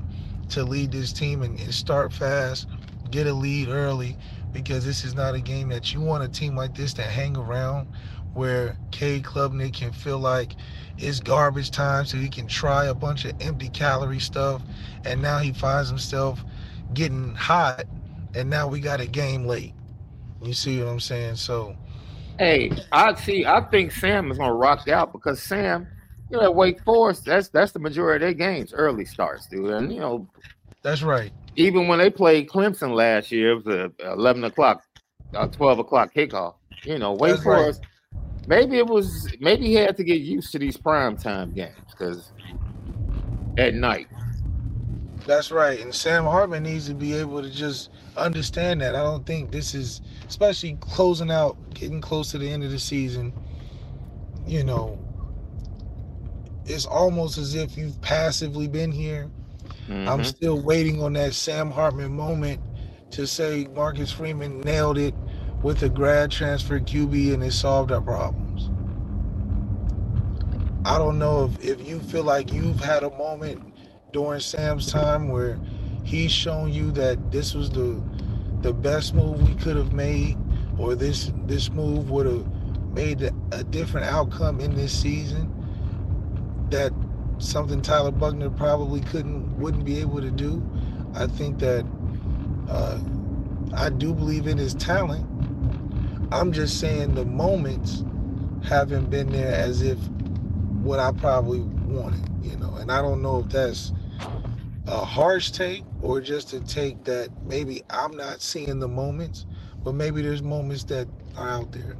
to 0.49 0.63
lead 0.63 0.91
this 0.91 1.13
team 1.13 1.43
and, 1.43 1.59
and 1.59 1.73
start 1.73 2.11
fast, 2.11 2.67
get 3.09 3.27
a 3.27 3.33
lead 3.33 3.69
early 3.69 4.17
because 4.51 4.85
this 4.85 5.03
is 5.03 5.15
not 5.15 5.33
a 5.35 5.39
game 5.39 5.69
that 5.69 5.93
you 5.93 6.01
want 6.01 6.23
a 6.23 6.27
team 6.27 6.55
like 6.55 6.75
this 6.75 6.93
to 6.93 7.01
hang 7.01 7.37
around 7.37 7.87
where 8.33 8.77
Cade 8.91 9.23
Klubnik 9.23 9.73
can 9.73 9.91
feel 9.91 10.19
like 10.19 10.53
it's 10.97 11.19
garbage 11.19 11.71
time 11.71 12.05
so 12.05 12.17
he 12.17 12.29
can 12.29 12.47
try 12.47 12.85
a 12.85 12.93
bunch 12.93 13.25
of 13.25 13.33
empty 13.41 13.69
calorie 13.69 14.19
stuff 14.19 14.61
and 15.05 15.21
now 15.21 15.37
he 15.37 15.51
finds 15.51 15.89
himself 15.89 16.43
getting 16.93 17.33
hot 17.35 17.83
and 18.33 18.49
now 18.49 18.67
we 18.67 18.79
got 18.79 18.99
a 19.01 19.07
game 19.07 19.45
late. 19.45 19.73
You 20.41 20.53
see 20.53 20.79
what 20.79 20.89
I'm 20.89 20.99
saying? 20.99 21.35
So 21.35 21.75
Hey, 22.39 22.71
I 22.91 23.13
see. 23.15 23.45
I 23.45 23.61
think 23.61 23.91
Sam 23.91 24.31
is 24.31 24.37
gonna 24.37 24.53
rock 24.53 24.87
out 24.87 25.11
because 25.11 25.41
Sam, 25.43 25.87
you 26.31 26.37
know, 26.37 26.43
at 26.43 26.55
Wake 26.55 26.81
Forest, 26.83 27.25
that's 27.25 27.49
that's 27.49 27.73
the 27.73 27.79
majority 27.79 28.25
of 28.25 28.27
their 28.27 28.33
games 28.33 28.73
early 28.73 29.05
starts, 29.05 29.47
dude. 29.47 29.69
And 29.69 29.93
you 29.93 29.99
know, 29.99 30.27
that's 30.81 31.03
right. 31.03 31.31
even 31.55 31.87
when 31.87 31.99
they 31.99 32.09
played 32.09 32.47
Clemson 32.47 32.95
last 32.95 33.31
year, 33.31 33.51
it 33.51 33.65
was 33.65 33.67
a 33.67 33.91
eleven 34.11 34.43
o'clock, 34.45 34.83
uh, 35.35 35.47
twelve 35.47 35.79
o'clock 35.79 36.13
kickoff. 36.13 36.55
You 36.83 36.97
know, 36.97 37.13
Wake 37.13 37.35
That's 37.35 37.45
right. 37.45 37.57
Forest. 37.57 37.81
Maybe 38.47 38.77
it 38.77 38.87
was. 38.87 39.31
Maybe 39.39 39.67
he 39.67 39.73
had 39.75 39.97
to 39.97 40.03
get 40.03 40.21
used 40.21 40.51
to 40.53 40.59
these 40.59 40.77
prime 40.77 41.17
time 41.17 41.51
games 41.51 41.75
because 41.91 42.31
at 43.57 43.73
night. 43.73 44.07
That's 45.27 45.51
right. 45.51 45.79
And 45.79 45.93
Sam 45.93 46.23
Hartman 46.23 46.63
needs 46.63 46.87
to 46.87 46.95
be 46.95 47.13
able 47.13 47.43
to 47.43 47.49
just 47.49 47.91
understand 48.17 48.81
that. 48.81 48.95
I 48.95 49.03
don't 49.03 49.25
think 49.25 49.51
this 49.51 49.75
is, 49.75 50.01
especially 50.27 50.77
closing 50.81 51.29
out, 51.29 51.57
getting 51.75 52.01
close 52.01 52.31
to 52.31 52.39
the 52.39 52.49
end 52.49 52.63
of 52.63 52.71
the 52.71 52.79
season, 52.79 53.31
you 54.47 54.63
know, 54.63 54.97
it's 56.71 56.85
almost 56.85 57.37
as 57.37 57.55
if 57.55 57.77
you've 57.77 57.99
passively 58.01 58.67
been 58.67 58.91
here. 58.91 59.29
I'm 59.89 60.21
Mhm. 60.21 60.25
still 60.25 60.61
waiting 60.61 61.01
on 61.03 61.13
that 61.13 61.33
Sam 61.33 61.69
Hartman 61.71 62.13
moment 62.15 62.61
to 63.11 63.27
say 63.27 63.67
Marcus 63.75 64.11
Freeman 64.11 64.61
nailed 64.61 64.97
it 64.97 65.13
with 65.61 65.83
a 65.83 65.89
grad 65.89 66.31
transfer 66.31 66.79
QB 66.79 67.33
and 67.33 67.43
it 67.43 67.51
solved 67.53 67.91
our 67.91 68.01
problems. 68.01 68.69
I 70.85 70.97
don't 70.97 71.19
know 71.19 71.45
if, 71.45 71.63
if 71.63 71.87
you 71.87 71.99
feel 71.99 72.23
like 72.23 72.51
you've 72.51 72.79
had 72.79 73.03
a 73.03 73.11
moment 73.17 73.61
during 74.13 74.39
Sam's 74.39 74.91
time 74.91 75.29
where 75.29 75.59
he's 76.03 76.31
shown 76.31 76.73
you 76.73 76.91
that 76.91 77.31
this 77.31 77.53
was 77.53 77.69
the 77.69 78.01
the 78.61 78.73
best 78.73 79.15
move 79.15 79.41
we 79.47 79.55
could 79.55 79.75
have 79.75 79.91
made 79.93 80.37
or 80.77 80.95
this 80.95 81.31
this 81.47 81.71
move 81.71 82.11
would 82.11 82.25
have 82.27 82.45
made 82.93 83.21
a, 83.23 83.31
a 83.51 83.63
different 83.63 84.07
outcome 84.07 84.59
in 84.59 84.75
this 84.75 84.91
season 84.91 85.51
that 86.71 86.93
something 87.37 87.81
Tyler 87.81 88.11
Buchner 88.11 88.49
probably 88.49 89.01
couldn't 89.01 89.57
wouldn't 89.57 89.85
be 89.85 89.99
able 89.99 90.21
to 90.21 90.31
do. 90.31 90.63
I 91.13 91.27
think 91.27 91.59
that 91.59 91.85
uh, 92.69 92.99
I 93.73 93.89
do 93.89 94.13
believe 94.13 94.47
in 94.47 94.57
his 94.57 94.73
talent. 94.73 95.27
I'm 96.31 96.51
just 96.51 96.79
saying 96.79 97.15
the 97.15 97.25
moments 97.25 98.03
haven't 98.63 99.09
been 99.09 99.31
there 99.31 99.53
as 99.53 99.81
if 99.81 99.97
what 100.81 100.99
I 100.99 101.11
probably 101.11 101.59
wanted, 101.59 102.29
you 102.41 102.55
know. 102.57 102.75
And 102.75 102.91
I 102.91 103.01
don't 103.01 103.21
know 103.21 103.39
if 103.39 103.49
that's 103.49 103.91
a 104.87 105.03
harsh 105.03 105.51
take 105.51 105.83
or 106.01 106.21
just 106.21 106.53
a 106.53 106.59
take 106.61 107.03
that 107.05 107.29
maybe 107.45 107.83
I'm 107.89 108.15
not 108.15 108.41
seeing 108.41 108.79
the 108.79 108.87
moments, 108.87 109.45
but 109.83 109.93
maybe 109.93 110.21
there's 110.21 110.41
moments 110.41 110.83
that 110.85 111.07
are 111.37 111.49
out 111.49 111.71
there. 111.71 111.97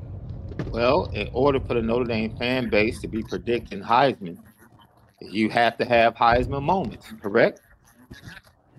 Well, 0.72 1.05
in 1.13 1.30
order 1.34 1.59
for 1.59 1.74
the 1.74 1.82
Notre 1.82 2.05
Dame 2.05 2.36
fan 2.38 2.69
base 2.69 3.01
to 3.01 3.07
be 3.07 3.24
predicting 3.24 3.82
Heisman, 3.82 4.38
you 5.22 5.49
have 5.49 5.78
to 5.78 5.86
have 5.86 6.15
Heisman 6.15 6.63
moments, 6.63 7.13
correct? 7.22 7.61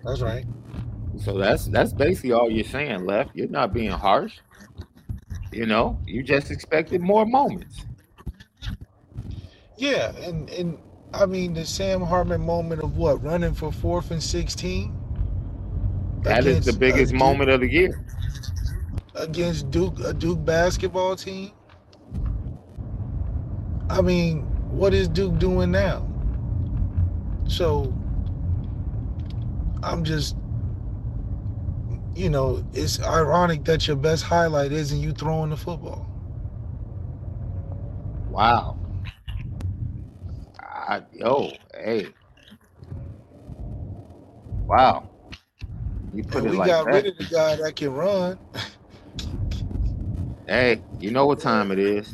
That's 0.03 0.21
right. 0.21 0.45
So 1.17 1.37
that's 1.37 1.67
that's 1.67 1.93
basically 1.93 2.33
all 2.33 2.49
you're 2.51 2.65
saying, 2.65 3.05
left. 3.05 3.31
You're 3.35 3.49
not 3.49 3.73
being 3.73 3.91
harsh. 3.91 4.39
You 5.51 5.65
know, 5.67 5.99
you 6.07 6.23
just 6.23 6.51
expected 6.51 7.01
more 7.01 7.25
moments. 7.25 7.85
Yeah, 9.77 10.15
and 10.17 10.49
and 10.51 10.77
I 11.13 11.25
mean 11.25 11.53
the 11.53 11.65
Sam 11.65 12.01
Hartman 12.01 12.41
moment 12.41 12.81
of 12.83 12.97
what 12.97 13.23
running 13.23 13.53
for 13.53 13.71
fourth 13.71 14.11
and 14.11 14.23
sixteen. 14.23 14.95
That 16.23 16.45
is 16.47 16.61
the 16.65 16.73
against, 16.73 16.79
biggest 16.79 17.13
Duke- 17.13 17.19
moment 17.19 17.49
of 17.51 17.61
the 17.61 17.71
year. 17.71 18.05
against 19.15 19.71
Duke, 19.71 19.99
a 20.01 20.13
Duke 20.13 20.43
basketball 20.45 21.15
team. 21.15 21.51
I 23.89 24.01
mean, 24.01 24.41
what 24.71 24.93
is 24.93 25.07
Duke 25.07 25.37
doing 25.39 25.71
now? 25.71 26.07
So 27.47 27.93
I'm 29.83 30.03
just, 30.03 30.35
you 32.15 32.29
know, 32.29 32.63
it's 32.73 33.01
ironic 33.01 33.65
that 33.65 33.87
your 33.87 33.97
best 33.97 34.23
highlight 34.23 34.71
isn't 34.71 34.99
you 34.99 35.11
throwing 35.11 35.49
the 35.49 35.57
football. 35.57 36.09
Wow. 38.29 38.77
I, 40.59 41.03
yo, 41.13 41.51
hey. 41.75 42.13
Wow. 44.65 45.09
You 46.13 46.23
put 46.23 46.43
And 46.43 46.49
it 46.49 46.51
we 46.51 46.57
like 46.57 46.69
got 46.69 46.85
that. 46.85 46.93
rid 46.93 47.07
of 47.07 47.17
the 47.17 47.25
guy 47.25 47.55
that 47.57 47.75
can 47.75 47.93
run. 47.93 48.37
Hey, 50.47 50.81
you 50.99 51.11
know 51.11 51.25
what 51.25 51.39
time 51.39 51.71
it 51.71 51.79
is. 51.79 52.13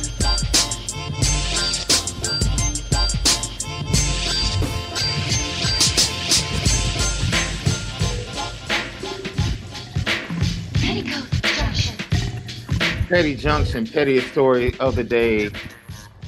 Petty 13.07 13.35
Junction, 13.35 13.87
pettiest 13.87 14.29
story 14.31 14.73
of 14.79 14.95
the 14.95 15.03
day, 15.03 15.49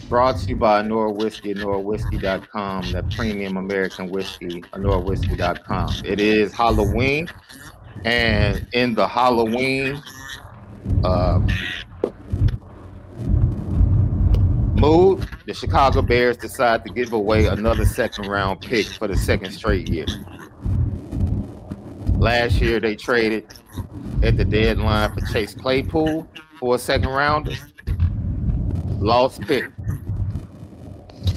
brought 0.07 0.37
to 0.37 0.47
you 0.47 0.55
by 0.55 0.81
Nora 0.81 1.11
Whiskey, 1.11 1.53
NoraWhiskey.com, 1.53 2.91
that 2.93 3.09
premium 3.11 3.57
American 3.57 4.09
whiskey, 4.09 4.61
NoraWhiskey.com. 4.73 6.05
It 6.05 6.21
is 6.21 6.53
Halloween, 6.53 7.27
and 8.05 8.65
in 8.71 8.95
the 8.95 9.07
Halloween 9.07 10.01
uh, 11.03 11.39
mood, 14.75 15.27
the 15.45 15.53
Chicago 15.53 16.01
Bears 16.01 16.37
decide 16.37 16.85
to 16.85 16.93
give 16.93 17.11
away 17.11 17.47
another 17.47 17.83
second 17.85 18.27
round 18.27 18.61
pick 18.61 18.85
for 18.85 19.09
the 19.09 19.17
second 19.17 19.51
straight 19.51 19.89
year. 19.89 20.05
Last 22.17 22.61
year, 22.61 22.79
they 22.79 22.95
traded 22.95 23.45
at 24.23 24.37
the 24.37 24.45
deadline 24.45 25.13
for 25.13 25.21
Chase 25.31 25.53
Claypool 25.53 26.27
for 26.57 26.75
a 26.75 26.79
second 26.79 27.09
rounder. 27.09 27.51
Lost 28.99 29.41
pick. 29.41 29.65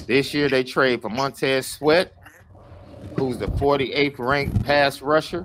This 0.07 0.33
year 0.33 0.49
they 0.49 0.63
trade 0.63 1.03
for 1.03 1.09
Montez 1.09 1.67
Sweat, 1.67 2.15
who's 3.17 3.39
the 3.39 3.47
48th 3.47 4.19
ranked 4.21 4.65
pass 4.65 5.03
rusher, 5.03 5.45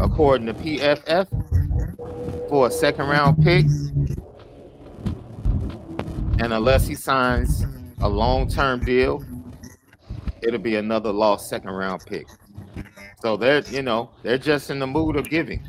according 0.00 0.46
to 0.46 0.54
PFF, 0.54 1.28
for 2.48 2.68
a 2.68 2.70
second 2.70 3.08
round 3.08 3.44
pick. 3.44 3.66
And 6.40 6.52
unless 6.52 6.86
he 6.86 6.94
signs 6.94 7.66
a 8.00 8.08
long 8.08 8.48
term 8.48 8.80
deal, 8.80 9.22
it'll 10.42 10.58
be 10.58 10.76
another 10.76 11.12
lost 11.12 11.50
second 11.50 11.70
round 11.70 12.06
pick. 12.06 12.26
So 13.20 13.36
they're, 13.36 13.60
you 13.68 13.82
know, 13.82 14.10
they're 14.22 14.38
just 14.38 14.70
in 14.70 14.78
the 14.78 14.86
mood 14.86 15.16
of 15.16 15.28
giving. 15.28 15.66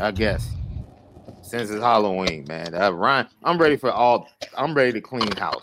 I 0.00 0.10
guess. 0.10 0.48
Since 1.42 1.70
it's 1.70 1.82
Halloween, 1.82 2.46
man. 2.48 2.74
Uh, 2.74 2.90
Ryan, 2.90 3.28
I'm 3.44 3.58
ready 3.58 3.76
for 3.76 3.90
all. 3.90 4.28
I'm 4.56 4.74
ready 4.74 4.92
to 4.92 5.00
clean 5.00 5.30
house. 5.36 5.62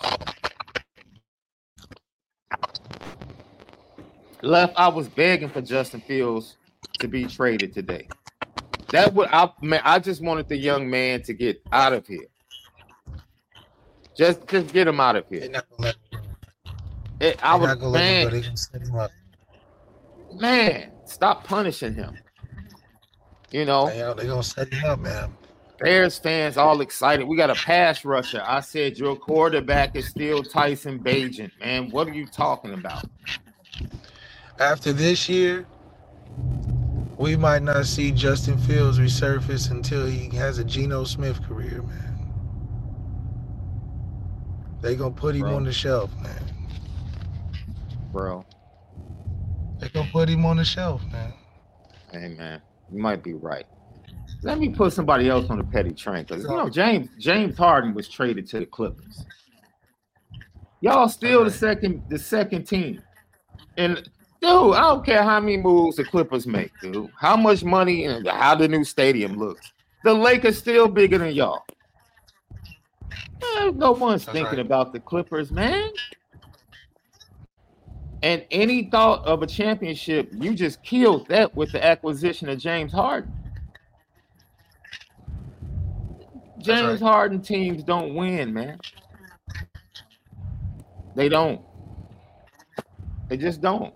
Left, 4.44 4.74
I 4.78 4.88
was 4.90 5.08
begging 5.08 5.50
for 5.50 5.62
Justin 5.62 6.02
Fields 6.02 6.58
to 7.00 7.08
be 7.08 7.26
traded 7.26 7.74
today. 7.74 8.08
That 8.92 9.14
would 9.14 9.28
I 9.32 9.50
man. 9.62 9.82
I 9.84 10.00
just 10.00 10.22
wanted 10.22 10.48
the 10.48 10.58
young 10.58 10.90
man 10.90 11.24
to 11.24 11.34
get 11.34 11.62
out 11.72 11.94
of 11.94 12.06
here. 12.06 12.28
Just, 14.16 14.48
just 14.48 14.74
get 14.74 14.88
him 14.88 15.00
out 15.00 15.16
of 15.16 15.26
here. 15.30 15.50
not 15.50 15.66
gonna 15.70 15.82
let 15.84 15.96
It, 17.20 17.44
I 17.44 17.56
was 17.56 17.68
not 17.70 17.80
gonna 17.80 17.92
let 17.92 18.02
him 18.02 18.08
man, 18.08 18.24
go. 18.26 18.30
They 18.32 18.42
gonna 18.42 18.58
set 18.58 18.82
him 18.82 18.96
up. 18.96 19.12
man. 20.36 20.92
Stop 21.06 21.44
punishing 21.44 21.94
him. 21.94 22.18
You 23.52 23.66
know, 23.66 23.88
They, 23.88 24.14
they 24.24 24.28
gonna 24.28 24.44
set 24.44 24.74
him 24.74 24.84
up, 24.86 25.00
man. 25.00 25.36
Bears 25.80 26.18
fans 26.18 26.58
all 26.58 26.82
excited. 26.82 27.26
We 27.28 27.38
got 27.38 27.50
a 27.50 27.56
pass 27.56 28.04
rusher. 28.04 28.44
I 28.46 28.62
said 28.62 28.98
your 28.98 29.16
quarterback 29.16 29.96
is 29.96 30.08
still 30.08 30.44
Tyson 30.44 31.00
Bagent. 31.00 31.52
Man, 31.60 31.92
what 31.92 32.08
are 32.08 32.14
you 32.14 32.26
talking 32.26 32.74
about? 32.74 33.06
After 34.60 34.92
this 34.92 35.30
year, 35.30 35.68
we 37.18 37.36
might 37.36 37.62
not 37.62 37.86
see 37.86 38.12
Justin 38.12 38.58
Fields 38.58 39.00
resurface 39.00 39.70
until 39.70 40.08
he 40.08 40.36
has 40.36 40.58
a 40.58 40.64
Geno 40.64 41.04
Smith 41.04 41.42
career, 41.44 41.84
man. 41.84 42.32
They 44.82 44.96
gonna 44.96 45.12
put 45.12 45.36
him 45.36 45.42
Bro. 45.42 45.56
on 45.58 45.64
the 45.64 45.74
shelf, 45.74 46.12
man. 46.22 46.44
Bro. 48.12 48.46
They 49.80 49.90
gonna 49.90 50.10
put 50.12 50.28
him 50.30 50.46
on 50.46 50.58
the 50.58 50.66
shelf, 50.66 51.04
man. 51.12 51.34
Hey 52.12 52.30
man, 52.30 52.62
you 52.92 53.00
might 53.00 53.24
be 53.24 53.34
right. 53.34 53.66
Let 54.44 54.60
me 54.60 54.70
put 54.70 54.94
somebody 54.94 55.30
else 55.30 55.50
on 55.50 55.58
the 55.58 55.64
petty 55.64 55.94
train 55.94 56.24
because 56.24 56.44
you 56.44 56.50
know 56.50 56.70
James 56.70 57.10
James 57.20 57.58
Harden 57.58 57.94
was 57.94 58.08
traded 58.08 58.48
to 58.50 58.60
the 58.60 58.66
Clippers. 58.66 59.26
Y'all 60.82 61.10
still 61.10 61.44
the 61.44 61.52
second 61.52 62.04
the 62.10 62.20
second 62.20 62.66
team. 62.66 63.02
And 63.78 63.98
dude, 64.42 64.76
I 64.76 64.82
don't 64.82 65.06
care 65.06 65.24
how 65.24 65.40
many 65.40 65.58
moves 65.58 65.98
the 65.98 66.04
Clippers 66.04 66.46
make, 66.46 66.72
dude. 66.82 67.10
How 67.18 67.36
much 67.36 67.64
money 67.64 68.06
and 68.06 68.28
how 68.28 68.56
the 68.56 68.68
new 68.68 68.84
stadium 68.84 69.38
looks. 69.38 69.72
The 70.04 70.14
Lakers 70.14 70.58
still 70.58 70.88
bigger 70.88 71.18
than 71.18 71.34
y'all. 71.34 71.64
Man, 73.42 73.78
no 73.78 73.92
one's 73.92 74.26
That's 74.26 74.34
thinking 74.34 74.58
right. 74.58 74.66
about 74.66 74.94
the 74.94 75.00
Clippers, 75.00 75.52
man. 75.52 75.90
And 78.24 78.44
any 78.50 78.90
thought 78.90 79.26
of 79.26 79.44
a 79.44 79.48
championship, 79.48 80.30
you 80.34 80.56
just 80.56 80.82
killed 80.84 81.28
that 81.28 81.56
with 81.56 81.72
the 81.72 81.86
acquisition 81.86 82.50
of 82.50 82.58
James 82.58 82.92
Harden. 82.92 83.32
James 86.58 87.02
right. 87.02 87.08
Harden 87.08 87.42
teams 87.42 87.84
don't 87.84 88.16
win, 88.16 88.54
man. 88.54 88.80
They 91.16 91.30
don't. 91.30 91.62
They 93.30 93.38
just 93.38 93.62
don't. 93.62 93.94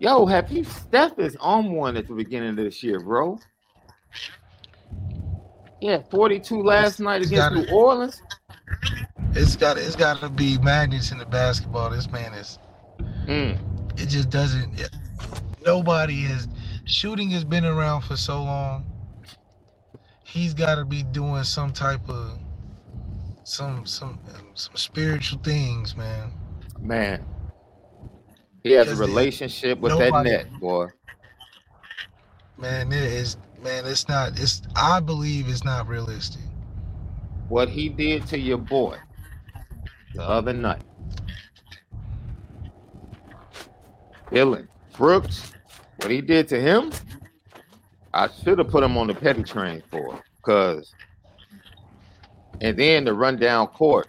Yo, 0.00 0.26
have 0.26 0.50
you 0.52 0.64
Steph 0.64 1.18
is 1.18 1.36
on 1.40 1.72
one 1.72 1.96
at 1.96 2.06
the 2.06 2.14
beginning 2.14 2.50
of 2.50 2.56
this 2.56 2.82
year, 2.82 3.00
bro? 3.00 3.38
Yeah, 5.80 6.02
42 6.10 6.62
last 6.62 7.00
night 7.00 7.22
against. 7.22 7.54
New 7.54 7.74
Orleans. 7.74 8.20
It's 9.34 9.56
got 9.56 9.78
it's 9.78 9.96
got 9.96 10.20
to 10.20 10.28
be 10.28 10.58
magnets 10.58 11.12
in 11.12 11.18
the 11.18 11.26
basketball. 11.26 11.90
This 11.90 12.10
man 12.10 12.34
is. 12.34 12.58
Mm. 13.26 13.58
It 14.00 14.08
just 14.08 14.30
doesn't. 14.30 14.88
Nobody 15.64 16.24
is. 16.24 16.48
Shooting 16.86 17.30
has 17.30 17.44
been 17.44 17.64
around 17.64 18.02
for 18.02 18.16
so 18.16 18.42
long. 18.42 18.86
He's 20.24 20.54
got 20.54 20.76
to 20.76 20.84
be 20.84 21.02
doing 21.04 21.44
some 21.44 21.72
type 21.72 22.08
of 22.08 22.38
some 23.44 23.86
some 23.86 24.20
some 24.54 24.76
spiritual 24.76 25.40
things, 25.40 25.96
man. 25.96 26.32
Man, 26.80 27.24
he 28.62 28.72
has 28.72 28.88
a 28.88 28.96
relationship 28.96 29.80
with 29.80 29.92
nobody- 29.92 30.30
that 30.30 30.50
net, 30.50 30.60
boy. 30.60 30.88
Man, 32.58 32.92
it 32.92 33.04
is. 33.04 33.36
Man, 33.62 33.86
it's 33.86 34.08
not. 34.08 34.38
It's. 34.38 34.62
I 34.76 35.00
believe 35.00 35.48
it's 35.48 35.64
not 35.64 35.88
realistic. 35.88 36.42
What 37.48 37.68
he 37.68 37.88
did 37.88 38.26
to 38.28 38.38
your 38.38 38.58
boy 38.58 38.98
the 40.18 40.28
other 40.28 40.52
night. 40.52 40.82
Dillon 44.32 44.68
Brooks, 44.96 45.52
what 45.98 46.10
he 46.10 46.20
did 46.20 46.48
to 46.48 46.60
him, 46.60 46.90
I 48.12 48.28
should 48.28 48.58
have 48.58 48.68
put 48.68 48.82
him 48.82 48.98
on 48.98 49.06
the 49.06 49.14
petty 49.14 49.44
train 49.44 49.80
for 49.90 50.20
because 50.36 50.92
and 52.60 52.76
then 52.76 53.04
the 53.04 53.14
run 53.14 53.36
down 53.36 53.68
court 53.68 54.08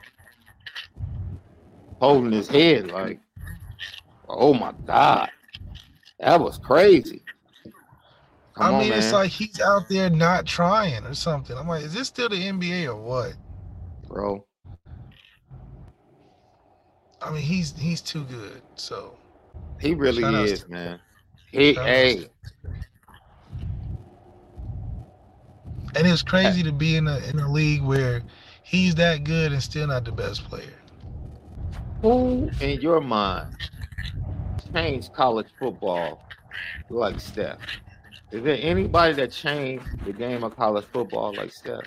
holding 1.99 2.31
his 2.31 2.47
head 2.47 2.89
like 2.91 3.19
oh 4.27 4.53
my 4.53 4.73
god 4.85 5.29
that 6.19 6.39
was 6.39 6.57
crazy 6.57 7.21
Come 8.55 8.75
I 8.75 8.77
on, 8.77 8.79
mean, 8.81 8.93
it's 8.93 9.13
like 9.13 9.29
he's 9.29 9.59
out 9.61 9.87
there 9.89 10.09
not 10.09 10.45
trying 10.45 11.05
or 11.05 11.13
something. 11.13 11.57
I'm 11.57 11.67
like, 11.67 11.81
is 11.81 11.93
this 11.93 12.09
still 12.09 12.27
the 12.27 12.35
NBA 12.35 12.87
or 12.87 12.95
what? 12.97 13.35
bro 14.09 14.45
I 17.21 17.31
mean, 17.31 17.41
he's 17.41 17.77
he's 17.77 18.01
too 18.01 18.23
good. 18.25 18.61
So 18.75 19.17
he 19.79 19.93
really 19.93 20.23
Shout 20.23 20.33
is 20.35 20.63
to- 20.63 20.71
man 20.71 20.99
he 21.51 21.73
hey 21.73 22.27
And 25.95 26.05
it's 26.05 26.21
crazy 26.21 26.63
to 26.63 26.71
be 26.71 26.95
in 26.95 27.07
a 27.07 27.17
in 27.29 27.39
a 27.39 27.51
league 27.51 27.81
where 27.81 28.21
he's 28.63 28.95
that 28.95 29.23
good 29.23 29.51
and 29.51 29.61
still 29.61 29.87
not 29.87 30.05
the 30.05 30.11
best 30.11 30.43
player. 30.45 30.73
Who 32.01 32.49
in 32.61 32.79
your 32.79 33.01
mind 33.01 33.47
changed 34.73 35.11
college 35.13 35.47
football 35.57 36.21
like 36.89 37.19
Steph? 37.19 37.57
Is 38.31 38.43
there 38.43 38.57
anybody 38.61 39.13
that 39.15 39.31
changed 39.31 39.85
the 40.05 40.13
game 40.13 40.43
of 40.43 40.55
college 40.55 40.85
football 40.85 41.33
like 41.33 41.51
Steph? 41.51 41.85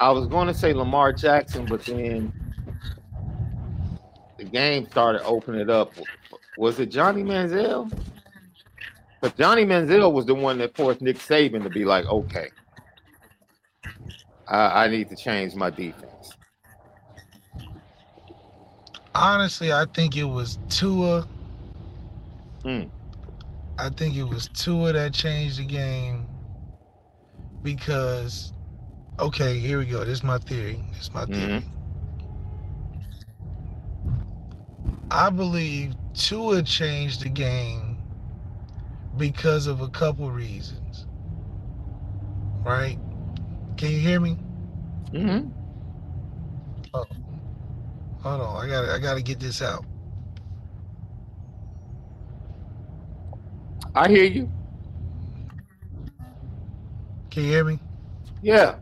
I 0.00 0.10
was 0.10 0.26
going 0.26 0.48
to 0.48 0.54
say 0.54 0.72
Lamar 0.72 1.12
Jackson, 1.12 1.66
but 1.66 1.84
then 1.84 2.32
the 4.38 4.44
game 4.44 4.86
started 4.90 5.22
opening 5.24 5.60
it 5.60 5.70
up. 5.70 5.92
Was 6.56 6.80
it 6.80 6.86
Johnny 6.86 7.22
Manziel? 7.22 7.92
But 9.20 9.36
Johnny 9.36 9.66
Manziel 9.66 10.10
was 10.10 10.24
the 10.24 10.34
one 10.34 10.56
that 10.58 10.74
forced 10.74 11.02
Nick 11.02 11.18
Saban 11.18 11.62
to 11.62 11.68
be 11.68 11.84
like, 11.84 12.06
okay, 12.06 12.48
I, 14.48 14.84
I 14.84 14.88
need 14.88 15.10
to 15.10 15.16
change 15.16 15.54
my 15.54 15.68
defense. 15.68 16.32
Honestly, 19.14 19.72
I 19.72 19.84
think 19.92 20.16
it 20.16 20.24
was 20.24 20.58
Tua. 20.70 21.28
Hmm. 22.62 22.84
I 23.78 23.90
think 23.90 24.16
it 24.16 24.24
was 24.24 24.48
Tua 24.54 24.94
that 24.94 25.12
changed 25.12 25.58
the 25.58 25.64
game 25.64 26.26
because, 27.62 28.54
okay, 29.20 29.58
here 29.58 29.78
we 29.78 29.86
go. 29.86 30.04
This 30.04 30.18
is 30.18 30.24
my 30.24 30.38
theory. 30.38 30.82
This 30.92 31.02
is 31.02 31.14
my 31.14 31.24
theory. 31.26 31.64
I 35.10 35.28
believe 35.30 35.94
Tua 36.14 36.62
changed 36.62 37.22
the 37.22 37.28
game 37.28 37.98
because 39.16 39.66
of 39.66 39.80
a 39.80 39.88
couple 39.88 40.30
reasons. 40.30 41.06
Right? 42.62 42.98
Can 43.76 43.90
you 43.90 43.98
hear 43.98 44.20
me? 44.20 44.36
Mm-hmm. 45.12 45.48
Oh, 46.94 47.06
hold 48.22 48.40
on. 48.40 48.64
I 48.64 48.68
got 48.68 48.82
to 48.82 48.92
I 48.92 48.98
got 48.98 49.14
to 49.14 49.22
get 49.22 49.40
this 49.40 49.62
out. 49.62 49.84
I 53.94 54.08
hear 54.08 54.24
you. 54.24 54.50
Can 57.30 57.44
you 57.44 57.50
hear 57.50 57.64
me? 57.64 57.78
Yeah. 58.42 58.76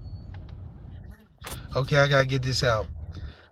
Okay, 1.79 1.97
I 1.97 2.09
gotta 2.09 2.26
get 2.26 2.43
this 2.43 2.64
out. 2.64 2.89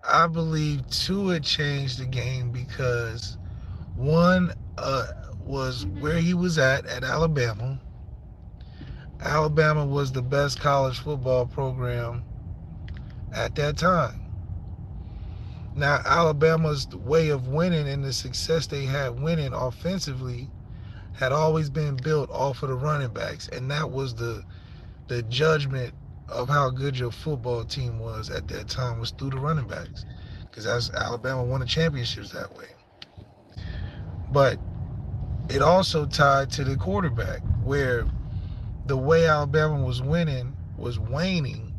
I 0.02 0.26
believe 0.26 0.84
Tua 0.90 1.38
changed 1.38 2.00
the 2.00 2.06
game 2.06 2.50
because 2.50 3.38
one 3.94 4.52
uh, 4.78 5.06
was 5.44 5.86
where 6.00 6.18
he 6.18 6.34
was 6.34 6.58
at 6.58 6.86
at 6.86 7.04
Alabama. 7.04 7.80
Alabama 9.20 9.86
was 9.86 10.10
the 10.10 10.22
best 10.22 10.58
college 10.58 10.98
football 10.98 11.46
program 11.46 12.24
at 13.32 13.54
that 13.54 13.76
time. 13.76 14.20
Now, 15.76 16.02
Alabama's 16.04 16.88
way 16.88 17.28
of 17.28 17.46
winning 17.46 17.88
and 17.88 18.02
the 18.02 18.12
success 18.12 18.66
they 18.66 18.86
had 18.86 19.20
winning 19.20 19.52
offensively 19.52 20.50
had 21.12 21.30
always 21.30 21.70
been 21.70 21.94
built 21.94 22.28
off 22.30 22.64
of 22.64 22.70
the 22.70 22.74
running 22.74 23.12
backs, 23.12 23.46
and 23.46 23.70
that 23.70 23.88
was 23.88 24.16
the 24.16 24.42
the 25.06 25.22
judgment 25.22 25.94
of 26.28 26.48
how 26.48 26.70
good 26.70 26.98
your 26.98 27.10
football 27.10 27.64
team 27.64 27.98
was 27.98 28.30
at 28.30 28.48
that 28.48 28.68
time 28.68 28.98
was 28.98 29.10
through 29.12 29.30
the 29.30 29.38
running 29.38 29.68
backs, 29.68 30.04
because 30.42 30.64
that's 30.64 30.90
Alabama 30.90 31.44
won 31.44 31.60
the 31.60 31.66
championships 31.66 32.32
that 32.32 32.54
way. 32.56 32.66
But 34.32 34.58
it 35.48 35.62
also 35.62 36.06
tied 36.06 36.50
to 36.52 36.64
the 36.64 36.76
quarterback, 36.76 37.40
where 37.62 38.06
the 38.86 38.96
way 38.96 39.26
Alabama 39.26 39.84
was 39.84 40.02
winning 40.02 40.56
was 40.76 40.98
waning 40.98 41.72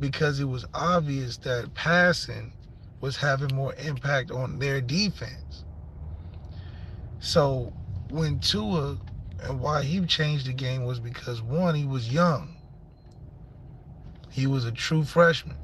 because 0.00 0.40
it 0.40 0.44
was 0.44 0.64
obvious 0.74 1.36
that 1.38 1.74
passing 1.74 2.52
was 3.00 3.16
having 3.16 3.54
more 3.54 3.74
impact 3.74 4.30
on 4.30 4.58
their 4.58 4.80
defense. 4.80 5.64
So 7.20 7.72
when 8.10 8.38
Tua 8.40 8.98
and 9.42 9.60
why 9.60 9.82
he 9.82 10.04
changed 10.06 10.46
the 10.46 10.52
game 10.52 10.84
was 10.84 11.00
because 11.00 11.42
one, 11.42 11.74
he 11.74 11.84
was 11.84 12.12
young. 12.12 12.56
He 14.38 14.46
was 14.46 14.64
a 14.64 14.70
true 14.70 15.02
freshman. 15.02 15.56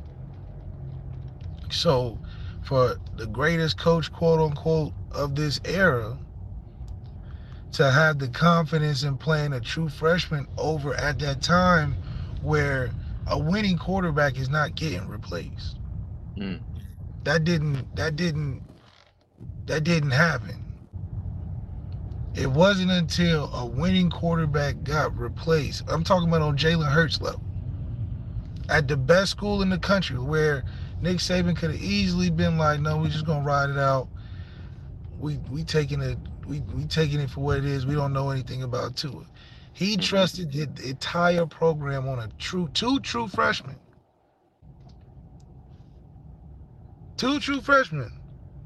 So 1.71 2.19
for 2.65 2.97
the 3.17 3.27
greatest 3.27 3.79
coach, 3.79 4.13
quote 4.13 4.41
unquote, 4.41 4.93
of 5.13 5.37
this 5.37 5.61
era, 5.65 6.19
to 7.73 7.89
have 7.89 8.19
the 8.19 8.27
confidence 8.27 9.05
in 9.05 9.17
playing 9.17 9.53
a 9.53 9.61
true 9.61 9.89
freshman 9.89 10.49
over 10.59 10.93
at 10.95 11.21
that 11.21 11.41
time 11.41 11.95
where 12.43 12.91
a 13.29 13.39
winning 13.39 13.79
quarterback 13.79 14.39
is 14.39 14.49
not 14.49 14.75
getting 14.75 15.07
replaced. 15.07 15.79
Mm. 16.37 16.61
That 17.23 17.45
didn't 17.45 17.95
that 17.95 18.17
didn't 18.17 18.61
that 19.67 19.85
didn't 19.85 20.11
happen. 20.11 20.65
It 22.35 22.49
wasn't 22.49 22.91
until 22.91 23.55
a 23.55 23.65
winning 23.65 24.11
quarterback 24.11 24.83
got 24.83 25.17
replaced. 25.17 25.85
I'm 25.87 26.03
talking 26.03 26.29
about 26.29 26.43
on 26.43 26.59
Jalen 26.59 26.91
Hurts 26.91 27.21
level. 27.21 27.54
At 28.69 28.89
the 28.89 28.97
best 28.97 29.31
school 29.31 29.63
in 29.63 29.69
the 29.69 29.79
country 29.79 30.19
where 30.19 30.65
Nick 31.01 31.19
Saban 31.19 31.57
could 31.57 31.71
have 31.71 31.83
easily 31.83 32.31
been 32.31 32.57
like, 32.57 32.81
no, 32.81 32.99
we're 32.99 33.09
just 33.09 33.27
gonna 33.27 33.45
ride 33.45 33.71
it 33.71 33.79
out. 33.79 34.09
We 35.19 35.39
we 35.51 35.65
taking 35.65 36.01
it 36.01 36.19
we 36.47 36.61
we 36.75 36.85
taking 36.85 37.21
it 37.21 37.31
for 37.31 37.41
what 37.41 37.59
it 37.59 37.65
is. 37.65 37.87
We 37.87 37.95
don't 37.95 38.13
know 38.13 38.31
anything 38.31 38.63
about 38.63 38.97
Tua. 38.97 39.25
He 39.73 39.93
mm-hmm. 39.93 40.01
trusted 40.01 40.53
the 40.53 40.89
entire 40.89 41.47
program 41.47 42.09
on 42.09 42.19
a 42.21 42.29
true 42.39 42.69
two 42.73 43.01
true 43.01 43.29
freshmen. 43.29 43.77
Two 47.17 47.39
true 47.39 47.61
freshmen. 47.61 48.13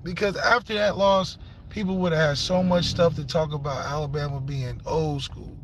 Because 0.03 0.37
after 0.37 0.75
that 0.75 0.97
loss, 0.97 1.39
people 1.71 1.99
would 1.99 2.13
have 2.13 2.29
had 2.29 2.39
so 2.39 2.63
much 2.63 2.85
stuff 2.85 3.15
to 3.17 3.27
talk 3.27 3.53
about 3.53 3.85
Alabama 3.85 4.41
being 4.41 4.81
old 4.87 5.23
school. 5.23 5.58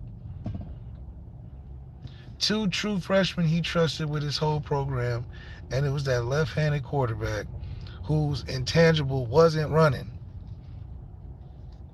Two 2.39 2.68
true 2.68 3.01
freshmen 3.01 3.47
he 3.47 3.61
trusted 3.61 4.11
with 4.11 4.22
his 4.22 4.39
whole 4.39 4.61
program, 4.61 5.24
and 5.70 5.87
it 5.87 5.91
was 5.91 6.05
that 6.05 6.24
left-handed 6.24 6.82
quarterback 6.82 7.47
whose 8.05 8.45
intangible 8.45 9.26
wasn't 9.26 9.70
running. 9.70 10.11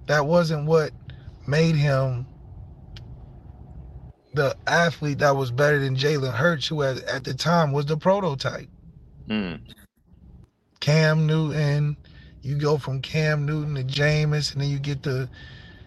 That 0.07 0.27
wasn't 0.27 0.67
what 0.67 0.93
made 1.47 1.77
him 1.77 2.27
the 4.35 4.57
athlete 4.67 5.19
that 5.19 5.37
was 5.37 5.51
better 5.51 5.79
than 5.79 5.97
Jalen 5.97 6.33
Hurts, 6.33 6.67
who 6.67 6.83
at, 6.83 7.03
at 7.05 7.25
the 7.25 7.35
time 7.35 7.73
was 7.73 7.87
the 7.87 7.97
prototype. 7.97 8.69
Mm. 9.29 9.61
Cam 10.81 11.27
Newton, 11.27 11.97
you 12.43 12.57
go 12.57 12.79
from 12.79 13.03
Cam 13.03 13.45
Newton 13.45 13.75
to 13.75 13.85
Jameis, 13.85 14.53
and 14.53 14.63
then 14.63 14.71
you 14.71 14.79
get 14.79 15.03
to 15.05 15.29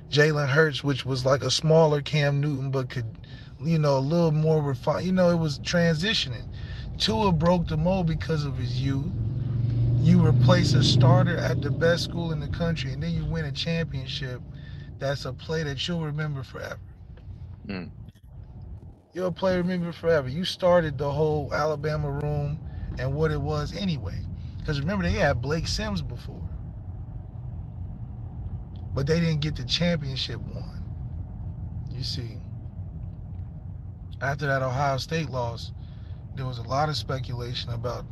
Jalen 0.09 0.47
Hurts, 0.47 0.83
which 0.83 1.05
was 1.05 1.25
like 1.25 1.41
a 1.41 1.51
smaller 1.51 2.01
Cam 2.01 2.39
Newton, 2.39 2.69
but 2.69 2.89
could, 2.89 3.22
you 3.65 3.79
know, 3.79 3.97
a 3.97 3.99
little 3.99 4.31
more 4.31 4.61
refined. 4.61 5.05
You 5.05 5.13
know, 5.13 5.29
it 5.29 5.37
was 5.37 5.59
transitioning. 5.59 6.45
Tua 6.97 7.31
broke 7.31 7.67
the 7.67 7.77
mold 7.77 8.07
because 8.07 8.45
of 8.45 8.57
his 8.57 8.81
youth. 8.81 9.11
You 10.01 10.25
replace 10.25 10.73
a 10.73 10.83
starter 10.83 11.37
at 11.37 11.61
the 11.61 11.71
best 11.71 12.03
school 12.05 12.31
in 12.31 12.39
the 12.39 12.49
country, 12.49 12.93
and 12.93 13.03
then 13.03 13.11
you 13.13 13.25
win 13.25 13.45
a 13.45 13.51
championship. 13.51 14.41
That's 14.99 15.25
a 15.25 15.33
play 15.33 15.63
that 15.63 15.87
you'll 15.87 16.01
remember 16.05 16.43
forever. 16.43 16.79
Mm. 17.67 17.91
You'll 19.13 19.31
play 19.31 19.57
remember 19.57 19.91
forever. 19.91 20.29
You 20.29 20.45
started 20.45 20.97
the 20.97 21.11
whole 21.11 21.53
Alabama 21.53 22.11
room 22.11 22.59
and 22.99 23.13
what 23.15 23.31
it 23.31 23.41
was 23.41 23.75
anyway. 23.75 24.19
Because 24.59 24.79
remember, 24.79 25.03
they 25.03 25.11
had 25.11 25.41
Blake 25.41 25.67
Sims 25.67 26.01
before. 26.01 26.49
But 28.93 29.07
they 29.07 29.19
didn't 29.19 29.41
get 29.41 29.55
the 29.55 29.65
championship 29.65 30.39
one. 30.41 30.83
You 31.91 32.03
see, 32.03 32.37
after 34.23 34.47
that 34.47 34.61
Ohio 34.61 34.97
State 34.97 35.29
loss, 35.29 35.71
there 36.35 36.45
was 36.45 36.57
a 36.57 36.63
lot 36.63 36.89
of 36.89 36.95
speculation 36.95 37.71
about 37.71 38.05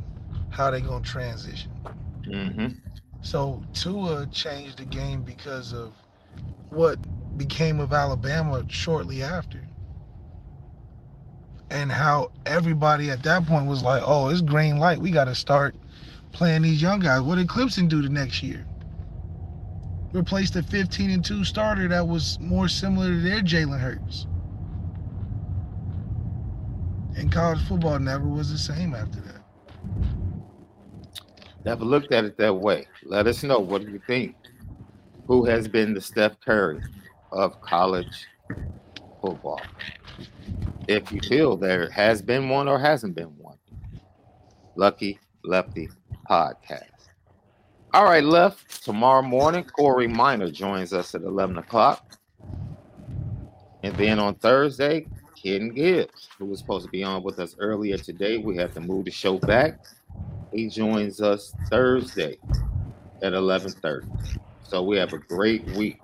how 0.50 0.70
they're 0.70 0.80
going 0.80 1.02
to 1.02 1.08
transition. 1.08 1.70
Mm-hmm. 2.26 2.68
So 3.22 3.62
Tua 3.72 4.26
changed 4.26 4.78
the 4.78 4.84
game 4.84 5.22
because 5.22 5.72
of 5.72 5.92
what 6.70 6.98
became 7.38 7.80
of 7.80 7.92
Alabama 7.92 8.64
shortly 8.68 9.22
after. 9.22 9.60
And 11.70 11.90
how 11.90 12.32
everybody 12.44 13.10
at 13.10 13.22
that 13.22 13.46
point 13.46 13.66
was 13.66 13.82
like, 13.82 14.02
oh, 14.04 14.28
it's 14.28 14.42
green 14.42 14.76
light. 14.76 14.98
We 14.98 15.10
got 15.10 15.24
to 15.24 15.34
start 15.34 15.74
playing 16.32 16.62
these 16.62 16.82
young 16.82 17.00
guys. 17.00 17.22
What 17.22 17.36
did 17.36 17.48
Clemson 17.48 17.88
do 17.88 18.02
the 18.02 18.10
next 18.10 18.42
year? 18.42 18.66
Replaced 20.12 20.52
the 20.54 20.62
15 20.62 21.10
and 21.10 21.24
2 21.24 21.44
starter 21.44 21.88
that 21.88 22.06
was 22.06 22.38
more 22.40 22.68
similar 22.68 23.08
to 23.08 23.20
their 23.20 23.40
Jalen 23.40 23.80
Hurts. 23.80 24.26
And 27.16 27.30
college 27.30 27.62
football 27.66 27.98
never 27.98 28.26
was 28.26 28.50
the 28.50 28.58
same 28.58 28.94
after 28.94 29.20
that. 29.20 29.42
Never 31.64 31.84
looked 31.84 32.12
at 32.12 32.24
it 32.24 32.36
that 32.38 32.54
way. 32.54 32.86
Let 33.04 33.26
us 33.26 33.42
know. 33.42 33.58
What 33.58 33.84
do 33.84 33.92
you 33.92 34.00
think? 34.06 34.34
Who 35.26 35.44
has 35.44 35.68
been 35.68 35.94
the 35.94 36.00
Steph 36.00 36.40
Curry 36.40 36.80
of 37.30 37.60
college 37.60 38.26
football? 39.20 39.60
If 40.88 41.12
you 41.12 41.20
feel 41.20 41.56
there 41.56 41.88
has 41.90 42.20
been 42.20 42.48
one 42.48 42.66
or 42.66 42.78
hasn't 42.78 43.14
been 43.14 43.36
one. 43.38 43.58
Lucky 44.74 45.20
Lefty 45.44 45.88
Podcast. 46.28 47.08
All 47.94 48.04
right, 48.04 48.24
left. 48.24 48.82
Tomorrow 48.84 49.22
morning, 49.22 49.64
Corey 49.64 50.08
Minor 50.08 50.50
joins 50.50 50.92
us 50.92 51.14
at 51.14 51.22
11 51.22 51.58
o'clock. 51.58 52.18
And 53.82 53.94
then 53.96 54.18
on 54.18 54.34
Thursday, 54.36 55.06
Ken 55.42 55.70
Gibbs, 55.70 56.28
who 56.38 56.46
was 56.46 56.60
supposed 56.60 56.84
to 56.84 56.90
be 56.90 57.02
on 57.02 57.22
with 57.22 57.38
us 57.40 57.56
earlier 57.58 57.98
today. 57.98 58.38
We 58.38 58.56
have 58.58 58.72
to 58.74 58.80
move 58.80 59.06
the 59.06 59.10
show 59.10 59.38
back. 59.38 59.80
He 60.52 60.68
joins 60.68 61.20
us 61.20 61.52
Thursday 61.68 62.38
at 63.22 63.32
11:30. 63.32 64.06
So 64.62 64.82
we 64.82 64.96
have 64.98 65.12
a 65.12 65.18
great 65.18 65.64
week 65.76 66.00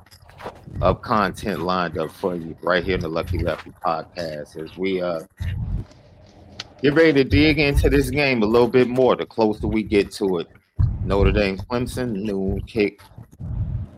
of 0.83 1.03
content 1.03 1.61
lined 1.61 1.99
up 1.99 2.11
for 2.11 2.35
you 2.35 2.57
right 2.63 2.83
here 2.83 2.95
in 2.95 3.01
the 3.01 3.09
Lucky 3.09 3.39
Lefty 3.39 3.73
podcast 3.85 4.57
as 4.57 4.77
we 4.77 5.03
uh 5.03 5.21
get 6.83 6.95
ready 6.95 7.13
to 7.13 7.25
dig 7.25 7.59
into 7.59 7.91
this 7.91 8.11
game 8.11 8.43
a 8.43 8.47
little 8.47 8.69
bit 8.69 8.89
more 8.89 9.17
the 9.17 9.27
closer 9.27 9.67
we 9.67 9.83
get 9.83 10.11
to 10.13 10.39
it. 10.39 10.49
Notre 11.05 11.33
Dame 11.33 11.59
Clemson 11.59 12.13
noon 12.23 12.61
kick 12.63 13.01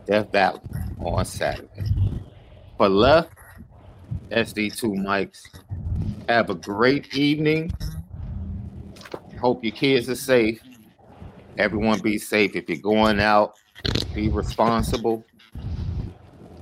Death 0.05 0.31
Valley 0.31 0.61
on 0.99 1.25
Saturday. 1.25 1.67
For 2.77 2.89
left, 2.89 3.33
SD2 4.31 4.97
mics. 4.97 5.43
Have 6.27 6.49
a 6.49 6.55
great 6.55 7.13
evening. 7.15 7.71
Hope 9.39 9.63
your 9.63 9.73
kids 9.73 10.09
are 10.09 10.15
safe. 10.15 10.61
Everyone 11.57 11.99
be 11.99 12.17
safe. 12.17 12.55
If 12.55 12.69
you're 12.69 12.77
going 12.77 13.19
out, 13.19 13.55
be 14.13 14.29
responsible. 14.29 15.23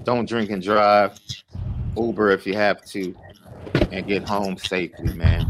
Don't 0.03 0.27
drink 0.27 0.49
and 0.49 0.61
drive. 0.61 1.19
Uber 1.97 2.31
if 2.31 2.45
you 2.45 2.53
have 2.53 2.83
to, 2.85 3.15
and 3.91 4.07
get 4.07 4.27
home 4.27 4.57
safely, 4.57 5.13
man. 5.13 5.45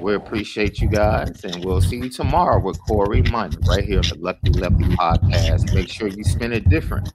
We 0.00 0.14
appreciate 0.14 0.80
you 0.80 0.88
guys, 0.88 1.44
and 1.44 1.64
we'll 1.64 1.82
see 1.82 1.96
you 1.96 2.08
tomorrow 2.08 2.58
with 2.58 2.80
Corey 2.86 3.22
Money 3.22 3.56
right 3.68 3.84
here 3.84 3.98
on 3.98 4.08
the 4.08 4.16
Lucky 4.18 4.50
Lefty 4.50 4.84
podcast. 4.84 5.74
Make 5.74 5.88
sure 5.90 6.08
you 6.08 6.24
spin 6.24 6.52
it 6.52 6.68
different. 6.70 7.12